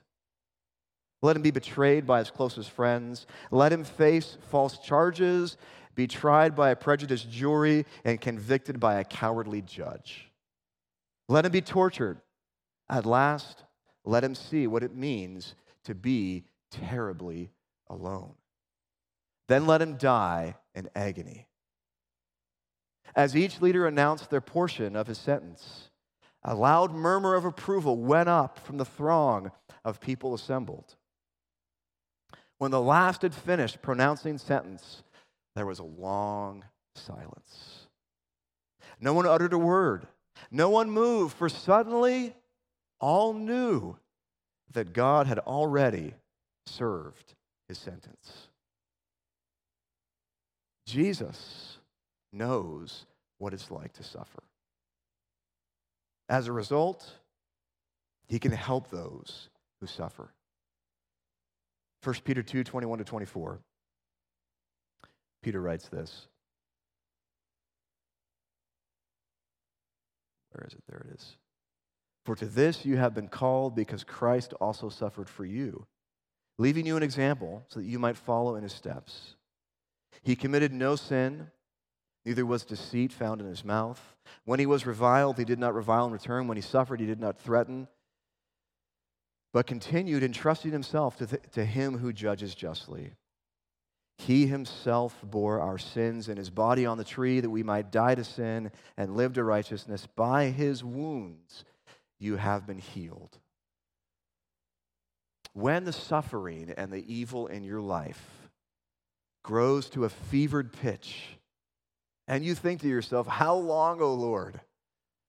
Let 1.22 1.36
him 1.36 1.44
be 1.44 1.52
betrayed 1.52 2.08
by 2.08 2.20
his 2.20 2.32
closest 2.32 2.72
friends. 2.72 3.28
Let 3.52 3.72
him 3.72 3.84
face 3.84 4.38
false 4.50 4.80
charges, 4.80 5.58
be 5.94 6.08
tried 6.08 6.56
by 6.56 6.72
a 6.72 6.76
prejudiced 6.76 7.30
jury, 7.30 7.86
and 8.04 8.20
convicted 8.20 8.80
by 8.80 8.96
a 8.96 9.04
cowardly 9.04 9.62
judge. 9.62 10.32
Let 11.30 11.46
him 11.46 11.52
be 11.52 11.62
tortured. 11.62 12.20
At 12.90 13.06
last, 13.06 13.64
let 14.04 14.24
him 14.24 14.34
see 14.34 14.66
what 14.66 14.84
it 14.84 14.96
means 14.96 15.54
to 15.84 15.94
be 15.94 16.46
terribly 16.72 17.52
alone. 17.88 18.34
Then 19.52 19.68
let 19.68 19.82
him 19.82 19.98
die 19.98 20.56
in 20.74 20.90
agony. 20.96 21.46
As 23.14 23.36
each 23.36 23.60
leader 23.60 23.86
announced 23.86 24.30
their 24.30 24.40
portion 24.40 24.96
of 24.96 25.08
his 25.08 25.18
sentence, 25.18 25.90
a 26.42 26.56
loud 26.56 26.94
murmur 26.94 27.36
of 27.36 27.44
approval 27.44 27.98
went 27.98 28.30
up 28.30 28.58
from 28.60 28.78
the 28.78 28.86
throng 28.86 29.52
of 29.84 30.00
people 30.00 30.34
assembled. 30.34 30.96
When 32.60 32.72
the 32.72 32.80
last 32.80 33.24
had 33.24 33.36
finished 33.36 33.82
pronouncing 33.82 34.38
sentence, 34.38 35.04
there 35.54 35.66
was 35.66 35.80
a 35.80 35.84
long 35.84 36.64
silence. 36.96 37.88
No 39.02 39.14
one 39.14 39.26
uttered 39.26 39.52
a 39.52 39.58
word. 39.58 40.08
No 40.50 40.70
one 40.70 40.90
moved, 40.90 41.36
for 41.36 41.50
suddenly 41.50 42.38
all 43.02 43.34
knew 43.34 43.98
that 44.72 44.94
God 44.94 45.28
had 45.28 45.40
already 45.40 46.14
served 46.66 47.34
his 47.68 47.78
sentence. 47.78 48.48
Jesus 50.92 51.78
knows 52.34 53.06
what 53.38 53.54
it's 53.54 53.72
like 53.72 53.94
to 53.94 54.04
suffer. 54.04 54.44
As 56.28 56.48
a 56.48 56.52
result, 56.52 57.14
he 58.28 58.40
can 58.40 58.52
help 58.52 58.90
those 58.90 59.48
who 59.80 59.88
suffer. 59.88 60.34
1 62.04 62.16
Peter 62.26 62.44
2 62.44 62.66
21 62.66 63.00
to 63.00 63.06
24. 63.06 63.62
Peter 65.42 65.62
writes 65.62 65.88
this. 65.88 66.28
Where 70.52 70.68
is 70.68 70.74
it? 70.74 70.84
There 70.90 71.06
it 71.10 71.16
is. 71.16 71.38
For 72.26 72.36
to 72.36 72.46
this 72.46 72.86
you 72.86 72.98
have 72.98 73.16
been 73.16 73.30
called 73.30 73.76
because 73.76 74.04
Christ 74.04 74.54
also 74.60 74.90
suffered 74.90 75.30
for 75.30 75.46
you, 75.46 75.88
leaving 76.60 76.86
you 76.86 76.98
an 76.98 77.04
example 77.04 77.64
so 77.70 77.80
that 77.80 77.86
you 77.86 77.98
might 77.98 78.18
follow 78.18 78.58
in 78.58 78.64
his 78.64 78.74
steps. 78.74 79.36
He 80.22 80.36
committed 80.36 80.74
no 80.74 80.96
sin, 80.96 81.52
neither 82.26 82.46
was 82.46 82.64
deceit 82.64 83.12
found 83.12 83.42
in 83.42 83.48
his 83.48 83.66
mouth. 83.66 84.16
When 84.46 84.60
he 84.60 84.66
was 84.66 84.86
reviled, 84.86 85.38
he 85.38 85.46
did 85.46 85.60
not 85.60 85.74
revile 85.74 86.06
in 86.06 86.12
return. 86.12 86.48
When 86.48 86.58
he 86.58 86.62
suffered, 86.62 87.00
he 87.00 87.06
did 87.06 87.20
not 87.20 87.40
threaten, 87.40 87.88
but 89.54 89.68
continued 89.68 90.24
entrusting 90.24 90.72
himself 90.72 91.18
to, 91.18 91.28
th- 91.28 91.42
to 91.54 91.66
him 91.66 91.98
who 91.98 92.14
judges 92.14 92.56
justly. 92.56 93.14
He 94.18 94.46
himself 94.46 95.18
bore 95.24 95.60
our 95.60 95.80
sins 95.80 96.30
in 96.30 96.38
his 96.38 96.52
body 96.52 96.86
on 96.86 97.00
the 97.00 97.04
tree 97.04 97.40
that 97.40 97.50
we 97.50 97.64
might 97.64 97.92
die 97.92 98.14
to 98.14 98.24
sin 98.24 98.72
and 98.96 99.16
live 99.16 99.34
to 99.34 99.44
righteousness. 99.44 100.08
By 100.16 100.46
his 100.46 100.84
wounds, 100.84 101.66
you 102.20 102.36
have 102.36 102.68
been 102.68 102.78
healed. 102.78 103.40
When 105.54 105.86
the 105.86 105.92
suffering 105.92 106.72
and 106.78 106.92
the 106.92 107.04
evil 107.12 107.48
in 107.48 107.64
your 107.64 107.82
life 107.82 108.41
grows 109.44 109.90
to 109.92 110.06
a 110.06 110.10
fevered 110.10 110.74
pitch, 110.74 111.38
and 112.28 112.46
you 112.46 112.56
think 112.56 112.82
to 112.82 112.88
yourself, 112.88 113.28
How 113.28 113.56
long, 113.56 114.02
O 114.02 114.14
Lord? 114.14 114.60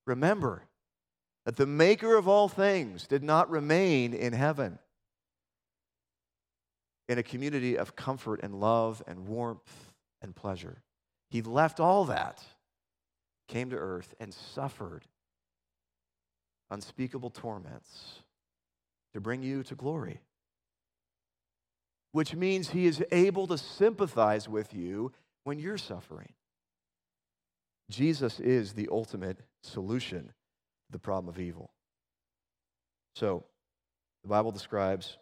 Remember 0.06 0.64
that 1.44 1.56
the 1.56 1.66
maker 1.66 2.16
of 2.16 2.28
all 2.28 2.48
things 2.48 3.06
did 3.06 3.22
not 3.22 3.50
remain 3.50 4.14
in 4.14 4.32
heaven 4.32 4.78
in 7.08 7.18
a 7.18 7.22
community 7.22 7.76
of 7.76 7.96
comfort 7.96 8.40
and 8.42 8.54
love 8.54 9.02
and 9.06 9.26
warmth 9.26 9.92
and 10.20 10.34
pleasure. 10.34 10.82
He 11.30 11.42
left 11.42 11.80
all 11.80 12.04
that, 12.06 12.42
came 13.48 13.70
to 13.70 13.76
earth, 13.76 14.14
and 14.20 14.32
suffered 14.32 15.04
unspeakable 16.70 17.30
torments 17.30 18.22
to 19.12 19.20
bring 19.20 19.42
you 19.42 19.62
to 19.64 19.74
glory. 19.74 20.20
Which 22.12 22.34
means 22.34 22.70
he 22.70 22.86
is 22.86 23.02
able 23.10 23.46
to 23.48 23.58
sympathize 23.58 24.48
with 24.48 24.74
you 24.74 25.12
when 25.44 25.58
you're 25.58 25.78
suffering. 25.78 26.32
Jesus 27.90 28.40
is 28.40 28.72
the 28.72 28.88
ultimate 28.90 29.38
solution 29.62 30.26
to 30.26 30.92
the 30.92 30.98
problem 30.98 31.28
of 31.28 31.40
evil. 31.40 31.72
So, 33.16 33.44
the 34.22 34.28
Bible 34.28 34.52
describes 34.52 35.18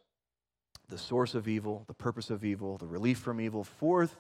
the 0.89 0.99
source 0.99 1.35
of 1.35 1.49
evil, 1.49 1.85
the 1.87 1.95
purpose 1.95 2.31
of 2.31 2.45
evil, 2.45 2.77
the 2.77 2.87
relief 2.87 3.19
from 3.19 3.41
evil. 3.41 3.65
Fourth 3.65 4.17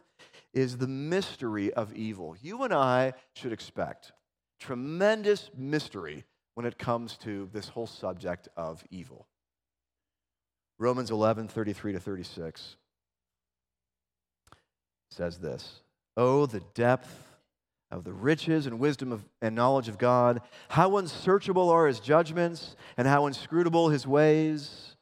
is 0.54 0.78
the 0.78 0.88
mystery 0.88 1.72
of 1.72 1.92
evil. 1.94 2.36
You 2.40 2.62
and 2.62 2.72
I 2.72 3.12
should 3.34 3.52
expect 3.52 4.12
tremendous 4.58 5.50
mystery 5.56 6.24
when 6.54 6.66
it 6.66 6.78
comes 6.78 7.16
to 7.18 7.48
this 7.52 7.68
whole 7.68 7.86
subject 7.86 8.48
of 8.56 8.84
evil. 8.90 9.26
Romans 10.80 11.10
11, 11.10 11.48
33 11.48 11.92
to 11.92 12.00
36 12.00 12.76
says 15.10 15.38
this 15.38 15.80
Oh, 16.16 16.46
the 16.46 16.62
depth 16.74 17.26
of 17.90 18.04
the 18.04 18.12
riches 18.12 18.66
and 18.66 18.78
wisdom 18.78 19.12
of, 19.12 19.22
and 19.42 19.54
knowledge 19.54 19.88
of 19.88 19.98
God. 19.98 20.40
How 20.70 20.96
unsearchable 20.96 21.68
are 21.68 21.86
his 21.86 22.00
judgments, 22.00 22.76
and 22.96 23.06
how 23.06 23.26
inscrutable 23.26 23.90
his 23.90 24.06
ways. 24.06 24.96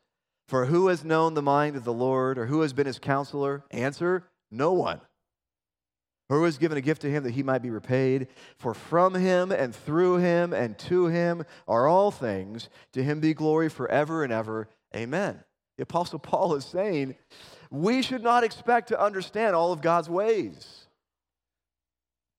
For 0.48 0.64
who 0.64 0.88
has 0.88 1.04
known 1.04 1.34
the 1.34 1.42
mind 1.42 1.76
of 1.76 1.84
the 1.84 1.92
Lord, 1.92 2.38
or 2.38 2.46
who 2.46 2.62
has 2.62 2.72
been 2.72 2.86
his 2.86 2.98
counselor? 2.98 3.62
Answer 3.70 4.24
No 4.50 4.72
one. 4.72 5.00
Who 6.28 6.42
has 6.44 6.58
given 6.58 6.76
a 6.76 6.82
gift 6.82 7.02
to 7.02 7.10
him 7.10 7.22
that 7.22 7.34
he 7.34 7.42
might 7.42 7.62
be 7.62 7.70
repaid? 7.70 8.28
For 8.56 8.74
from 8.74 9.14
him 9.14 9.52
and 9.52 9.74
through 9.74 10.16
him 10.16 10.52
and 10.52 10.76
to 10.80 11.06
him 11.06 11.44
are 11.68 11.86
all 11.86 12.10
things. 12.10 12.68
To 12.94 13.02
him 13.02 13.20
be 13.20 13.32
glory 13.32 13.68
forever 13.68 14.24
and 14.24 14.32
ever. 14.32 14.68
Amen. 14.94 15.44
The 15.78 15.84
Apostle 15.84 16.18
Paul 16.18 16.56
is 16.56 16.64
saying 16.64 17.14
we 17.70 18.02
should 18.02 18.22
not 18.22 18.44
expect 18.44 18.88
to 18.88 19.00
understand 19.00 19.54
all 19.54 19.72
of 19.72 19.80
God's 19.80 20.10
ways. 20.10 20.86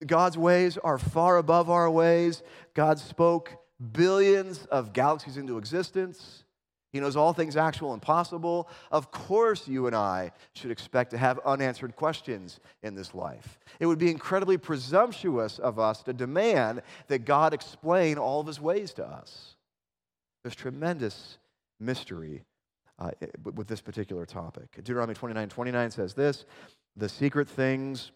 God's 0.05 0.37
ways 0.37 0.77
are 0.77 0.97
far 0.97 1.37
above 1.37 1.69
our 1.69 1.89
ways. 1.89 2.43
God 2.73 2.99
spoke 2.99 3.57
billions 3.93 4.65
of 4.65 4.93
galaxies 4.93 5.37
into 5.37 5.57
existence. 5.57 6.43
He 6.91 6.99
knows 6.99 7.15
all 7.15 7.33
things 7.33 7.55
actual 7.55 7.93
and 7.93 8.01
possible. 8.01 8.67
Of 8.91 9.11
course, 9.11 9.67
you 9.67 9.87
and 9.87 9.95
I 9.95 10.31
should 10.53 10.71
expect 10.71 11.11
to 11.11 11.17
have 11.17 11.39
unanswered 11.45 11.95
questions 11.95 12.59
in 12.81 12.95
this 12.95 13.13
life. 13.13 13.59
It 13.79 13.85
would 13.85 13.99
be 13.99 14.09
incredibly 14.09 14.57
presumptuous 14.57 15.59
of 15.59 15.79
us 15.79 16.01
to 16.03 16.13
demand 16.13 16.81
that 17.07 17.25
God 17.25 17.53
explain 17.53 18.17
all 18.17 18.41
of 18.41 18.47
his 18.47 18.59
ways 18.59 18.91
to 18.93 19.05
us. 19.05 19.55
There's 20.43 20.55
tremendous 20.55 21.37
mystery 21.79 22.43
uh, 22.99 23.11
with 23.55 23.67
this 23.67 23.81
particular 23.81 24.25
topic. 24.25 24.75
Deuteronomy 24.75 25.15
29 25.15 25.49
29 25.49 25.91
says 25.91 26.13
this 26.13 26.45
The 26.95 27.09
secret 27.09 27.49
things 27.49 28.11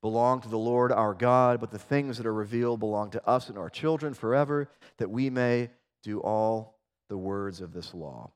belong 0.00 0.40
to 0.40 0.48
the 0.48 0.58
Lord 0.58 0.92
our 0.92 1.14
God, 1.14 1.60
but 1.60 1.70
the 1.70 1.78
things 1.78 2.16
that 2.16 2.26
are 2.26 2.34
revealed 2.34 2.80
belong 2.80 3.10
to 3.10 3.26
us 3.26 3.48
and 3.48 3.58
our 3.58 3.70
children 3.70 4.14
forever, 4.14 4.68
that 4.98 5.10
we 5.10 5.30
may 5.30 5.70
do 6.02 6.20
all 6.20 6.78
the 7.08 7.16
words 7.16 7.60
of 7.60 7.72
this 7.72 7.94
law. 7.94 8.30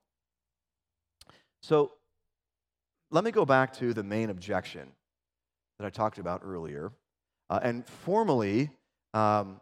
So 1.62 1.92
let 3.10 3.24
me 3.24 3.30
go 3.30 3.44
back 3.44 3.72
to 3.74 3.92
the 3.92 4.02
main 4.02 4.30
objection 4.30 4.88
that 5.78 5.86
I 5.86 5.90
talked 5.90 6.18
about 6.18 6.42
earlier. 6.44 6.92
Uh, 7.50 7.60
and 7.62 7.86
formally, 7.86 8.70
um, 9.14 9.60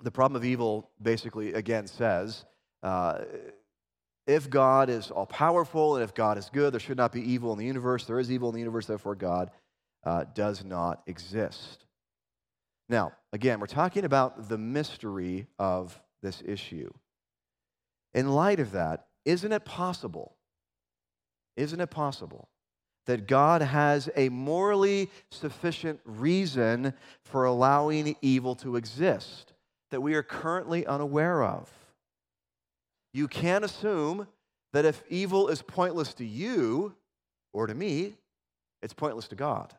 the 0.00 0.10
problem 0.10 0.36
of 0.36 0.44
evil 0.44 0.90
basically, 1.00 1.54
again, 1.54 1.86
says 1.86 2.44
uh, 2.82 3.18
if 4.28 4.50
God 4.50 4.90
is 4.90 5.10
all 5.10 5.24
powerful 5.24 5.96
and 5.96 6.04
if 6.04 6.14
God 6.14 6.36
is 6.36 6.50
good, 6.50 6.74
there 6.74 6.80
should 6.80 6.98
not 6.98 7.12
be 7.12 7.32
evil 7.32 7.50
in 7.52 7.58
the 7.58 7.64
universe. 7.64 8.04
There 8.04 8.20
is 8.20 8.30
evil 8.30 8.50
in 8.50 8.54
the 8.54 8.60
universe, 8.60 8.84
therefore, 8.84 9.14
God 9.14 9.50
uh, 10.04 10.24
does 10.34 10.64
not 10.64 11.02
exist. 11.06 11.86
Now, 12.90 13.12
again, 13.32 13.58
we're 13.58 13.66
talking 13.66 14.04
about 14.04 14.50
the 14.50 14.58
mystery 14.58 15.46
of 15.58 15.98
this 16.22 16.42
issue. 16.44 16.92
In 18.12 18.28
light 18.28 18.60
of 18.60 18.72
that, 18.72 19.06
isn't 19.24 19.50
it 19.50 19.64
possible? 19.64 20.36
Isn't 21.56 21.80
it 21.80 21.90
possible 21.90 22.48
that 23.06 23.26
God 23.26 23.62
has 23.62 24.10
a 24.14 24.28
morally 24.28 25.10
sufficient 25.30 26.00
reason 26.04 26.92
for 27.24 27.46
allowing 27.46 28.14
evil 28.20 28.54
to 28.56 28.76
exist 28.76 29.54
that 29.90 30.02
we 30.02 30.14
are 30.14 30.22
currently 30.22 30.86
unaware 30.86 31.42
of? 31.42 31.70
You 33.18 33.26
can't 33.26 33.64
assume 33.64 34.28
that 34.72 34.84
if 34.84 35.02
evil 35.08 35.48
is 35.48 35.60
pointless 35.60 36.14
to 36.14 36.24
you 36.24 36.94
or 37.52 37.66
to 37.66 37.74
me, 37.74 38.14
it's 38.80 38.92
pointless 38.92 39.26
to 39.28 39.34
God. 39.34 39.74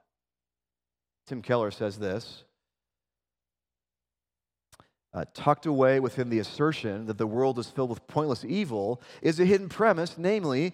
Tim 1.26 1.42
Keller 1.42 1.72
says 1.72 1.98
this 1.98 2.44
uh, 5.14 5.24
tucked 5.34 5.66
away 5.66 6.02
within 6.02 6.30
the 6.30 6.40
assertion 6.40 7.06
that 7.06 7.18
the 7.18 7.26
world 7.26 7.58
is 7.60 7.70
filled 7.70 7.90
with 7.90 8.06
pointless 8.08 8.44
evil, 8.44 9.02
is 9.22 9.40
a 9.40 9.46
hidden 9.46 9.70
premise, 9.70 10.18
namely, 10.18 10.74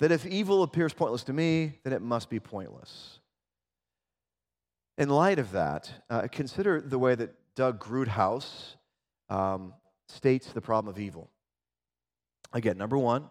that 0.00 0.10
if 0.10 0.26
evil 0.26 0.64
appears 0.64 0.92
pointless 0.92 1.22
to 1.22 1.32
me, 1.32 1.78
then 1.84 1.92
it 1.92 2.02
must 2.02 2.28
be 2.28 2.40
pointless. 2.40 3.20
In 4.98 5.10
light 5.10 5.38
of 5.38 5.52
that, 5.52 5.92
uh, 6.10 6.26
consider 6.32 6.80
the 6.80 6.98
way 6.98 7.14
that 7.14 7.36
Doug 7.54 7.78
Groothuis 7.78 8.74
um, 9.28 9.74
states 10.08 10.52
the 10.52 10.60
problem 10.60 10.92
of 10.92 10.98
evil. 10.98 11.30
Again, 12.52 12.78
number 12.78 12.98
one, 12.98 13.30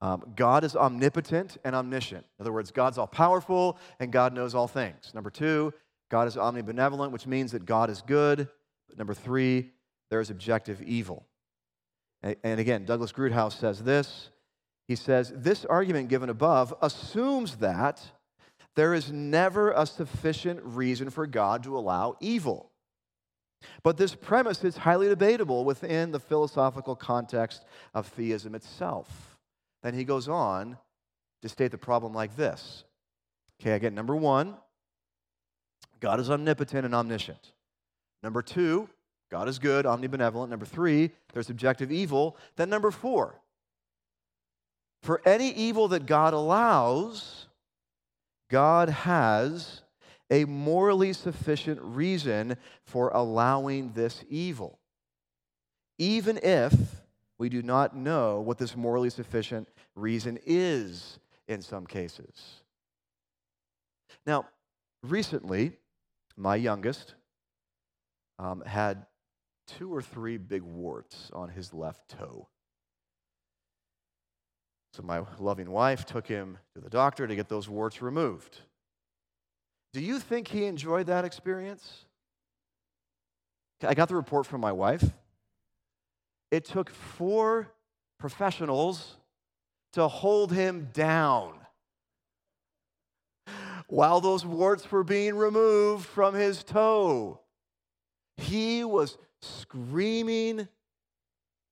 um, 0.00 0.32
God 0.34 0.64
is 0.64 0.76
omnipotent 0.76 1.58
and 1.64 1.74
omniscient. 1.74 2.24
In 2.38 2.42
other 2.42 2.52
words, 2.52 2.70
God's 2.70 2.98
all 2.98 3.06
powerful 3.06 3.78
and 3.98 4.10
God 4.10 4.34
knows 4.34 4.54
all 4.54 4.68
things. 4.68 5.12
Number 5.14 5.30
two, 5.30 5.72
God 6.10 6.26
is 6.26 6.36
omnibenevolent, 6.36 7.10
which 7.10 7.26
means 7.26 7.52
that 7.52 7.66
God 7.66 7.90
is 7.90 8.02
good. 8.02 8.48
But 8.88 8.98
number 8.98 9.14
three, 9.14 9.72
there 10.10 10.20
is 10.20 10.30
objective 10.30 10.82
evil. 10.82 11.26
And, 12.22 12.36
and 12.42 12.60
again, 12.60 12.84
Douglas 12.84 13.12
Groothuis 13.12 13.52
says 13.52 13.82
this. 13.82 14.30
He 14.88 14.96
says, 14.96 15.32
This 15.36 15.64
argument 15.64 16.08
given 16.08 16.30
above 16.30 16.74
assumes 16.82 17.56
that 17.56 18.02
there 18.74 18.94
is 18.94 19.12
never 19.12 19.72
a 19.72 19.86
sufficient 19.86 20.60
reason 20.62 21.10
for 21.10 21.26
God 21.26 21.62
to 21.64 21.76
allow 21.76 22.16
evil. 22.20 22.69
But 23.82 23.96
this 23.96 24.14
premise 24.14 24.64
is 24.64 24.76
highly 24.76 25.08
debatable 25.08 25.64
within 25.64 26.12
the 26.12 26.20
philosophical 26.20 26.96
context 26.96 27.64
of 27.94 28.06
theism 28.06 28.54
itself. 28.54 29.38
Then 29.82 29.94
he 29.94 30.04
goes 30.04 30.28
on 30.28 30.76
to 31.42 31.48
state 31.48 31.70
the 31.70 31.78
problem 31.78 32.12
like 32.12 32.36
this. 32.36 32.84
Okay, 33.60 33.72
again, 33.72 33.94
number 33.94 34.16
one, 34.16 34.54
God 36.00 36.20
is 36.20 36.30
omnipotent 36.30 36.84
and 36.84 36.94
omniscient. 36.94 37.52
Number 38.22 38.42
two, 38.42 38.88
God 39.30 39.48
is 39.48 39.58
good, 39.58 39.84
omnibenevolent. 39.84 40.48
Number 40.48 40.66
three, 40.66 41.10
there's 41.32 41.50
objective 41.50 41.92
evil. 41.92 42.36
Then 42.56 42.68
number 42.68 42.90
four, 42.90 43.40
for 45.02 45.22
any 45.24 45.50
evil 45.50 45.88
that 45.88 46.06
God 46.06 46.34
allows, 46.34 47.46
God 48.50 48.88
has 48.88 49.82
a 50.30 50.44
morally 50.44 51.12
sufficient 51.12 51.80
reason 51.82 52.56
for 52.84 53.10
allowing 53.10 53.92
this 53.92 54.24
evil, 54.28 54.78
even 55.98 56.38
if 56.42 56.72
we 57.38 57.48
do 57.48 57.62
not 57.62 57.96
know 57.96 58.40
what 58.40 58.58
this 58.58 58.76
morally 58.76 59.10
sufficient 59.10 59.68
reason 59.96 60.38
is 60.46 61.18
in 61.48 61.62
some 61.62 61.86
cases. 61.86 62.62
Now, 64.26 64.46
recently, 65.02 65.72
my 66.36 66.56
youngest 66.56 67.14
um, 68.38 68.62
had 68.64 69.06
two 69.66 69.92
or 69.94 70.02
three 70.02 70.36
big 70.36 70.62
warts 70.62 71.30
on 71.32 71.48
his 71.48 71.72
left 71.72 72.08
toe. 72.08 72.48
So 74.92 75.02
my 75.02 75.22
loving 75.38 75.70
wife 75.70 76.04
took 76.04 76.26
him 76.26 76.58
to 76.74 76.80
the 76.80 76.90
doctor 76.90 77.26
to 77.26 77.36
get 77.36 77.48
those 77.48 77.68
warts 77.68 78.02
removed. 78.02 78.60
Do 79.92 80.00
you 80.00 80.18
think 80.18 80.48
he 80.48 80.64
enjoyed 80.64 81.06
that 81.06 81.24
experience? 81.24 82.04
I 83.82 83.94
got 83.94 84.08
the 84.08 84.16
report 84.16 84.46
from 84.46 84.60
my 84.60 84.72
wife. 84.72 85.04
It 86.50 86.64
took 86.64 86.90
four 86.90 87.72
professionals 88.18 89.16
to 89.94 90.06
hold 90.06 90.52
him 90.52 90.88
down 90.92 91.54
while 93.88 94.20
those 94.20 94.46
warts 94.46 94.90
were 94.90 95.02
being 95.02 95.34
removed 95.34 96.06
from 96.06 96.34
his 96.34 96.62
toe. 96.62 97.40
He 98.36 98.84
was 98.84 99.18
screaming 99.42 100.68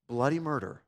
bloody 0.09 0.41
murder. 0.41 0.83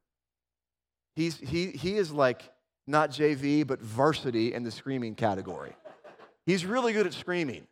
He's, 1.14 1.36
he, 1.38 1.68
he 1.68 1.96
is 1.96 2.10
like 2.10 2.50
not 2.86 3.10
JV, 3.10 3.66
but 3.66 3.80
varsity 3.80 4.54
in 4.54 4.62
the 4.62 4.70
screaming 4.70 5.14
category. 5.14 5.74
He's 6.46 6.64
really 6.64 6.92
good 6.92 7.06
at 7.06 7.14
screaming. 7.14 7.66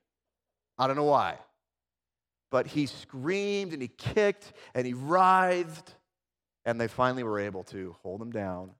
I 0.79 0.87
don't 0.87 0.97
know 0.97 1.05
why. 1.05 1.39
But 2.51 2.66
he 2.66 2.87
screamed 2.87 3.73
and 3.73 3.83
he 3.83 3.89
kicked 3.89 4.53
and 4.75 4.87
he 4.87 4.95
writhed, 4.95 5.95
and 6.64 6.81
they 6.81 6.89
finally 6.89 7.23
were 7.23 7.39
able 7.39 7.64
to 7.64 7.97
hold 8.03 8.23
him 8.23 8.31
down 8.31 8.71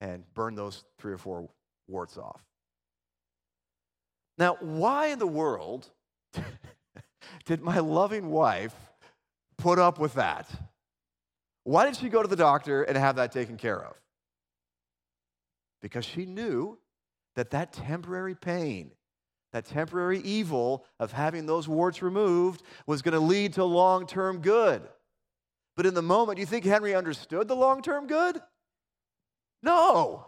and 0.00 0.24
burn 0.34 0.54
those 0.54 0.84
three 0.98 1.12
or 1.12 1.18
four 1.18 1.48
warts 1.88 2.16
off. 2.16 2.42
Now, 4.38 4.56
why 4.60 5.08
in 5.08 5.18
the 5.18 5.26
world 5.26 5.88
did 7.44 7.60
my 7.60 7.78
loving 7.78 8.30
wife 8.30 8.74
put 9.58 9.78
up 9.78 9.98
with 9.98 10.14
that? 10.14 10.48
Why 11.64 11.84
did 11.84 11.96
she 11.96 12.08
go 12.08 12.22
to 12.22 12.28
the 12.28 12.36
doctor 12.36 12.82
and 12.82 12.96
have 12.96 13.16
that 13.16 13.32
taken 13.32 13.56
care 13.56 13.84
of? 13.84 13.94
Because 15.82 16.04
she 16.04 16.26
knew 16.26 16.78
that 17.36 17.50
that 17.50 17.72
temporary 17.72 18.34
pain, 18.34 18.92
that 19.52 19.64
temporary 19.64 20.20
evil 20.20 20.84
of 20.98 21.12
having 21.12 21.46
those 21.46 21.68
warts 21.68 22.02
removed 22.02 22.62
was 22.86 23.02
going 23.02 23.14
to 23.14 23.20
lead 23.20 23.54
to 23.54 23.64
long 23.64 24.06
term 24.06 24.40
good. 24.40 24.82
But 25.76 25.86
in 25.86 25.94
the 25.94 26.02
moment, 26.02 26.38
you 26.38 26.46
think 26.46 26.64
Henry 26.64 26.94
understood 26.94 27.48
the 27.48 27.56
long 27.56 27.82
term 27.82 28.06
good? 28.06 28.40
No. 29.62 30.26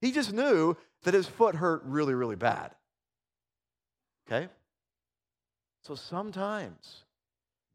He 0.00 0.12
just 0.12 0.32
knew 0.32 0.76
that 1.02 1.14
his 1.14 1.26
foot 1.26 1.54
hurt 1.54 1.82
really, 1.84 2.14
really 2.14 2.36
bad. 2.36 2.74
Okay? 4.26 4.48
So 5.82 5.94
sometimes 5.94 7.04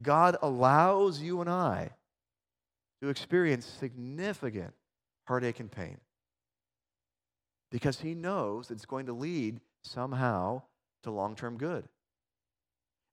God 0.02 0.36
allows 0.42 1.20
you 1.20 1.40
and 1.40 1.50
I 1.50 1.90
to 3.02 3.08
experience 3.08 3.66
significant 3.66 4.72
heartache 5.24 5.60
and 5.60 5.70
pain 5.70 5.98
because 7.70 8.00
he 8.00 8.14
knows 8.14 8.70
it's 8.70 8.86
going 8.86 9.06
to 9.06 9.12
lead 9.12 9.60
somehow 9.82 10.62
to 11.06 11.10
long 11.10 11.34
term 11.34 11.56
good. 11.56 11.84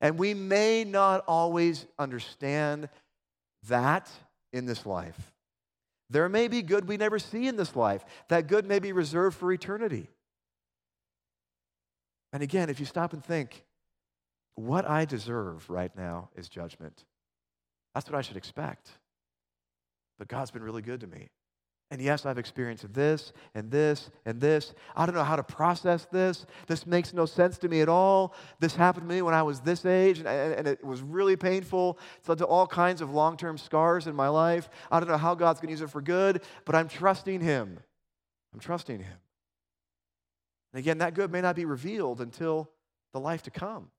And 0.01 0.19
we 0.19 0.33
may 0.33 0.83
not 0.83 1.23
always 1.27 1.85
understand 1.97 2.89
that 3.67 4.09
in 4.51 4.65
this 4.65 4.85
life. 4.85 5.33
There 6.09 6.27
may 6.29 6.47
be 6.47 6.61
good 6.61 6.87
we 6.87 6.97
never 6.97 7.17
see 7.17 7.47
in 7.47 7.55
this 7.55 7.75
life. 7.75 8.03
That 8.27 8.47
good 8.47 8.67
may 8.67 8.79
be 8.79 8.91
reserved 8.91 9.37
for 9.37 9.51
eternity. 9.51 10.09
And 12.33 12.43
again, 12.43 12.69
if 12.69 12.79
you 12.79 12.85
stop 12.85 13.13
and 13.13 13.23
think, 13.23 13.63
what 14.55 14.87
I 14.87 15.05
deserve 15.05 15.69
right 15.69 15.95
now 15.95 16.29
is 16.35 16.49
judgment. 16.49 17.05
That's 17.95 18.09
what 18.09 18.17
I 18.17 18.21
should 18.21 18.37
expect. 18.37 18.89
But 20.19 20.27
God's 20.27 20.51
been 20.51 20.63
really 20.63 20.81
good 20.81 20.99
to 21.01 21.07
me. 21.07 21.29
And 21.93 22.01
yes, 22.01 22.25
I've 22.25 22.39
experienced 22.39 22.91
this 22.91 23.33
and 23.53 23.69
this 23.69 24.09
and 24.25 24.41
this. 24.41 24.73
I 24.95 25.05
don't 25.05 25.13
know 25.13 25.23
how 25.23 25.35
to 25.35 25.43
process 25.43 26.05
this. 26.05 26.47
This 26.65 26.87
makes 26.87 27.13
no 27.13 27.27
sense 27.27 27.59
to 27.59 27.69
me 27.69 27.81
at 27.81 27.87
all. 27.87 28.33
This 28.59 28.75
happened 28.75 29.07
to 29.07 29.13
me 29.13 29.21
when 29.21 29.35
I 29.35 29.43
was 29.43 29.59
this 29.59 29.85
age, 29.85 30.17
and, 30.17 30.27
and 30.27 30.67
it 30.67 30.83
was 30.83 31.03
really 31.03 31.35
painful. 31.35 31.99
It's 32.17 32.27
led 32.27 32.39
to 32.39 32.47
all 32.47 32.65
kinds 32.65 33.01
of 33.01 33.11
long 33.11 33.37
term 33.37 33.59
scars 33.59 34.07
in 34.07 34.15
my 34.15 34.27
life. 34.27 34.69
I 34.89 34.99
don't 34.99 35.07
know 35.07 35.17
how 35.17 35.35
God's 35.35 35.59
going 35.59 35.67
to 35.67 35.73
use 35.73 35.81
it 35.81 35.91
for 35.91 36.01
good, 36.01 36.41
but 36.65 36.73
I'm 36.73 36.87
trusting 36.87 37.41
Him. 37.41 37.79
I'm 38.55 38.59
trusting 38.59 38.97
Him. 38.97 39.17
And 40.73 40.79
again, 40.79 40.97
that 40.97 41.13
good 41.13 41.31
may 41.31 41.41
not 41.41 41.55
be 41.55 41.65
revealed 41.65 42.21
until 42.21 42.71
the 43.11 43.19
life 43.19 43.43
to 43.43 43.51
come. 43.51 43.91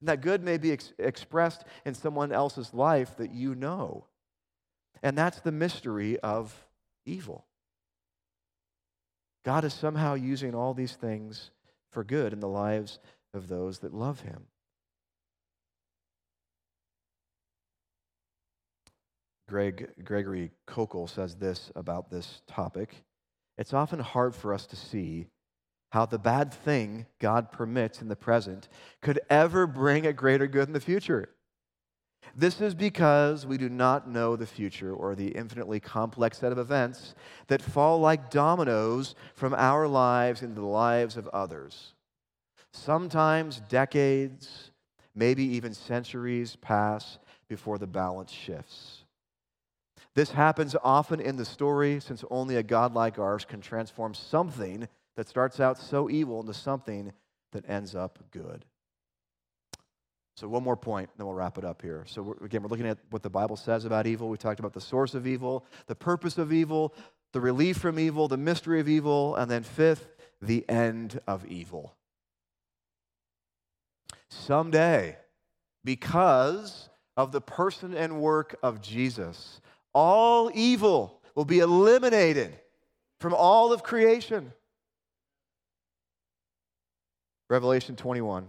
And 0.00 0.08
that 0.08 0.22
good 0.22 0.42
may 0.42 0.58
be 0.58 0.72
ex- 0.72 0.92
expressed 0.98 1.62
in 1.86 1.94
someone 1.94 2.32
else's 2.32 2.74
life 2.74 3.16
that 3.18 3.32
you 3.32 3.54
know. 3.54 4.06
And 5.04 5.16
that's 5.16 5.38
the 5.38 5.52
mystery 5.52 6.18
of 6.18 6.66
evil. 7.04 7.46
God 9.44 9.64
is 9.64 9.74
somehow 9.74 10.14
using 10.14 10.54
all 10.54 10.74
these 10.74 10.94
things 10.94 11.50
for 11.90 12.04
good 12.04 12.32
in 12.32 12.40
the 12.40 12.48
lives 12.48 12.98
of 13.34 13.48
those 13.48 13.80
that 13.80 13.94
love 13.94 14.20
Him. 14.20 14.46
Greg, 19.48 19.90
Gregory 20.02 20.50
Koukl 20.66 21.08
says 21.08 21.34
this 21.34 21.70
about 21.74 22.10
this 22.10 22.40
topic. 22.46 23.04
It's 23.58 23.74
often 23.74 24.00
hard 24.00 24.34
for 24.34 24.54
us 24.54 24.66
to 24.66 24.76
see 24.76 25.26
how 25.90 26.06
the 26.06 26.18
bad 26.18 26.54
thing 26.54 27.04
God 27.20 27.52
permits 27.52 28.00
in 28.00 28.08
the 28.08 28.16
present 28.16 28.68
could 29.02 29.20
ever 29.28 29.66
bring 29.66 30.06
a 30.06 30.12
greater 30.14 30.46
good 30.46 30.68
in 30.68 30.72
the 30.72 30.80
future. 30.80 31.28
This 32.34 32.60
is 32.60 32.74
because 32.74 33.46
we 33.46 33.58
do 33.58 33.68
not 33.68 34.08
know 34.08 34.36
the 34.36 34.46
future 34.46 34.94
or 34.94 35.14
the 35.14 35.28
infinitely 35.28 35.80
complex 35.80 36.38
set 36.38 36.52
of 36.52 36.58
events 36.58 37.14
that 37.48 37.60
fall 37.60 38.00
like 38.00 38.30
dominoes 38.30 39.14
from 39.34 39.54
our 39.54 39.86
lives 39.86 40.42
into 40.42 40.60
the 40.60 40.66
lives 40.66 41.16
of 41.16 41.28
others. 41.28 41.94
Sometimes 42.72 43.60
decades, 43.68 44.70
maybe 45.14 45.44
even 45.44 45.74
centuries 45.74 46.56
pass 46.56 47.18
before 47.48 47.78
the 47.78 47.86
balance 47.86 48.32
shifts. 48.32 49.04
This 50.14 50.30
happens 50.30 50.76
often 50.82 51.20
in 51.20 51.36
the 51.36 51.44
story, 51.44 52.00
since 52.00 52.24
only 52.30 52.56
a 52.56 52.62
God 52.62 52.94
like 52.94 53.18
ours 53.18 53.44
can 53.44 53.60
transform 53.60 54.14
something 54.14 54.88
that 55.16 55.28
starts 55.28 55.60
out 55.60 55.78
so 55.78 56.10
evil 56.10 56.40
into 56.40 56.54
something 56.54 57.12
that 57.52 57.68
ends 57.68 57.94
up 57.94 58.18
good. 58.30 58.64
So, 60.36 60.48
one 60.48 60.62
more 60.62 60.76
point, 60.76 61.10
then 61.16 61.26
we'll 61.26 61.34
wrap 61.34 61.58
it 61.58 61.64
up 61.64 61.82
here. 61.82 62.04
So, 62.06 62.22
we're, 62.22 62.44
again, 62.44 62.62
we're 62.62 62.68
looking 62.68 62.86
at 62.86 62.98
what 63.10 63.22
the 63.22 63.30
Bible 63.30 63.56
says 63.56 63.84
about 63.84 64.06
evil. 64.06 64.28
We 64.28 64.38
talked 64.38 64.60
about 64.60 64.72
the 64.72 64.80
source 64.80 65.14
of 65.14 65.26
evil, 65.26 65.64
the 65.86 65.94
purpose 65.94 66.38
of 66.38 66.52
evil, 66.52 66.94
the 67.32 67.40
relief 67.40 67.78
from 67.78 67.98
evil, 67.98 68.28
the 68.28 68.36
mystery 68.36 68.80
of 68.80 68.88
evil, 68.88 69.36
and 69.36 69.50
then 69.50 69.62
fifth, 69.62 70.16
the 70.40 70.68
end 70.68 71.20
of 71.26 71.46
evil. 71.46 71.94
Someday, 74.28 75.18
because 75.84 76.88
of 77.16 77.32
the 77.32 77.40
person 77.40 77.94
and 77.94 78.20
work 78.20 78.56
of 78.62 78.80
Jesus, 78.80 79.60
all 79.92 80.50
evil 80.54 81.20
will 81.34 81.44
be 81.44 81.58
eliminated 81.58 82.54
from 83.20 83.34
all 83.34 83.72
of 83.72 83.82
creation. 83.82 84.52
Revelation 87.50 87.96
21, 87.96 88.48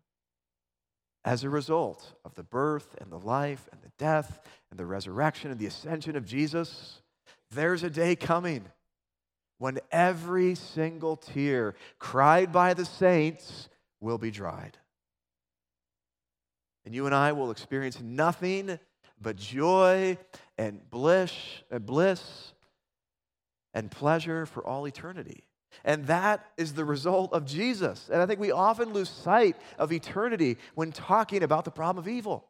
As 1.23 1.43
a 1.43 1.49
result 1.49 2.13
of 2.25 2.33
the 2.35 2.43
birth 2.43 2.95
and 2.99 3.11
the 3.11 3.19
life 3.19 3.69
and 3.71 3.81
the 3.81 3.91
death 3.97 4.41
and 4.71 4.79
the 4.79 4.85
resurrection 4.85 5.51
and 5.51 5.59
the 5.59 5.67
ascension 5.67 6.15
of 6.15 6.25
Jesus, 6.25 7.01
there's 7.51 7.83
a 7.83 7.89
day 7.89 8.15
coming 8.15 8.65
when 9.59 9.79
every 9.91 10.55
single 10.55 11.15
tear 11.15 11.75
cried 11.99 12.51
by 12.51 12.73
the 12.73 12.85
saints 12.85 13.69
will 13.99 14.17
be 14.17 14.31
dried. 14.31 14.77
And 16.85 16.95
you 16.95 17.05
and 17.05 17.13
I 17.13 17.33
will 17.33 17.51
experience 17.51 18.01
nothing 18.01 18.79
but 19.21 19.35
joy 19.35 20.17
and 20.57 20.81
bliss 20.89 21.31
and 21.69 21.85
bliss 21.85 22.53
and 23.75 23.91
pleasure 23.91 24.47
for 24.47 24.65
all 24.65 24.87
eternity. 24.87 25.43
And 25.83 26.05
that 26.07 26.45
is 26.57 26.73
the 26.73 26.85
result 26.85 27.33
of 27.33 27.45
Jesus. 27.45 28.09
And 28.11 28.21
I 28.21 28.25
think 28.25 28.39
we 28.39 28.51
often 28.51 28.93
lose 28.93 29.09
sight 29.09 29.57
of 29.77 29.91
eternity 29.91 30.57
when 30.75 30.91
talking 30.91 31.43
about 31.43 31.65
the 31.65 31.71
problem 31.71 32.03
of 32.03 32.07
evil. 32.07 32.47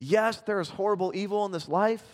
Yes, 0.00 0.40
there 0.40 0.60
is 0.60 0.68
horrible 0.68 1.12
evil 1.14 1.44
in 1.46 1.52
this 1.52 1.68
life. 1.68 2.04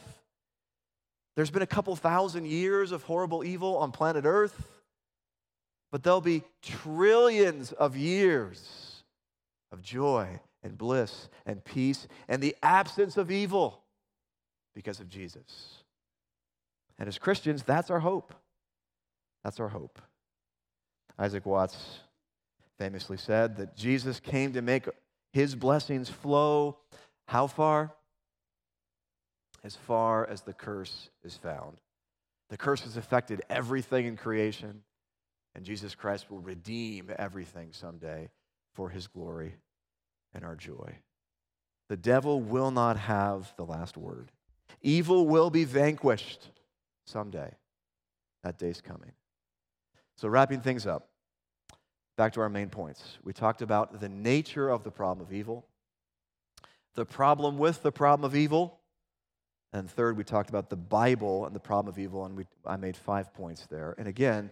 There's 1.36 1.50
been 1.50 1.62
a 1.62 1.66
couple 1.66 1.94
thousand 1.96 2.46
years 2.46 2.92
of 2.92 3.02
horrible 3.04 3.44
evil 3.44 3.78
on 3.78 3.92
planet 3.92 4.24
Earth, 4.26 4.66
but 5.90 6.02
there'll 6.02 6.20
be 6.20 6.42
trillions 6.62 7.72
of 7.72 7.96
years 7.96 9.02
of 9.72 9.82
joy 9.82 10.40
and 10.62 10.76
bliss 10.76 11.28
and 11.46 11.64
peace 11.64 12.06
and 12.28 12.42
the 12.42 12.56
absence 12.62 13.16
of 13.16 13.30
evil 13.30 13.82
because 14.74 15.00
of 15.00 15.08
Jesus. 15.08 15.82
And 16.98 17.08
as 17.08 17.18
Christians, 17.18 17.62
that's 17.62 17.90
our 17.90 18.00
hope. 18.00 18.34
That's 19.42 19.58
our 19.58 19.68
hope. 19.68 20.00
Isaac 21.20 21.44
Watts 21.44 21.76
famously 22.78 23.18
said 23.18 23.56
that 23.58 23.76
Jesus 23.76 24.18
came 24.18 24.54
to 24.54 24.62
make 24.62 24.88
his 25.34 25.54
blessings 25.54 26.08
flow 26.08 26.78
how 27.26 27.46
far? 27.46 27.92
As 29.62 29.76
far 29.76 30.26
as 30.26 30.40
the 30.40 30.54
curse 30.54 31.10
is 31.22 31.36
found. 31.36 31.76
The 32.48 32.56
curse 32.56 32.80
has 32.82 32.96
affected 32.96 33.42
everything 33.50 34.06
in 34.06 34.16
creation, 34.16 34.82
and 35.54 35.64
Jesus 35.64 35.94
Christ 35.94 36.30
will 36.30 36.40
redeem 36.40 37.10
everything 37.18 37.68
someday 37.72 38.30
for 38.74 38.88
his 38.88 39.06
glory 39.06 39.54
and 40.34 40.42
our 40.42 40.56
joy. 40.56 40.96
The 41.90 41.98
devil 41.98 42.40
will 42.40 42.70
not 42.70 42.96
have 42.96 43.52
the 43.56 43.66
last 43.66 43.98
word. 43.98 44.32
Evil 44.80 45.26
will 45.26 45.50
be 45.50 45.64
vanquished 45.64 46.48
someday. 47.04 47.52
That 48.42 48.58
day's 48.58 48.80
coming. 48.80 49.12
So, 50.16 50.28
wrapping 50.28 50.62
things 50.62 50.86
up, 50.86 51.09
back 52.20 52.34
to 52.34 52.40
our 52.42 52.50
main 52.50 52.68
points. 52.68 53.16
We 53.24 53.32
talked 53.32 53.62
about 53.62 53.98
the 53.98 54.08
nature 54.10 54.68
of 54.68 54.84
the 54.84 54.90
problem 54.90 55.26
of 55.26 55.32
evil, 55.32 55.64
the 56.94 57.06
problem 57.06 57.56
with 57.56 57.82
the 57.82 57.90
problem 57.90 58.26
of 58.26 58.36
evil, 58.36 58.78
and 59.72 59.90
third, 59.90 60.18
we 60.18 60.24
talked 60.24 60.50
about 60.50 60.68
the 60.68 60.76
Bible 60.76 61.46
and 61.46 61.56
the 61.56 61.60
problem 61.60 61.90
of 61.90 61.98
evil, 61.98 62.26
and 62.26 62.36
we, 62.36 62.44
I 62.66 62.76
made 62.76 62.94
five 62.94 63.32
points 63.32 63.64
there. 63.70 63.94
And 63.96 64.06
again, 64.06 64.50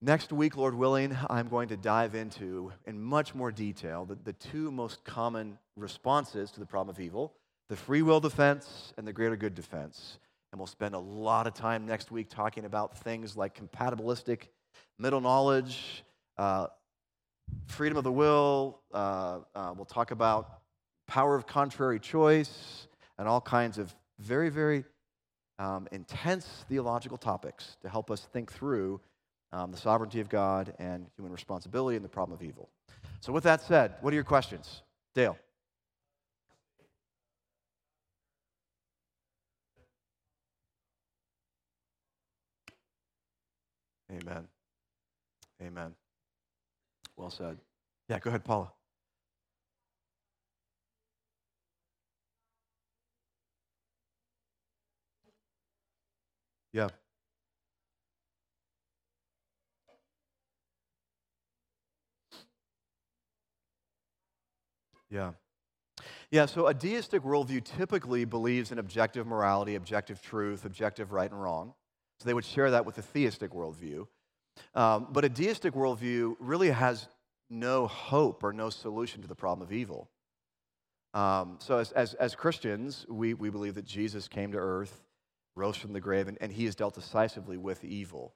next 0.00 0.32
week, 0.32 0.56
Lord 0.56 0.74
willing, 0.74 1.14
I'm 1.28 1.48
going 1.48 1.68
to 1.68 1.76
dive 1.76 2.14
into, 2.14 2.72
in 2.86 2.98
much 2.98 3.34
more 3.34 3.52
detail, 3.52 4.06
the, 4.06 4.14
the 4.14 4.32
two 4.32 4.72
most 4.72 5.04
common 5.04 5.58
responses 5.76 6.50
to 6.52 6.60
the 6.60 6.66
problem 6.66 6.96
of 6.96 6.98
evil 6.98 7.34
the 7.68 7.76
free 7.76 8.00
will 8.00 8.20
defense 8.20 8.94
and 8.96 9.06
the 9.06 9.12
greater 9.12 9.36
good 9.36 9.54
defense. 9.54 10.18
And 10.50 10.58
we'll 10.58 10.66
spend 10.66 10.94
a 10.94 10.98
lot 10.98 11.46
of 11.46 11.52
time 11.52 11.84
next 11.84 12.10
week 12.10 12.30
talking 12.30 12.64
about 12.64 12.96
things 12.96 13.36
like 13.36 13.60
compatibilistic 13.60 14.44
middle 14.98 15.20
knowledge, 15.20 16.04
uh, 16.38 16.66
freedom 17.66 17.98
of 17.98 18.04
the 18.04 18.12
will. 18.12 18.80
Uh, 18.92 19.40
uh, 19.54 19.72
we'll 19.76 19.84
talk 19.84 20.10
about 20.10 20.60
power 21.06 21.34
of 21.36 21.46
contrary 21.46 22.00
choice 22.00 22.88
and 23.18 23.28
all 23.28 23.40
kinds 23.40 23.78
of 23.78 23.94
very, 24.18 24.48
very 24.48 24.84
um, 25.58 25.88
intense 25.92 26.64
theological 26.68 27.16
topics 27.16 27.76
to 27.82 27.88
help 27.88 28.10
us 28.10 28.28
think 28.32 28.52
through 28.52 29.00
um, 29.52 29.70
the 29.70 29.78
sovereignty 29.78 30.20
of 30.20 30.28
God 30.28 30.74
and 30.78 31.06
human 31.16 31.32
responsibility 31.32 31.96
and 31.96 32.04
the 32.04 32.08
problem 32.08 32.36
of 32.36 32.42
evil. 32.42 32.68
So, 33.20 33.32
with 33.32 33.44
that 33.44 33.62
said, 33.62 33.94
what 34.00 34.12
are 34.12 34.14
your 34.14 34.24
questions? 34.24 34.82
Dale. 35.14 35.38
Amen. 44.10 44.46
Amen. 45.62 45.94
Well 47.16 47.30
said. 47.30 47.58
Yeah, 48.08 48.18
go 48.18 48.28
ahead, 48.28 48.44
Paula. 48.44 48.72
Yeah. 56.72 56.88
Yeah. 65.10 65.32
Yeah, 66.30 66.46
so 66.46 66.66
a 66.66 66.74
deistic 66.74 67.22
worldview 67.22 67.64
typically 67.64 68.24
believes 68.24 68.72
in 68.72 68.78
objective 68.78 69.26
morality, 69.26 69.76
objective 69.76 70.20
truth, 70.20 70.64
objective 70.64 71.12
right 71.12 71.30
and 71.30 71.40
wrong. 71.40 71.72
So 72.18 72.26
they 72.26 72.34
would 72.34 72.44
share 72.44 72.70
that 72.72 72.84
with 72.84 72.98
a 72.98 73.02
theistic 73.02 73.52
worldview. 73.52 74.06
Um, 74.74 75.08
but 75.10 75.24
a 75.24 75.28
deistic 75.28 75.74
worldview 75.74 76.36
really 76.38 76.70
has 76.70 77.08
no 77.48 77.86
hope 77.86 78.42
or 78.42 78.52
no 78.52 78.70
solution 78.70 79.22
to 79.22 79.28
the 79.28 79.34
problem 79.34 79.66
of 79.66 79.72
evil. 79.72 80.10
Um, 81.14 81.56
so, 81.60 81.78
as, 81.78 81.92
as, 81.92 82.14
as, 82.14 82.34
Christians, 82.34 83.06
we, 83.08 83.32
we 83.32 83.48
believe 83.48 83.74
that 83.76 83.86
Jesus 83.86 84.28
came 84.28 84.52
to 84.52 84.58
earth, 84.58 85.02
rose 85.54 85.76
from 85.76 85.94
the 85.94 86.00
grave, 86.00 86.28
and, 86.28 86.36
and 86.40 86.52
he 86.52 86.66
has 86.66 86.74
dealt 86.74 86.94
decisively 86.94 87.56
with 87.56 87.84
evil. 87.84 88.34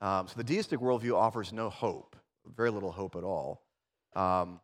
Um, 0.00 0.28
so, 0.28 0.34
the 0.36 0.44
deistic 0.44 0.78
worldview 0.78 1.16
offers 1.16 1.52
no 1.52 1.68
hope, 1.68 2.14
very 2.54 2.70
little 2.70 2.92
hope 2.92 3.16
at 3.16 3.24
all. 3.24 3.62
Um, 4.14 4.60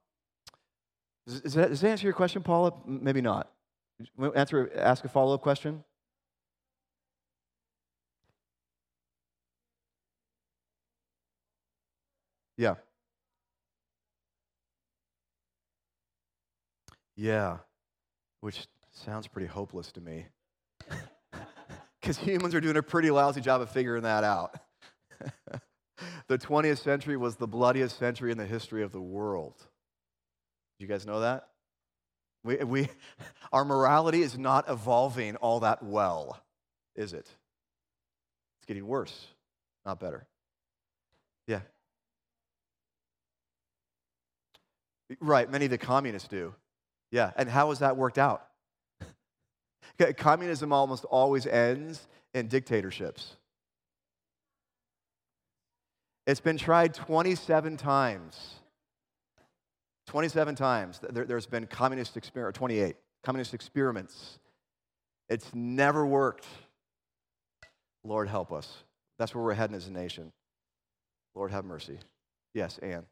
does, 1.26 1.54
that, 1.54 1.70
does 1.70 1.80
that 1.80 1.90
answer 1.90 2.06
your 2.06 2.14
question, 2.14 2.42
Paula? 2.42 2.72
Maybe 2.86 3.20
not. 3.20 3.50
Answer, 4.36 4.70
ask 4.76 5.04
a 5.04 5.08
follow 5.08 5.34
up 5.34 5.40
question. 5.40 5.82
Yeah. 12.58 12.74
Yeah, 17.16 17.58
which 18.40 18.66
sounds 18.92 19.26
pretty 19.26 19.46
hopeless 19.46 19.90
to 19.92 20.02
me. 20.02 20.26
Because 22.00 22.16
humans 22.16 22.54
are 22.54 22.60
doing 22.60 22.76
a 22.76 22.82
pretty 22.82 23.10
lousy 23.10 23.42
job 23.42 23.60
of 23.60 23.70
figuring 23.70 24.04
that 24.04 24.24
out. 24.24 24.58
the 26.28 26.38
20th 26.38 26.78
century 26.78 27.18
was 27.18 27.36
the 27.36 27.46
bloodiest 27.48 27.98
century 27.98 28.30
in 28.30 28.38
the 28.38 28.46
history 28.46 28.82
of 28.82 28.92
the 28.92 29.00
world. 29.00 29.54
Do 30.78 30.86
you 30.86 30.88
guys 30.88 31.04
know 31.04 31.20
that? 31.20 31.48
We, 32.44 32.56
we, 32.58 32.88
our 33.52 33.64
morality 33.64 34.22
is 34.22 34.38
not 34.38 34.70
evolving 34.70 35.36
all 35.36 35.60
that 35.60 35.82
well, 35.82 36.40
is 36.94 37.12
it? 37.12 37.26
It's 37.26 38.66
getting 38.66 38.86
worse, 38.86 39.26
not 39.84 40.00
better. 40.00 40.26
Yeah. 41.46 41.60
Right, 45.20 45.50
many 45.50 45.64
of 45.64 45.70
the 45.70 45.78
communists 45.78 46.28
do. 46.28 46.54
Yeah, 47.10 47.32
and 47.36 47.48
how 47.48 47.70
has 47.70 47.78
that 47.78 47.96
worked 47.96 48.18
out? 48.18 48.46
Communism 50.16 50.72
almost 50.72 51.04
always 51.04 51.46
ends 51.46 52.06
in 52.34 52.48
dictatorships. 52.48 53.36
It's 56.26 56.40
been 56.40 56.58
tried 56.58 56.92
27 56.92 57.78
times. 57.78 58.54
27 60.08 60.54
times. 60.54 61.00
There, 61.10 61.24
has 61.26 61.46
been 61.46 61.66
communist 61.66 62.16
experiment, 62.18 62.54
28 62.54 62.96
communist 63.22 63.54
experiments. 63.54 64.38
It's 65.30 65.50
never 65.54 66.06
worked. 66.06 66.46
Lord 68.04 68.28
help 68.28 68.52
us. 68.52 68.84
That's 69.18 69.34
where 69.34 69.42
we're 69.42 69.54
heading 69.54 69.76
as 69.76 69.88
a 69.88 69.92
nation. 69.92 70.32
Lord 71.34 71.50
have 71.50 71.64
mercy. 71.64 71.98
Yes, 72.54 72.78
Anne. 72.78 73.04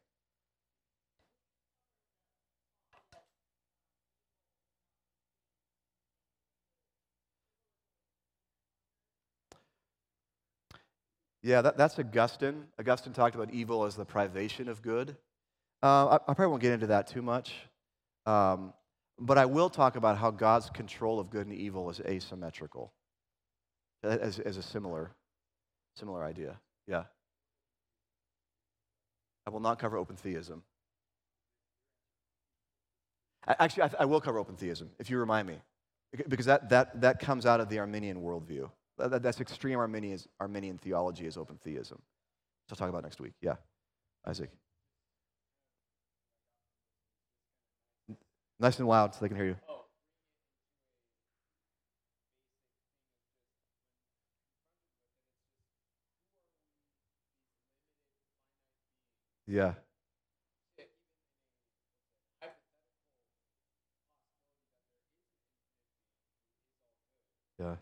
Yeah, 11.43 11.61
that, 11.61 11.77
that's 11.77 11.97
Augustine. 11.99 12.65
Augustine 12.79 13.13
talked 13.13 13.35
about 13.35 13.51
evil 13.51 13.85
as 13.85 13.95
the 13.95 14.05
privation 14.05 14.69
of 14.69 14.81
good. 14.81 15.15
Uh, 15.83 16.07
I, 16.07 16.15
I, 16.15 16.33
probably 16.33 16.47
won't 16.47 16.61
get 16.61 16.73
into 16.73 16.87
that 16.87 17.07
too 17.07 17.21
much. 17.21 17.53
Um, 18.25 18.73
but 19.19 19.37
I 19.37 19.45
will 19.45 19.69
talk 19.69 19.95
about 19.95 20.17
how 20.17 20.31
God's 20.31 20.69
control 20.69 21.19
of 21.19 21.29
good 21.29 21.47
and 21.47 21.55
evil 21.55 21.89
is 21.89 21.99
asymmetrical, 22.01 22.93
as, 24.03 24.39
as 24.39 24.57
a 24.57 24.63
similar, 24.63 25.11
similar 25.95 26.23
idea. 26.23 26.59
Yeah. 26.87 27.03
I 29.45 29.49
will 29.49 29.59
not 29.59 29.79
cover 29.79 29.97
open 29.97 30.15
theism. 30.15 30.63
Actually, 33.47 33.83
I, 33.83 33.89
I 34.01 34.05
will 34.05 34.19
cover 34.19 34.39
open 34.39 34.55
theism, 34.55 34.89
if 34.99 35.09
you 35.09 35.17
remind 35.17 35.47
me, 35.47 35.55
because 36.27 36.47
that, 36.47 36.69
that, 36.69 36.99
that 37.01 37.19
comes 37.19 37.45
out 37.45 37.61
of 37.61 37.69
the 37.69 37.79
Arminian 37.79 38.21
worldview. 38.21 38.69
That, 38.97 39.21
that's 39.23 39.39
extreme 39.41 39.79
Arminian, 39.79 40.19
Arminian 40.39 40.77
theology 40.77 41.27
is 41.27 41.37
open 41.37 41.57
theism. 41.63 41.99
So 42.67 42.73
I'll 42.73 42.77
talk 42.77 42.89
about 42.89 43.03
next 43.03 43.19
week. 43.21 43.33
Yeah, 43.41 43.55
Isaac. 44.27 44.49
Nice 48.59 48.79
and 48.79 48.87
loud 48.87 49.13
so 49.13 49.21
they 49.21 49.27
can 49.27 49.37
hear 49.37 49.45
you. 49.47 49.55
Yeah. 59.47 59.73
Yeah. 67.59 67.75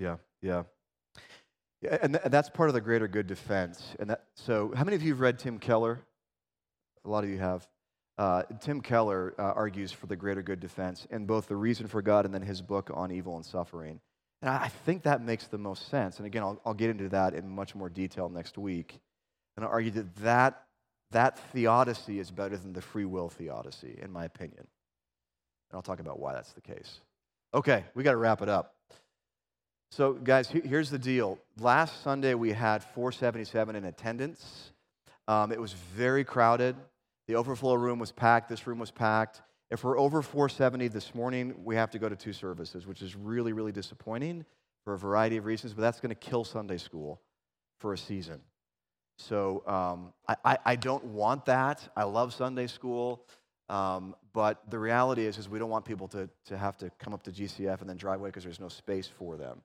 Yeah, 0.00 0.16
yeah. 0.40 0.62
And, 2.02 2.14
th- 2.14 2.24
and 2.24 2.32
that's 2.32 2.48
part 2.48 2.70
of 2.70 2.74
the 2.74 2.80
greater 2.80 3.06
good 3.06 3.26
defense. 3.26 3.94
And 3.98 4.10
that, 4.10 4.24
so, 4.34 4.72
how 4.74 4.84
many 4.84 4.96
of 4.96 5.02
you 5.02 5.12
have 5.12 5.20
read 5.20 5.38
Tim 5.38 5.58
Keller? 5.58 6.00
A 7.04 7.08
lot 7.08 7.24
of 7.24 7.30
you 7.30 7.38
have. 7.38 7.68
Uh, 8.18 8.42
Tim 8.60 8.80
Keller 8.80 9.34
uh, 9.38 9.42
argues 9.42 9.92
for 9.92 10.06
the 10.06 10.16
greater 10.16 10.42
good 10.42 10.60
defense 10.60 11.06
in 11.10 11.26
both 11.26 11.48
The 11.48 11.56
Reason 11.56 11.86
for 11.86 12.02
God 12.02 12.24
and 12.24 12.34
then 12.34 12.42
his 12.42 12.60
book 12.60 12.90
on 12.92 13.10
evil 13.12 13.36
and 13.36 13.44
suffering. 13.44 14.00
And 14.42 14.50
I 14.50 14.68
think 14.68 15.02
that 15.02 15.22
makes 15.22 15.46
the 15.46 15.58
most 15.58 15.88
sense. 15.88 16.18
And 16.18 16.26
again, 16.26 16.42
I'll, 16.42 16.60
I'll 16.64 16.74
get 16.74 16.90
into 16.90 17.08
that 17.10 17.34
in 17.34 17.48
much 17.48 17.74
more 17.74 17.88
detail 17.88 18.28
next 18.28 18.58
week. 18.58 19.00
And 19.56 19.64
I'll 19.64 19.70
argue 19.70 19.90
that, 19.92 20.16
that 20.16 20.62
that 21.12 21.38
theodicy 21.52 22.18
is 22.18 22.30
better 22.30 22.56
than 22.56 22.72
the 22.72 22.80
free 22.80 23.04
will 23.04 23.28
theodicy, 23.28 23.98
in 24.00 24.12
my 24.12 24.24
opinion. 24.24 24.60
And 24.60 25.76
I'll 25.76 25.82
talk 25.82 26.00
about 26.00 26.18
why 26.18 26.32
that's 26.32 26.52
the 26.52 26.60
case. 26.60 27.00
Okay, 27.52 27.84
we 27.94 28.04
got 28.04 28.12
to 28.12 28.16
wrap 28.16 28.42
it 28.42 28.48
up. 28.48 28.74
So, 29.92 30.12
guys, 30.12 30.48
here's 30.48 30.88
the 30.88 31.00
deal. 31.00 31.40
Last 31.58 32.04
Sunday, 32.04 32.34
we 32.34 32.52
had 32.52 32.84
477 32.84 33.74
in 33.74 33.84
attendance. 33.84 34.70
Um, 35.26 35.50
it 35.50 35.60
was 35.60 35.72
very 35.72 36.22
crowded. 36.22 36.76
The 37.26 37.34
overflow 37.34 37.74
room 37.74 37.98
was 37.98 38.12
packed. 38.12 38.48
This 38.48 38.68
room 38.68 38.78
was 38.78 38.92
packed. 38.92 39.42
If 39.68 39.82
we're 39.82 39.98
over 39.98 40.22
470 40.22 40.86
this 40.88 41.12
morning, 41.12 41.54
we 41.64 41.74
have 41.74 41.90
to 41.90 41.98
go 41.98 42.08
to 42.08 42.14
two 42.14 42.32
services, 42.32 42.86
which 42.86 43.02
is 43.02 43.16
really, 43.16 43.52
really 43.52 43.72
disappointing 43.72 44.44
for 44.84 44.94
a 44.94 44.98
variety 44.98 45.38
of 45.38 45.44
reasons, 45.44 45.74
but 45.74 45.82
that's 45.82 45.98
going 45.98 46.10
to 46.10 46.14
kill 46.14 46.44
Sunday 46.44 46.78
school 46.78 47.20
for 47.78 47.92
a 47.92 47.98
season. 47.98 48.40
So 49.18 49.64
um, 49.66 50.12
I, 50.28 50.36
I, 50.44 50.58
I, 50.66 50.76
don't 50.76 51.04
want 51.04 51.46
that. 51.46 51.86
I 51.96 52.04
love 52.04 52.32
Sunday 52.32 52.68
school. 52.68 53.26
Um, 53.68 54.14
but 54.32 54.70
the 54.70 54.78
reality 54.78 55.26
is, 55.26 55.36
is 55.36 55.48
we 55.48 55.58
don't 55.58 55.68
want 55.68 55.84
people 55.84 56.08
to, 56.08 56.30
to 56.46 56.56
have 56.56 56.76
to 56.78 56.90
come 56.98 57.12
up 57.12 57.24
to 57.24 57.32
GCF 57.32 57.80
and 57.80 57.90
then 57.90 57.96
drive 57.96 58.20
away 58.20 58.28
because 58.28 58.44
there's 58.44 58.60
no 58.60 58.68
space 58.68 59.06
for 59.06 59.36
them. 59.36 59.62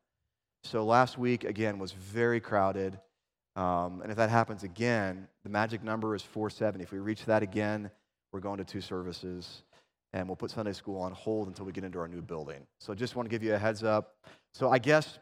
So 0.65 0.83
last 0.83 1.19
week, 1.19 1.43
again, 1.43 1.77
was 1.77 1.91
very 1.91 2.39
crowded. 2.39 2.99
Um, 3.55 4.01
and 4.01 4.09
if 4.09 4.17
that 4.17 4.31
happens 4.31 4.63
again, 4.63 5.27
the 5.43 5.49
magic 5.49 5.83
number 5.83 6.15
is 6.15 6.23
470. 6.23 6.83
If 6.83 6.91
we 6.91 6.97
reach 6.97 7.23
that 7.25 7.43
again, 7.43 7.91
we're 8.33 8.39
going 8.39 8.57
to 8.57 8.63
two 8.65 8.81
services. 8.81 9.61
And 10.13 10.27
we'll 10.27 10.35
put 10.35 10.49
Sunday 10.49 10.73
school 10.73 10.99
on 10.99 11.11
hold 11.11 11.47
until 11.47 11.65
we 11.65 11.71
get 11.71 11.83
into 11.83 11.99
our 11.99 12.07
new 12.07 12.21
building. 12.21 12.65
So 12.79 12.95
just 12.95 13.15
want 13.15 13.27
to 13.27 13.29
give 13.29 13.43
you 13.43 13.53
a 13.53 13.59
heads 13.59 13.83
up. 13.83 14.15
So 14.55 14.71
I 14.71 14.79
guess 14.79 15.19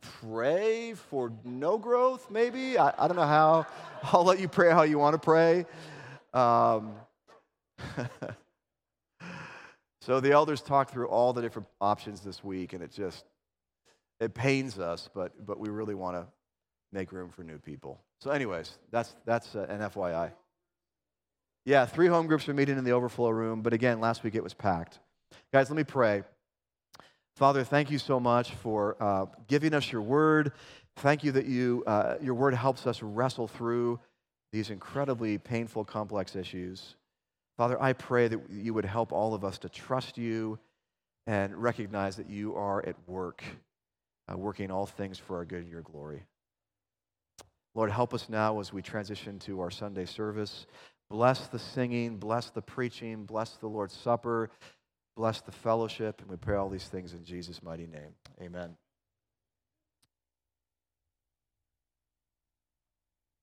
pray 0.00 0.94
for 0.94 1.30
no 1.44 1.76
growth, 1.76 2.30
maybe? 2.30 2.78
I, 2.78 2.94
I 2.98 3.06
don't 3.06 3.16
know 3.16 3.26
how. 3.26 3.66
I'll 4.02 4.24
let 4.24 4.40
you 4.40 4.48
pray 4.48 4.70
how 4.70 4.82
you 4.82 4.98
want 4.98 5.12
to 5.12 5.18
pray. 5.18 5.66
Um, 6.32 6.94
so 10.00 10.20
the 10.20 10.32
elders 10.32 10.62
talked 10.62 10.90
through 10.90 11.08
all 11.08 11.34
the 11.34 11.42
different 11.42 11.68
options 11.82 12.22
this 12.22 12.42
week, 12.42 12.72
and 12.72 12.82
it 12.82 12.92
just 12.92 13.26
it 14.20 14.34
pains 14.34 14.78
us, 14.78 15.08
but, 15.14 15.46
but 15.46 15.58
we 15.58 15.68
really 15.68 15.94
want 15.94 16.16
to 16.16 16.26
make 16.92 17.12
room 17.12 17.30
for 17.30 17.42
new 17.42 17.58
people. 17.58 18.00
So, 18.20 18.30
anyways, 18.30 18.78
that's, 18.90 19.14
that's 19.24 19.54
uh, 19.54 19.66
an 19.68 19.80
FYI. 19.80 20.32
Yeah, 21.64 21.84
three 21.84 22.06
home 22.06 22.26
groups 22.26 22.48
are 22.48 22.54
meeting 22.54 22.78
in 22.78 22.84
the 22.84 22.92
overflow 22.92 23.30
room, 23.30 23.60
but 23.60 23.72
again, 23.72 24.00
last 24.00 24.22
week 24.22 24.34
it 24.34 24.42
was 24.42 24.54
packed. 24.54 25.00
Guys, 25.52 25.68
let 25.68 25.76
me 25.76 25.84
pray. 25.84 26.22
Father, 27.34 27.64
thank 27.64 27.90
you 27.90 27.98
so 27.98 28.18
much 28.18 28.52
for 28.54 28.96
uh, 29.00 29.26
giving 29.48 29.74
us 29.74 29.92
your 29.92 30.00
word. 30.00 30.52
Thank 30.96 31.22
you 31.22 31.32
that 31.32 31.46
you, 31.46 31.84
uh, 31.86 32.16
your 32.22 32.34
word 32.34 32.54
helps 32.54 32.86
us 32.86 33.02
wrestle 33.02 33.48
through 33.48 34.00
these 34.52 34.70
incredibly 34.70 35.36
painful, 35.36 35.84
complex 35.84 36.34
issues. 36.34 36.96
Father, 37.58 37.80
I 37.82 37.92
pray 37.92 38.28
that 38.28 38.40
you 38.50 38.72
would 38.72 38.84
help 38.84 39.12
all 39.12 39.34
of 39.34 39.44
us 39.44 39.58
to 39.58 39.68
trust 39.68 40.16
you 40.16 40.58
and 41.26 41.54
recognize 41.56 42.16
that 42.16 42.30
you 42.30 42.54
are 42.54 42.86
at 42.86 42.96
work 43.06 43.42
uh, 44.30 44.36
working 44.36 44.70
all 44.70 44.86
things 44.86 45.18
for 45.18 45.36
our 45.36 45.44
good 45.44 45.62
and 45.62 45.70
your 45.70 45.82
glory. 45.82 46.24
Lord, 47.74 47.90
help 47.90 48.14
us 48.14 48.28
now 48.28 48.58
as 48.60 48.72
we 48.72 48.80
transition 48.82 49.38
to 49.40 49.60
our 49.60 49.70
Sunday 49.70 50.06
service. 50.06 50.66
Bless 51.10 51.46
the 51.48 51.58
singing, 51.58 52.16
bless 52.16 52.50
the 52.50 52.62
preaching, 52.62 53.24
bless 53.24 53.50
the 53.56 53.68
Lord's 53.68 53.94
Supper, 53.94 54.50
bless 55.16 55.40
the 55.42 55.52
fellowship, 55.52 56.20
and 56.20 56.30
we 56.30 56.36
pray 56.36 56.56
all 56.56 56.68
these 56.68 56.88
things 56.88 57.12
in 57.12 57.24
Jesus' 57.24 57.62
mighty 57.62 57.86
name. 57.86 58.14
Amen. 58.40 58.76